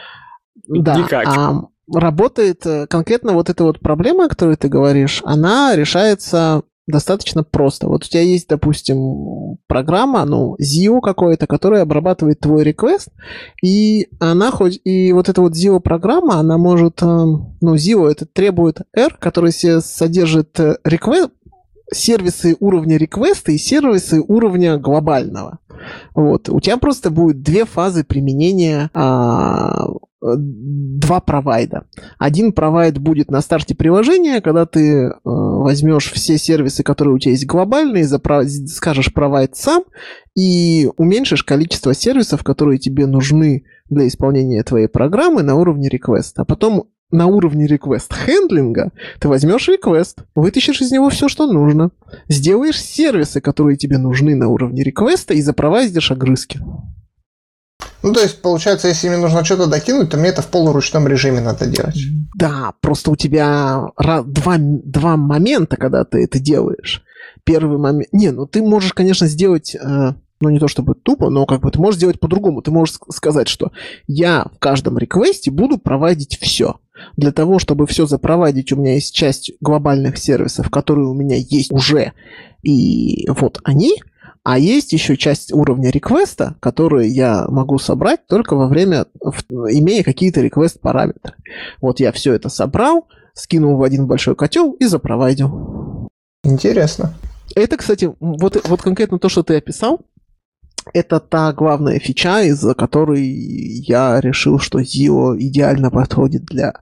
[0.68, 1.26] Да, никак.
[1.26, 1.62] А,
[1.93, 7.86] работает э, конкретно вот эта вот проблема, о которой ты говоришь, она решается достаточно просто.
[7.86, 13.10] Вот у тебя есть, допустим, программа, ну, Zio какое-то, которая обрабатывает твой request,
[13.62, 18.80] и она хоть, и вот эта вот Zio программа, она может, ну, Zio это требует
[18.97, 21.30] R, который содержит э, request,
[21.93, 25.59] сервисы уровня реквеста и сервисы уровня глобального.
[26.15, 26.48] Вот.
[26.48, 29.89] У тебя просто будет две фазы применения а,
[30.20, 31.85] два провайда.
[32.19, 37.32] Один провайд будет на старте приложения, когда ты э, возьмешь все сервисы, которые у тебя
[37.32, 39.85] есть глобальные, запро- скажешь провайд сам
[40.36, 46.43] и уменьшишь количество сервисов, которые тебе нужны для исполнения твоей программы на уровне реквеста.
[46.43, 51.90] А потом на уровне request хендлинга ты возьмешь request, вытащишь из него все, что нужно,
[52.28, 56.60] сделаешь сервисы, которые тебе нужны на уровне реквеста и запровайдишь огрызки.
[58.02, 61.40] Ну, то есть, получается, если мне нужно что-то докинуть, то мне это в полуручном режиме
[61.40, 61.98] надо делать.
[62.36, 67.02] Да, просто у тебя два, два момента, когда ты это делаешь.
[67.44, 68.09] Первый момент...
[68.12, 69.74] Не, ну ты можешь, конечно, сделать...
[69.74, 72.62] Э, ну, не то чтобы тупо, но как бы ты можешь сделать по-другому.
[72.62, 73.72] Ты можешь сказать, что
[74.06, 76.76] я в каждом реквесте буду проводить все.
[77.16, 81.73] Для того, чтобы все запроводить, у меня есть часть глобальных сервисов, которые у меня есть
[81.73, 82.12] уже.
[82.62, 83.95] И вот они,
[84.43, 89.07] а есть еще часть уровня реквеста, которые я могу собрать только во время,
[89.51, 91.35] имея какие-то реквест-параметры.
[91.81, 96.09] Вот я все это собрал, скинул в один большой котел и запроводил.
[96.45, 97.15] Интересно.
[97.55, 100.01] Это, кстати, вот, вот конкретно то, что ты описал,
[100.95, 106.75] это та главная фича, из-за которой я решил, что Zio идеально подходит для,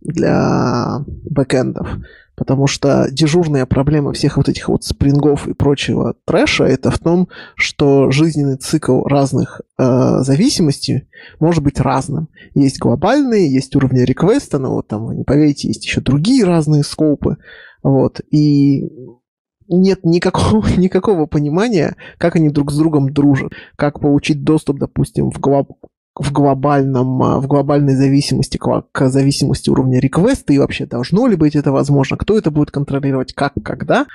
[0.00, 1.88] для бэкэндов.
[2.36, 7.28] Потому что дежурная проблема всех вот этих вот спрингов и прочего трэша это в том,
[7.54, 11.08] что жизненный цикл разных э, зависимостей
[11.40, 12.28] может быть разным.
[12.54, 16.82] Есть глобальные, есть уровни реквеста, но вот там, вы не поверите, есть еще другие разные
[16.82, 17.38] скопы.
[17.82, 18.20] Вот.
[18.30, 18.90] И
[19.68, 25.40] нет никакого, никакого понимания, как они друг с другом дружат, как получить доступ, допустим, в,
[25.40, 25.72] глоб,
[26.18, 31.36] в, глобальном, а, в глобальной зависимости к, к зависимости уровня реквеста, и вообще должно ли
[31.36, 34.06] быть это возможно, кто это будет контролировать, как, когда.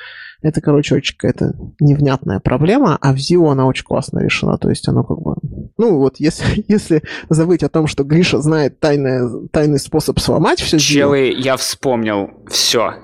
[0.41, 4.87] Это, короче, очень какая-то невнятная проблема, а в Zio она очень классно решена, то есть
[4.87, 5.35] оно как бы...
[5.77, 10.79] Ну вот, если, если забыть о том, что Гриша знает тайное, тайный способ сломать все
[10.79, 12.95] Челы, я вспомнил, все,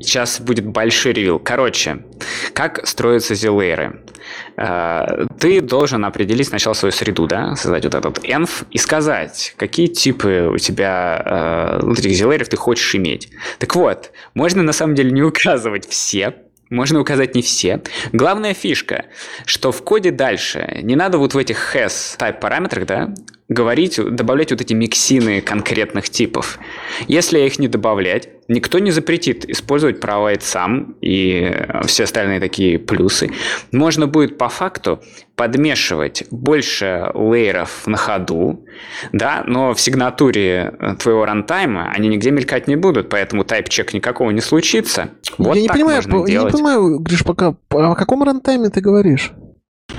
[0.00, 1.38] Сейчас будет большой ревил.
[1.38, 2.04] Короче,
[2.52, 4.02] как строятся зелейры?
[4.56, 9.86] Э, ты должен определить сначала свою среду, да, создать вот этот env и сказать, какие
[9.86, 13.30] типы у тебя э, этих зелейров ты хочешь иметь.
[13.58, 16.34] Так вот, можно на самом деле не указывать все,
[16.70, 17.80] можно указать не все.
[18.12, 19.06] Главная фишка,
[19.44, 23.14] что в коде дальше не надо вот в этих has type параметрах, да,
[23.48, 26.58] говорить, добавлять вот эти миксины конкретных типов.
[27.06, 31.54] Если их не добавлять, никто не запретит использовать provide сам и
[31.86, 33.30] все остальные такие плюсы.
[33.72, 35.00] Можно будет по факту
[35.36, 38.64] подмешивать больше лейеров на ходу,
[39.12, 44.40] да, но в сигнатуре твоего рантайма они нигде мелькать не будут, поэтому тайп-чек никакого не
[44.40, 45.10] случится.
[45.38, 49.32] Вот я не понимаю, я не понимаю, Гриш, пока о каком рантайме ты говоришь?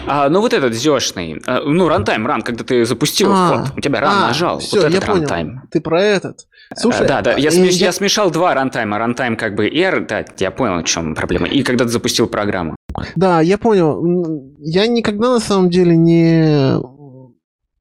[0.07, 3.81] А, ну вот этот ZIO-шный, а, ну рантайм, ран, когда ты запустил а, код, у
[3.81, 5.47] тебя run а, нажал, все, вот этот я рантайм.
[5.47, 5.61] Понял.
[5.71, 6.47] Ты про этот.
[6.75, 7.87] Слушай, а, да, да, я, смеш, я...
[7.87, 11.63] я смешал два рантайма, рантайм как бы R, да, я понял, в чем проблема, и
[11.63, 12.75] когда ты запустил программу.
[13.15, 14.55] Да, я понял.
[14.59, 16.79] Я никогда на самом деле не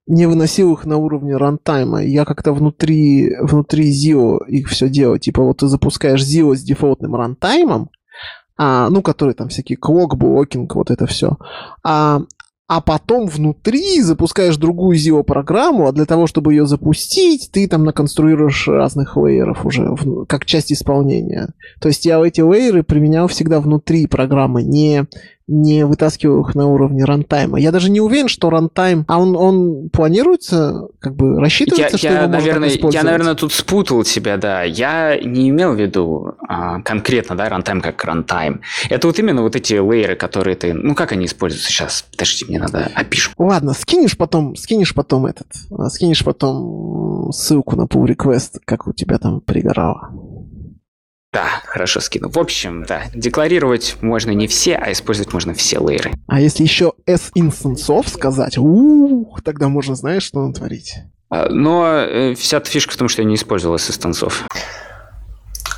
[0.06, 2.02] не выносил их на уровне рантайма.
[2.04, 5.18] Я как-то внутри, внутри ZIO их все делал.
[5.18, 7.90] Типа вот ты запускаешь ZIO с дефолтным рантаймом,
[8.56, 11.36] а, ну, которые там всякие clock, blocking, вот это все.
[11.82, 12.22] А,
[12.68, 18.66] а потом внутри запускаешь другую ZIO-программу, а для того, чтобы ее запустить, ты там наконструируешь
[18.66, 21.50] разных лейеров уже, в, как часть исполнения.
[21.80, 25.04] То есть я эти лейеры применял всегда внутри программы, не,
[25.48, 27.60] не вытаскиваю их на уровне рантайма.
[27.60, 29.04] Я даже не уверен, что рантайм...
[29.06, 32.94] А он, он планируется, как бы рассчитывается, я, что я, его наверное, можно использовать?
[32.94, 34.64] Я, наверное, тут спутал тебя, да.
[34.64, 38.60] Я не имел в виду а, конкретно, да, рантайм как рантайм.
[38.90, 40.74] Это вот именно вот эти лейеры, которые ты...
[40.74, 42.04] Ну, как они используются сейчас?
[42.10, 43.30] Подождите, мне надо опишу.
[43.38, 45.46] Ладно, скинешь потом, скинешь потом этот,
[45.92, 50.10] скинешь потом ссылку на pull request, как у тебя там пригорало.
[51.36, 52.30] Да, хорошо скину.
[52.30, 56.12] В общем, да, декларировать можно не все, а использовать можно все лейеры.
[56.28, 60.94] А если еще S инстансов сказать, ух, тогда можно, знаешь, что натворить.
[61.28, 64.46] А, но э, вся фишка в том, что я не использовал S инстансов.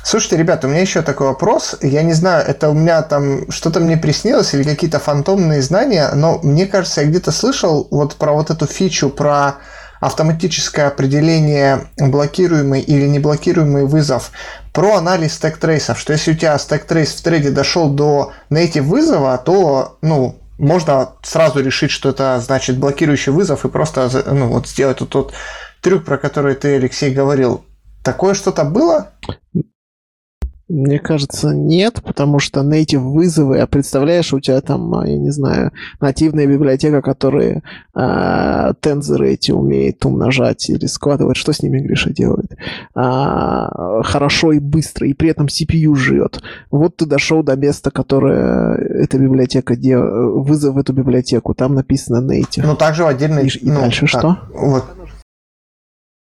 [0.05, 1.75] Слушайте, ребята, у меня еще такой вопрос.
[1.81, 6.39] Я не знаю, это у меня там что-то мне приснилось или какие-то фантомные знания, но
[6.41, 9.57] мне кажется, я где-то слышал вот про вот эту фичу, про
[9.99, 14.31] автоматическое определение блокируемый или неблокируемый вызов,
[14.73, 19.97] про анализ стек-трейсов, что если у тебя стек-трейс в трейде дошел до native вызова, то,
[20.01, 25.09] ну, можно сразу решить, что это значит блокирующий вызов и просто ну, вот сделать тот,
[25.09, 25.33] тот
[25.81, 27.65] трюк, про который ты, Алексей, говорил.
[28.03, 29.11] Такое что-то было?
[30.69, 35.31] Мне кажется, нет, потому что native вызовы, а представляешь, у тебя там, а, я не
[35.31, 37.63] знаю, нативная библиотека, которая
[37.95, 42.51] а, тензоры эти умеет умножать или складывать, что с ними Гриша делает?
[42.93, 46.43] А, хорошо и быстро, и при этом CPU живет.
[46.69, 52.23] Вот ты дошел до места, которое эта библиотека делает, вызов в эту библиотеку, там написано
[52.23, 52.61] native.
[52.63, 53.47] Ну, также в отдельной...
[53.47, 54.37] И, и ну, дальше так, что?
[54.53, 54.85] Вот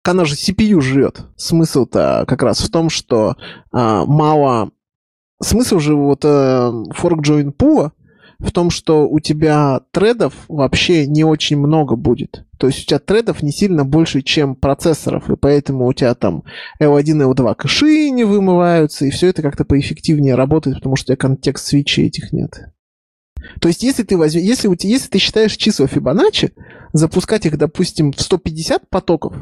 [0.03, 1.21] она же CPU жрет.
[1.35, 3.35] Смысл-то как раз в том, что
[3.71, 4.71] а, мало...
[5.41, 7.91] Смысл же вот э, fork join pool
[8.39, 12.45] в том, что у тебя тредов вообще не очень много будет.
[12.57, 16.43] То есть у тебя тредов не сильно больше, чем процессоров, и поэтому у тебя там
[16.81, 21.15] L1 и L2 кэши не вымываются, и все это как-то поэффективнее работает, потому что у
[21.15, 22.69] тебя контекст свечей этих нет.
[23.59, 26.53] То есть, если ты возьмешь, если, у тебя, если ты считаешь числа Фибоначчи,
[26.93, 29.35] запускать их, допустим, в 150 потоков,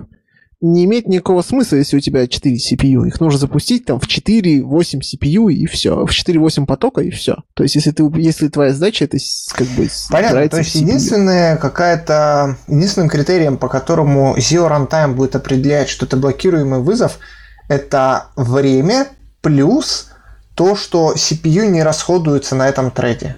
[0.62, 3.08] не имеет никакого смысла, если у тебя 4 CPU.
[3.08, 6.06] Их нужно запустить там в 4-8 CPU и все.
[6.06, 7.38] В 4-8 потока и все.
[7.56, 9.18] То есть, если, ты, если твоя задача, это
[9.54, 9.90] как бы...
[10.12, 10.48] Понятно.
[10.50, 12.58] То есть, единственное какая-то...
[12.68, 17.18] Единственным критерием, по которому Zero Runtime будет определять, что это блокируемый вызов,
[17.68, 19.08] это время
[19.42, 20.10] плюс
[20.54, 23.36] то, что CPU не расходуется на этом треде.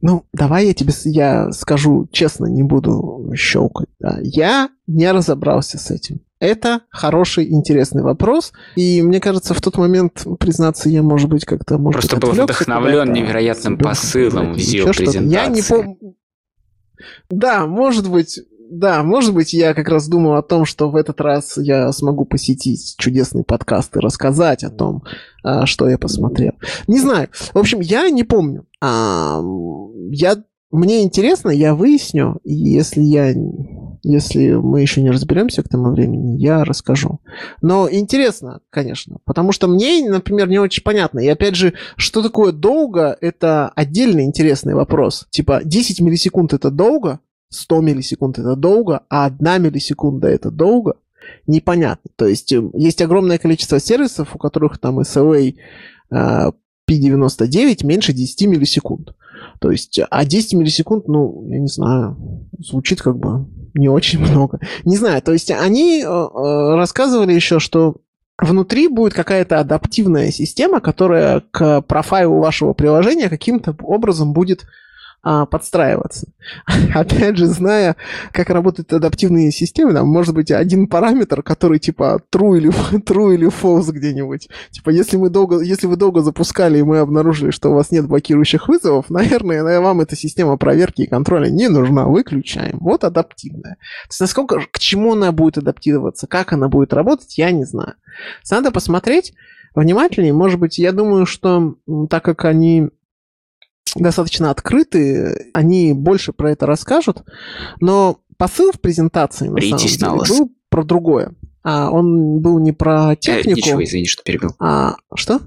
[0.00, 3.88] Ну, давай я тебе я скажу честно, не буду щелкать.
[3.98, 4.18] Да.
[4.22, 6.20] Я не разобрался с этим.
[6.40, 8.52] Это хороший, интересный вопрос.
[8.76, 11.78] И мне кажется, в тот момент, признаться, я, может быть, как-то...
[11.78, 15.28] Может Просто был вдохновлен невероятным посылом в презентации.
[15.28, 15.96] Я не помню...
[17.28, 21.20] Да, может быть, да, может быть, я как раз думал о том, что в этот
[21.20, 25.02] раз я смогу посетить чудесный подкаст и рассказать о том,
[25.42, 26.52] а, что я посмотрел.
[26.86, 27.28] Не знаю.
[27.54, 28.66] В общем, я не помню.
[28.80, 29.40] А,
[30.10, 30.36] я,
[30.70, 33.34] мне интересно, я выясню, и если я
[34.02, 37.20] если мы еще не разберемся к тому времени, я расскажу.
[37.62, 41.18] Но интересно, конечно, потому что мне, например, не очень понятно.
[41.18, 45.26] И опять же, что такое долго, это отдельный интересный вопрос.
[45.30, 47.20] Типа, 10 миллисекунд это долго,
[47.50, 50.96] 100 миллисекунд это долго, а 1 миллисекунда это долго,
[51.46, 52.10] непонятно.
[52.16, 55.54] То есть э, есть огромное количество сервисов, у которых там SLA
[56.10, 56.50] э,
[56.88, 59.14] P99 меньше 10 миллисекунд.
[59.60, 62.16] То есть, а 10 миллисекунд, ну, я не знаю,
[62.58, 64.60] звучит как бы не очень много.
[64.84, 67.96] Не знаю, то есть они э, э рассказывали еще, что
[68.38, 74.66] внутри будет какая-то адаптивная система, которая к профайлу вашего приложения каким-то образом будет
[75.20, 76.28] а, подстраиваться.
[76.94, 77.96] Опять же, зная,
[78.32, 82.70] как работают адаптивные системы, там может быть один параметр, который типа true или,
[83.00, 84.48] true или false где-нибудь.
[84.70, 88.06] Типа, если, мы долго, если вы долго запускали, и мы обнаружили, что у вас нет
[88.06, 92.06] блокирующих вызовов, наверное, вам эта система проверки и контроля не нужна.
[92.06, 92.78] Выключаем.
[92.80, 93.74] Вот адаптивная.
[94.04, 97.94] То есть, насколько, к чему она будет адаптироваться, как она будет работать, я не знаю.
[98.50, 99.34] Надо посмотреть
[99.74, 100.32] внимательнее.
[100.32, 101.74] Может быть, я думаю, что
[102.08, 102.90] так как они
[103.96, 107.24] достаточно открыты, они больше про это расскажут,
[107.80, 111.34] но посыл в презентации, на самом деле, был про другое.
[111.62, 113.50] А он был не про технику.
[113.50, 114.54] Э, ничего, извини, что перебил.
[114.58, 115.40] А, что?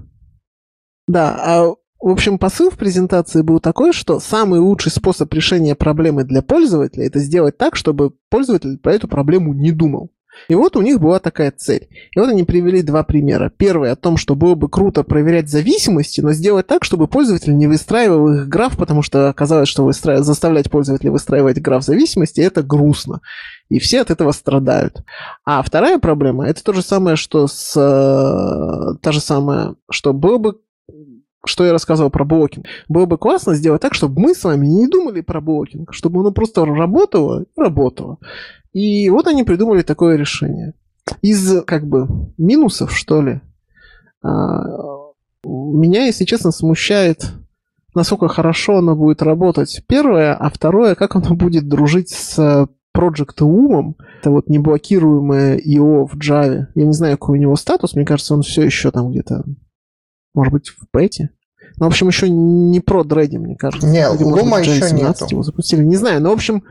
[1.08, 6.24] Да, а, в общем, посыл в презентации был такой, что самый лучший способ решения проблемы
[6.24, 10.10] для пользователя это сделать так, чтобы пользователь про эту проблему не думал.
[10.48, 11.88] И вот у них была такая цель.
[12.14, 13.50] И вот они привели два примера.
[13.56, 17.66] Первый о том, что было бы круто проверять зависимости, но сделать так, чтобы пользователь не
[17.66, 20.22] выстраивал их граф, потому что оказалось, что выстра...
[20.22, 23.20] заставлять пользователя выстраивать граф зависимости это грустно.
[23.68, 25.02] И все от этого страдают.
[25.44, 27.74] А вторая проблема это то же самое, что с...
[27.76, 30.56] Э, та же самая, что было бы
[31.44, 32.66] что я рассказывал про blocking.
[32.88, 36.30] Было бы классно сделать так, чтобы мы с вами не думали про blocking, чтобы оно
[36.30, 38.18] просто работало и работало.
[38.72, 40.74] И вот они придумали такое решение.
[41.20, 42.06] Из, как бы,
[42.38, 43.40] минусов, что ли,
[44.22, 44.62] а,
[45.44, 47.32] меня, если честно, смущает,
[47.94, 49.82] насколько хорошо оно будет работать.
[49.88, 53.96] Первое, а второе, как оно будет дружить с Project Умом.
[54.20, 56.66] Это вот неблокируемое IO в Java.
[56.74, 57.94] Я не знаю, какой у него статус.
[57.94, 59.44] Мне кажется, он все еще там где-то,
[60.34, 61.30] может быть, в бете.
[61.78, 63.86] Ну, в общем, еще не про дреди, мне кажется.
[63.86, 65.18] Не, Лума еще нет.
[65.30, 65.82] Его запустили.
[65.82, 66.64] Не знаю, но, в общем,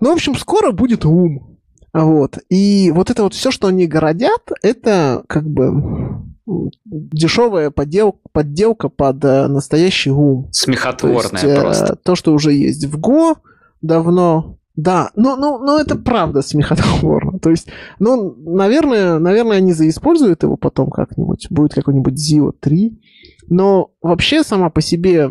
[0.00, 1.58] ну, в общем, скоро будет ум.
[1.92, 2.38] Вот.
[2.48, 6.20] И вот это вот все, что они городят, это как бы
[6.84, 10.48] дешевая подделка, подделка под э, настоящий ум.
[10.52, 11.92] Смехотворная то есть, просто.
[11.92, 13.36] Э, то, что уже есть в Go
[13.80, 14.58] давно.
[14.82, 17.38] Да, ну, ну, ну это правда смехотворно.
[17.38, 21.48] То есть, ну, наверное, наверное, они заиспользуют его потом как-нибудь.
[21.50, 22.98] Будет какой-нибудь Zio 3.
[23.48, 25.30] Но вообще сама по себе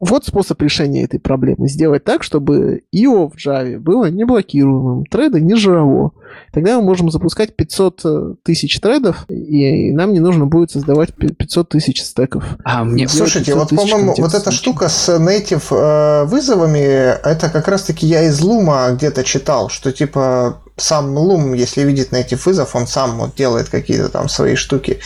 [0.00, 1.68] вот способ решения этой проблемы.
[1.68, 6.12] Сделать так, чтобы IO в Java было неблокируемым, треды не жирово.
[6.52, 11.68] Тогда мы можем запускать 500 э, тысяч тредов, и нам не нужно будет создавать 500
[11.68, 12.44] тысяч стеков.
[12.64, 13.08] А мне...
[13.08, 18.40] Слушайте, вот, по-моему, вот эта штука с native э, вызовами, это как раз-таки я из
[18.40, 23.68] Лума где-то читал, что типа сам Лум, если видит native вызов, он сам вот делает
[23.68, 25.00] какие-то там свои штуки.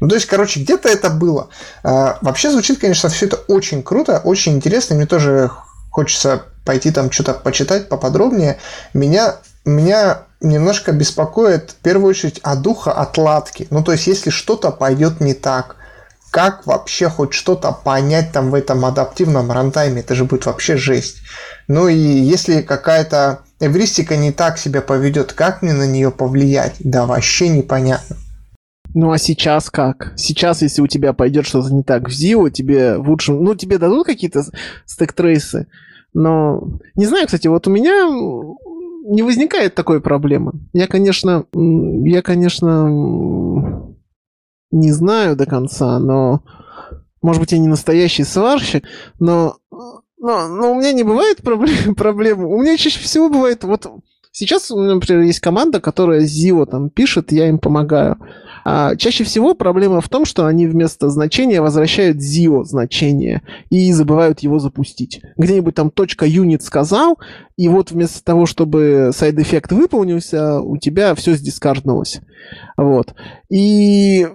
[0.00, 1.48] Ну, то есть, короче, где-то это было.
[1.82, 4.96] А, вообще звучит, конечно, все это очень круто, очень интересно.
[4.96, 5.50] Мне тоже
[5.90, 8.58] хочется пойти там что-то почитать поподробнее.
[8.94, 13.66] Меня, меня немножко беспокоит в первую очередь о духа отладки.
[13.70, 15.76] Ну, то есть, если что-то пойдет не так,
[16.30, 20.00] как вообще хоть что-то понять там в этом адаптивном рантайме?
[20.00, 21.22] Это же будет вообще жесть.
[21.68, 26.74] Ну и если какая-то эвристика не так себя поведет, как мне на нее повлиять?
[26.80, 28.16] Да вообще непонятно.
[28.94, 30.12] Ну а сейчас как?
[30.16, 33.42] Сейчас, если у тебя пойдет что-то не так в ZIO, тебе в лучшем...
[33.44, 34.44] Ну, тебе дадут какие-то
[34.86, 35.68] стек-трейсы,
[36.14, 36.62] но...
[36.94, 38.06] Не знаю, кстати, вот у меня
[39.08, 40.52] не возникает такой проблемы.
[40.72, 41.44] Я, конечно...
[41.52, 43.94] Я, конечно...
[44.70, 46.42] Не знаю до конца, но...
[47.20, 48.84] Может быть, я не настоящий сварщик,
[49.18, 49.56] но...
[50.20, 52.44] Но, но у меня не бывает проблем, проблем.
[52.44, 53.64] У меня чаще всего бывает...
[53.64, 53.86] Вот
[54.32, 58.16] сейчас, например, есть команда, которая ZIO там пишет, я им помогаю.
[58.70, 63.40] А чаще всего проблема в том, что они вместо значения возвращают ZIO значение
[63.70, 65.22] и забывают его запустить.
[65.38, 67.18] Где-нибудь там .unit сказал,
[67.56, 72.20] и вот вместо того, чтобы side effect выполнился, у тебя все сдискарднулось.
[72.76, 73.14] Вот.
[73.48, 74.28] И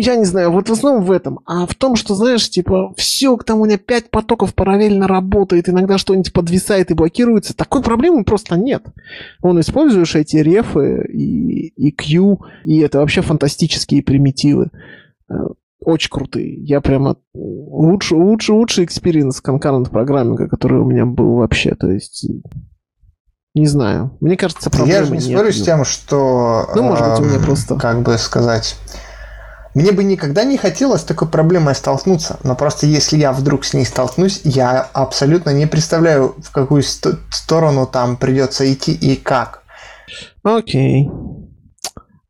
[0.00, 1.40] я не знаю, вот в основном в этом.
[1.46, 5.68] А в том, что, знаешь, типа, все, к тому у меня пять потоков параллельно работает,
[5.68, 7.54] иногда что-нибудь подвисает и блокируется.
[7.54, 8.84] Такой проблемы просто нет.
[9.42, 14.70] Он используешь эти рефы и, и Queue, и это вообще фантастические примитивы.
[15.28, 15.34] Э,
[15.80, 16.62] очень крутые.
[16.64, 21.74] Я прямо лучше, лучше, лучший experience concurrent programming а, который у меня был вообще.
[21.74, 22.26] То есть
[23.54, 24.16] не знаю.
[24.20, 25.38] Мне кажется, проблемы Я же не нет.
[25.38, 26.68] спорю с тем, что...
[26.74, 27.76] Ну, может быть, у меня просто...
[27.76, 28.76] Как бы сказать...
[29.74, 33.72] Мне бы никогда не хотелось с такой проблемой столкнуться, но просто если я вдруг с
[33.72, 39.62] ней столкнусь, я абсолютно не представляю, в какую сторону там придется идти и как.
[40.42, 41.08] Окей.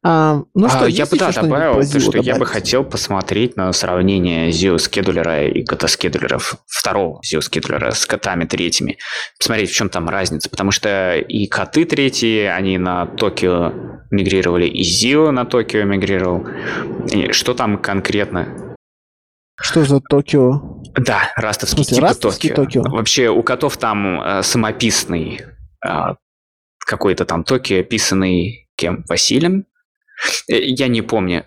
[0.03, 2.27] А, ну что, а, я бы да, добавил, то, что добавить?
[2.27, 8.07] я бы хотел посмотреть на сравнение Zio скедулера и кота скедулеров второго Zio скедулера с
[8.07, 8.97] котами третьими.
[9.39, 10.49] Посмотреть, в чем там разница.
[10.49, 13.73] Потому что и коты третьи, они на Токио
[14.11, 16.47] мигрировали, и Zio на Токио мигрировал.
[17.13, 18.77] И что там конкретно?
[19.61, 20.81] Что за Токио?
[20.95, 22.83] Да, растовский смысле, типа растовский Токио.
[22.83, 22.97] Токио.
[22.97, 25.43] Вообще у котов там э, самописный
[25.87, 25.91] э,
[26.79, 29.05] какой-то там Токио, писанный кем?
[29.07, 29.67] Василием?
[30.49, 31.45] Э, я не помню.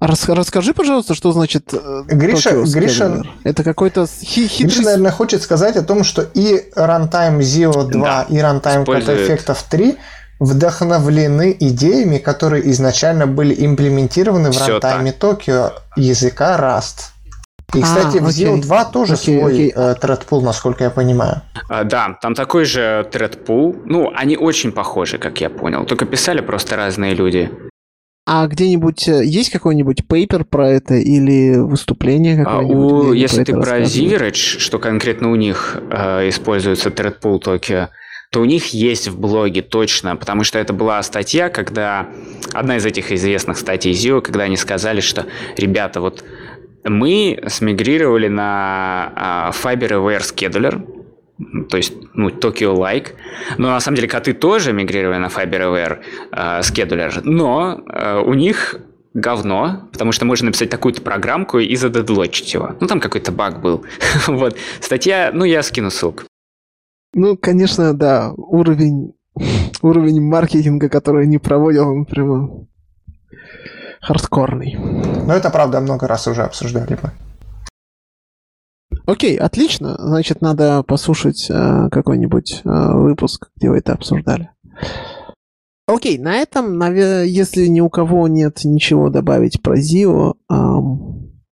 [0.00, 4.66] Рас, расскажи, пожалуйста, что значит э, Гриша, Гриша, Это какой-то хи хитрый...
[4.66, 9.58] Гриша, наверное, хочет сказать о том, что и Runtime Zio 2, да, и Runtime Effective
[9.70, 9.96] 3
[10.40, 17.12] вдохновлены идеями, которые изначально были имплементированы в Runtime Tokyo языка Rust.
[17.74, 19.72] И, а, кстати, а, в Zio 2 тоже окей, свой окей.
[19.74, 21.42] Э, тредпул, насколько я понимаю.
[21.68, 23.76] А, да, там такой же тредпул.
[23.84, 25.86] Ну, они очень похожи, как я понял.
[25.86, 27.50] Только писали просто разные люди.
[28.24, 33.06] А где-нибудь э, есть какой-нибудь пейпер про это или выступление какое-нибудь?
[33.06, 37.88] А у, если ты про Ziverage, что конкретно у них э, используется Threadpool Tokyo,
[38.30, 42.08] то у них есть в блоге точно, потому что это была статья, когда
[42.52, 45.26] одна из этих известных статей Zio, когда они сказали, что
[45.56, 46.24] ребята, вот
[46.84, 51.01] мы смигрировали на э, Fiber Aware Scheduler,
[51.68, 53.14] то есть, ну, Tokyo Like.
[53.58, 55.98] Но на самом деле коты тоже мигрировали на FiberAware
[56.30, 58.76] э, Scheduler, но э, у них
[59.14, 62.74] говно, потому что можно написать такую-то программку и задедлочить его.
[62.80, 63.84] Ну, там какой-то баг был.
[64.26, 64.56] вот.
[64.80, 66.24] Статья, ну, я скину ссылку.
[67.14, 69.14] Ну, конечно, да, уровень,
[69.82, 72.66] уровень маркетинга, который они проводят, он прямо
[74.00, 74.76] хардкорный.
[74.78, 77.10] Ну, это правда много раз уже обсуждали мы.
[79.06, 79.96] Окей, отлично.
[79.98, 84.50] Значит, надо послушать э, какой-нибудь э, выпуск, где вы это обсуждали.
[85.86, 91.42] Окей, на этом, если ни у кого нет ничего добавить про Зио, эм,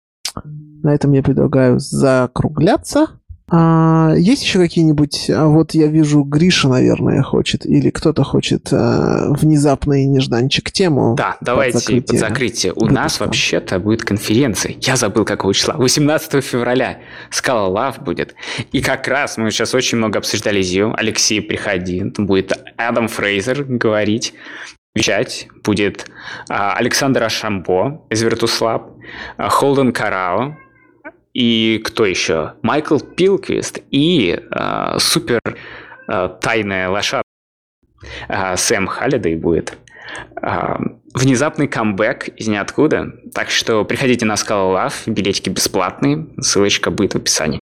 [0.44, 3.19] на этом я предлагаю закругляться.
[3.50, 5.30] А, есть еще какие-нибудь...
[5.30, 11.14] А вот я вижу, Гриша, наверное, хочет, или кто-то хочет а, внезапный нежданчик тему.
[11.16, 12.06] Да, давайте под закрытие.
[12.06, 12.72] Под закрытие.
[12.76, 14.76] У нас вообще-то будет конференция.
[14.80, 15.74] Я забыл, какого числа.
[15.76, 16.98] 18 февраля.
[17.30, 18.34] Скала Лав будет.
[18.72, 20.94] И как раз мы сейчас очень много обсуждали Зию.
[20.96, 22.04] Алексей, приходи.
[22.16, 24.34] Будет Адам Фрейзер говорить
[24.94, 26.06] вещать будет
[26.48, 29.00] а, Александр Ашамбо из Virtus.lab,
[29.36, 30.56] а, Холден Карао,
[31.32, 32.54] и кто еще?
[32.62, 35.40] Майкл Пилквист и э, супер
[36.08, 37.28] э, тайная лошадка
[38.28, 39.78] э, Сэм Халлидей будет.
[40.42, 40.76] Э,
[41.14, 43.12] внезапный камбэк из ниоткуда.
[43.32, 47.60] Так что приходите на Scala Love, билетики бесплатные, ссылочка будет в описании.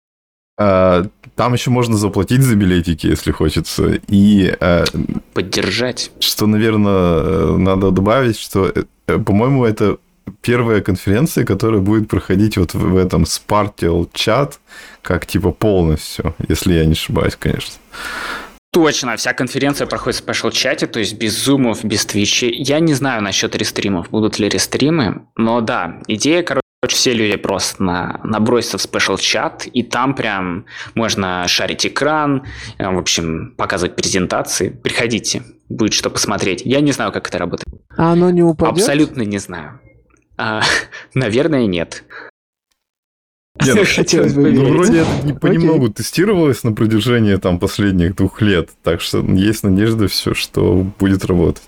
[0.59, 4.01] Там еще можно заплатить за билетики, если хочется.
[4.09, 4.57] И...
[5.35, 6.11] Поддержать.
[6.19, 9.99] Что, наверное, надо добавить, что, э, по-моему, это
[10.41, 14.59] первая конференция, которая будет проходить вот в этом Spartel чат,
[15.03, 17.75] как типа полностью, если я не ошибаюсь, конечно.
[18.73, 22.55] Точно, вся конференция проходит в Spatial чате, то есть без зумов, без твичей.
[22.55, 27.83] Я не знаю насчет рестримов, будут ли рестримы, но да, идея, короче, все люди просто
[27.83, 32.45] на, набросятся в Spatial чат, и там прям можно шарить экран,
[32.77, 34.69] э, в общем, показывать презентации.
[34.69, 36.61] Приходите, будет что посмотреть.
[36.65, 37.67] Я не знаю, как это работает.
[37.97, 38.75] А оно не упадет?
[38.75, 39.81] Абсолютно не знаю.
[40.37, 40.63] А,
[41.15, 42.05] наверное, нет.
[43.65, 48.43] Нет, ну, Хотелось бы ну, вроде это не понемногу тестировалось на протяжении там последних двух
[48.43, 51.63] лет, так что есть надежда все, что будет работать.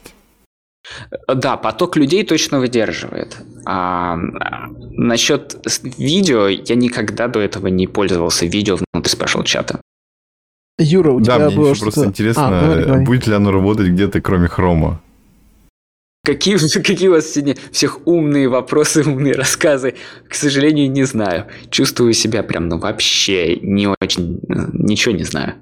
[1.26, 3.38] Да, поток людей точно выдерживает.
[3.66, 4.16] А,
[4.90, 5.56] насчет
[5.98, 9.80] видео, я никогда до этого не пользовался видео внутри спешл чата.
[10.78, 13.04] Юра, у Да, тебя мне было еще просто интересно, А, говори, говори.
[13.04, 15.00] будет ли оно работать где-то кроме хрома.
[16.28, 19.94] Какие, какие у вас сегодня всех умные вопросы, умные рассказы?
[20.28, 21.46] К сожалению, не знаю.
[21.70, 24.40] Чувствую себя прям, ну, вообще не очень...
[24.50, 25.54] э, Ничего не знаю.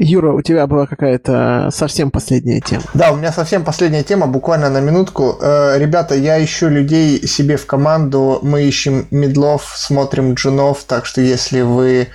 [0.00, 2.82] Юра, у тебя была какая-то совсем последняя тема.
[2.92, 5.38] Да, у меня совсем последняя тема, буквально на минутку.
[5.40, 8.40] Э, ребята, я ищу людей себе в команду.
[8.42, 12.08] Мы ищем медлов, смотрим джунов, так что если вы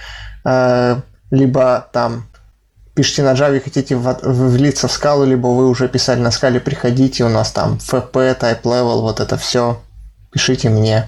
[0.44, 0.96] э,
[1.32, 2.26] либо там
[2.98, 7.24] пишите на Java, хотите в- влиться в скалу, либо вы уже писали на скале, приходите,
[7.24, 9.80] у нас там FP, type level, вот это все.
[10.32, 11.08] Пишите мне.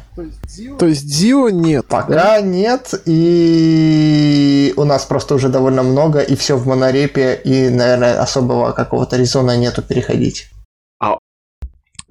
[0.80, 1.98] То есть Дио нет, да?
[1.98, 8.22] Пока нет, и у нас просто уже довольно много, и все в монорепе, и, наверное,
[8.22, 10.48] особого какого-то резона нету переходить.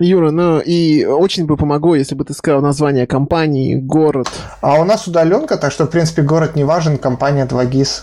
[0.00, 4.28] Юра, ну и очень бы помогло, если бы ты сказал название компании, город.
[4.60, 8.02] А у нас удаленка, так что, в принципе, город не важен, компания 2GIS.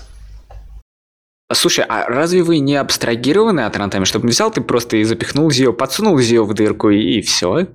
[1.54, 4.06] Слушай, а разве вы не абстрагированы от рантайма?
[4.06, 7.68] Чтобы взял ты просто и запихнул Зио, подсунул Зио в дырку и, все?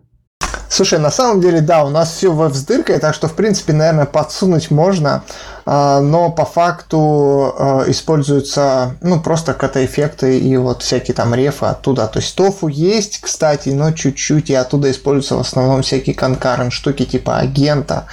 [0.68, 3.72] Слушай, на самом деле, да, у нас все веб с дыркой, так что, в принципе,
[3.72, 5.24] наверное, подсунуть можно,
[5.66, 12.06] а, но по факту а, используются, ну, просто ката-эффекты и вот всякие там рефы оттуда.
[12.06, 17.04] То есть тофу есть, кстати, но чуть-чуть, и оттуда используются в основном всякие конкарен штуки
[17.04, 18.06] типа агента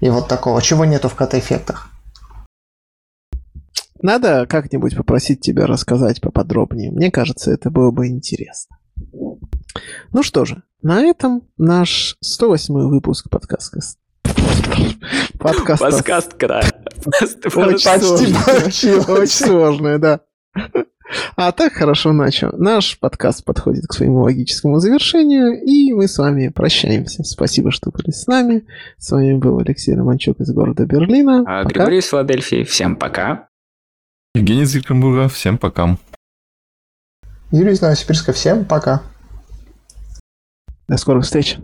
[0.00, 1.91] и вот такого, чего нету в ката-эффектах.
[4.02, 6.90] Надо как-нибудь попросить тебя рассказать поподробнее.
[6.90, 8.76] Мне кажется, это было бы интересно.
[10.12, 13.80] Ну что же, на этом наш 108 выпуск подкаста.
[15.38, 15.90] Подкаста.
[15.90, 16.34] Подкаст.
[17.56, 19.08] Очень Почти получилось.
[19.08, 20.20] Очень сложное, да.
[21.36, 22.50] А так хорошо начал.
[22.56, 27.22] Наш подкаст подходит к своему логическому завершению, и мы с вами прощаемся.
[27.22, 28.64] Спасибо, что были с нами.
[28.98, 31.44] С вами был Алексей Романчук из города Берлина.
[31.46, 31.74] А, Пока.
[31.74, 32.64] Григорий из Филадельфии.
[32.64, 33.48] Всем пока.
[34.34, 35.98] Евгений из Екатеринбурга, всем пока.
[37.50, 39.02] Юрий из Новосибирска, всем пока.
[40.88, 41.58] До скорых встреч.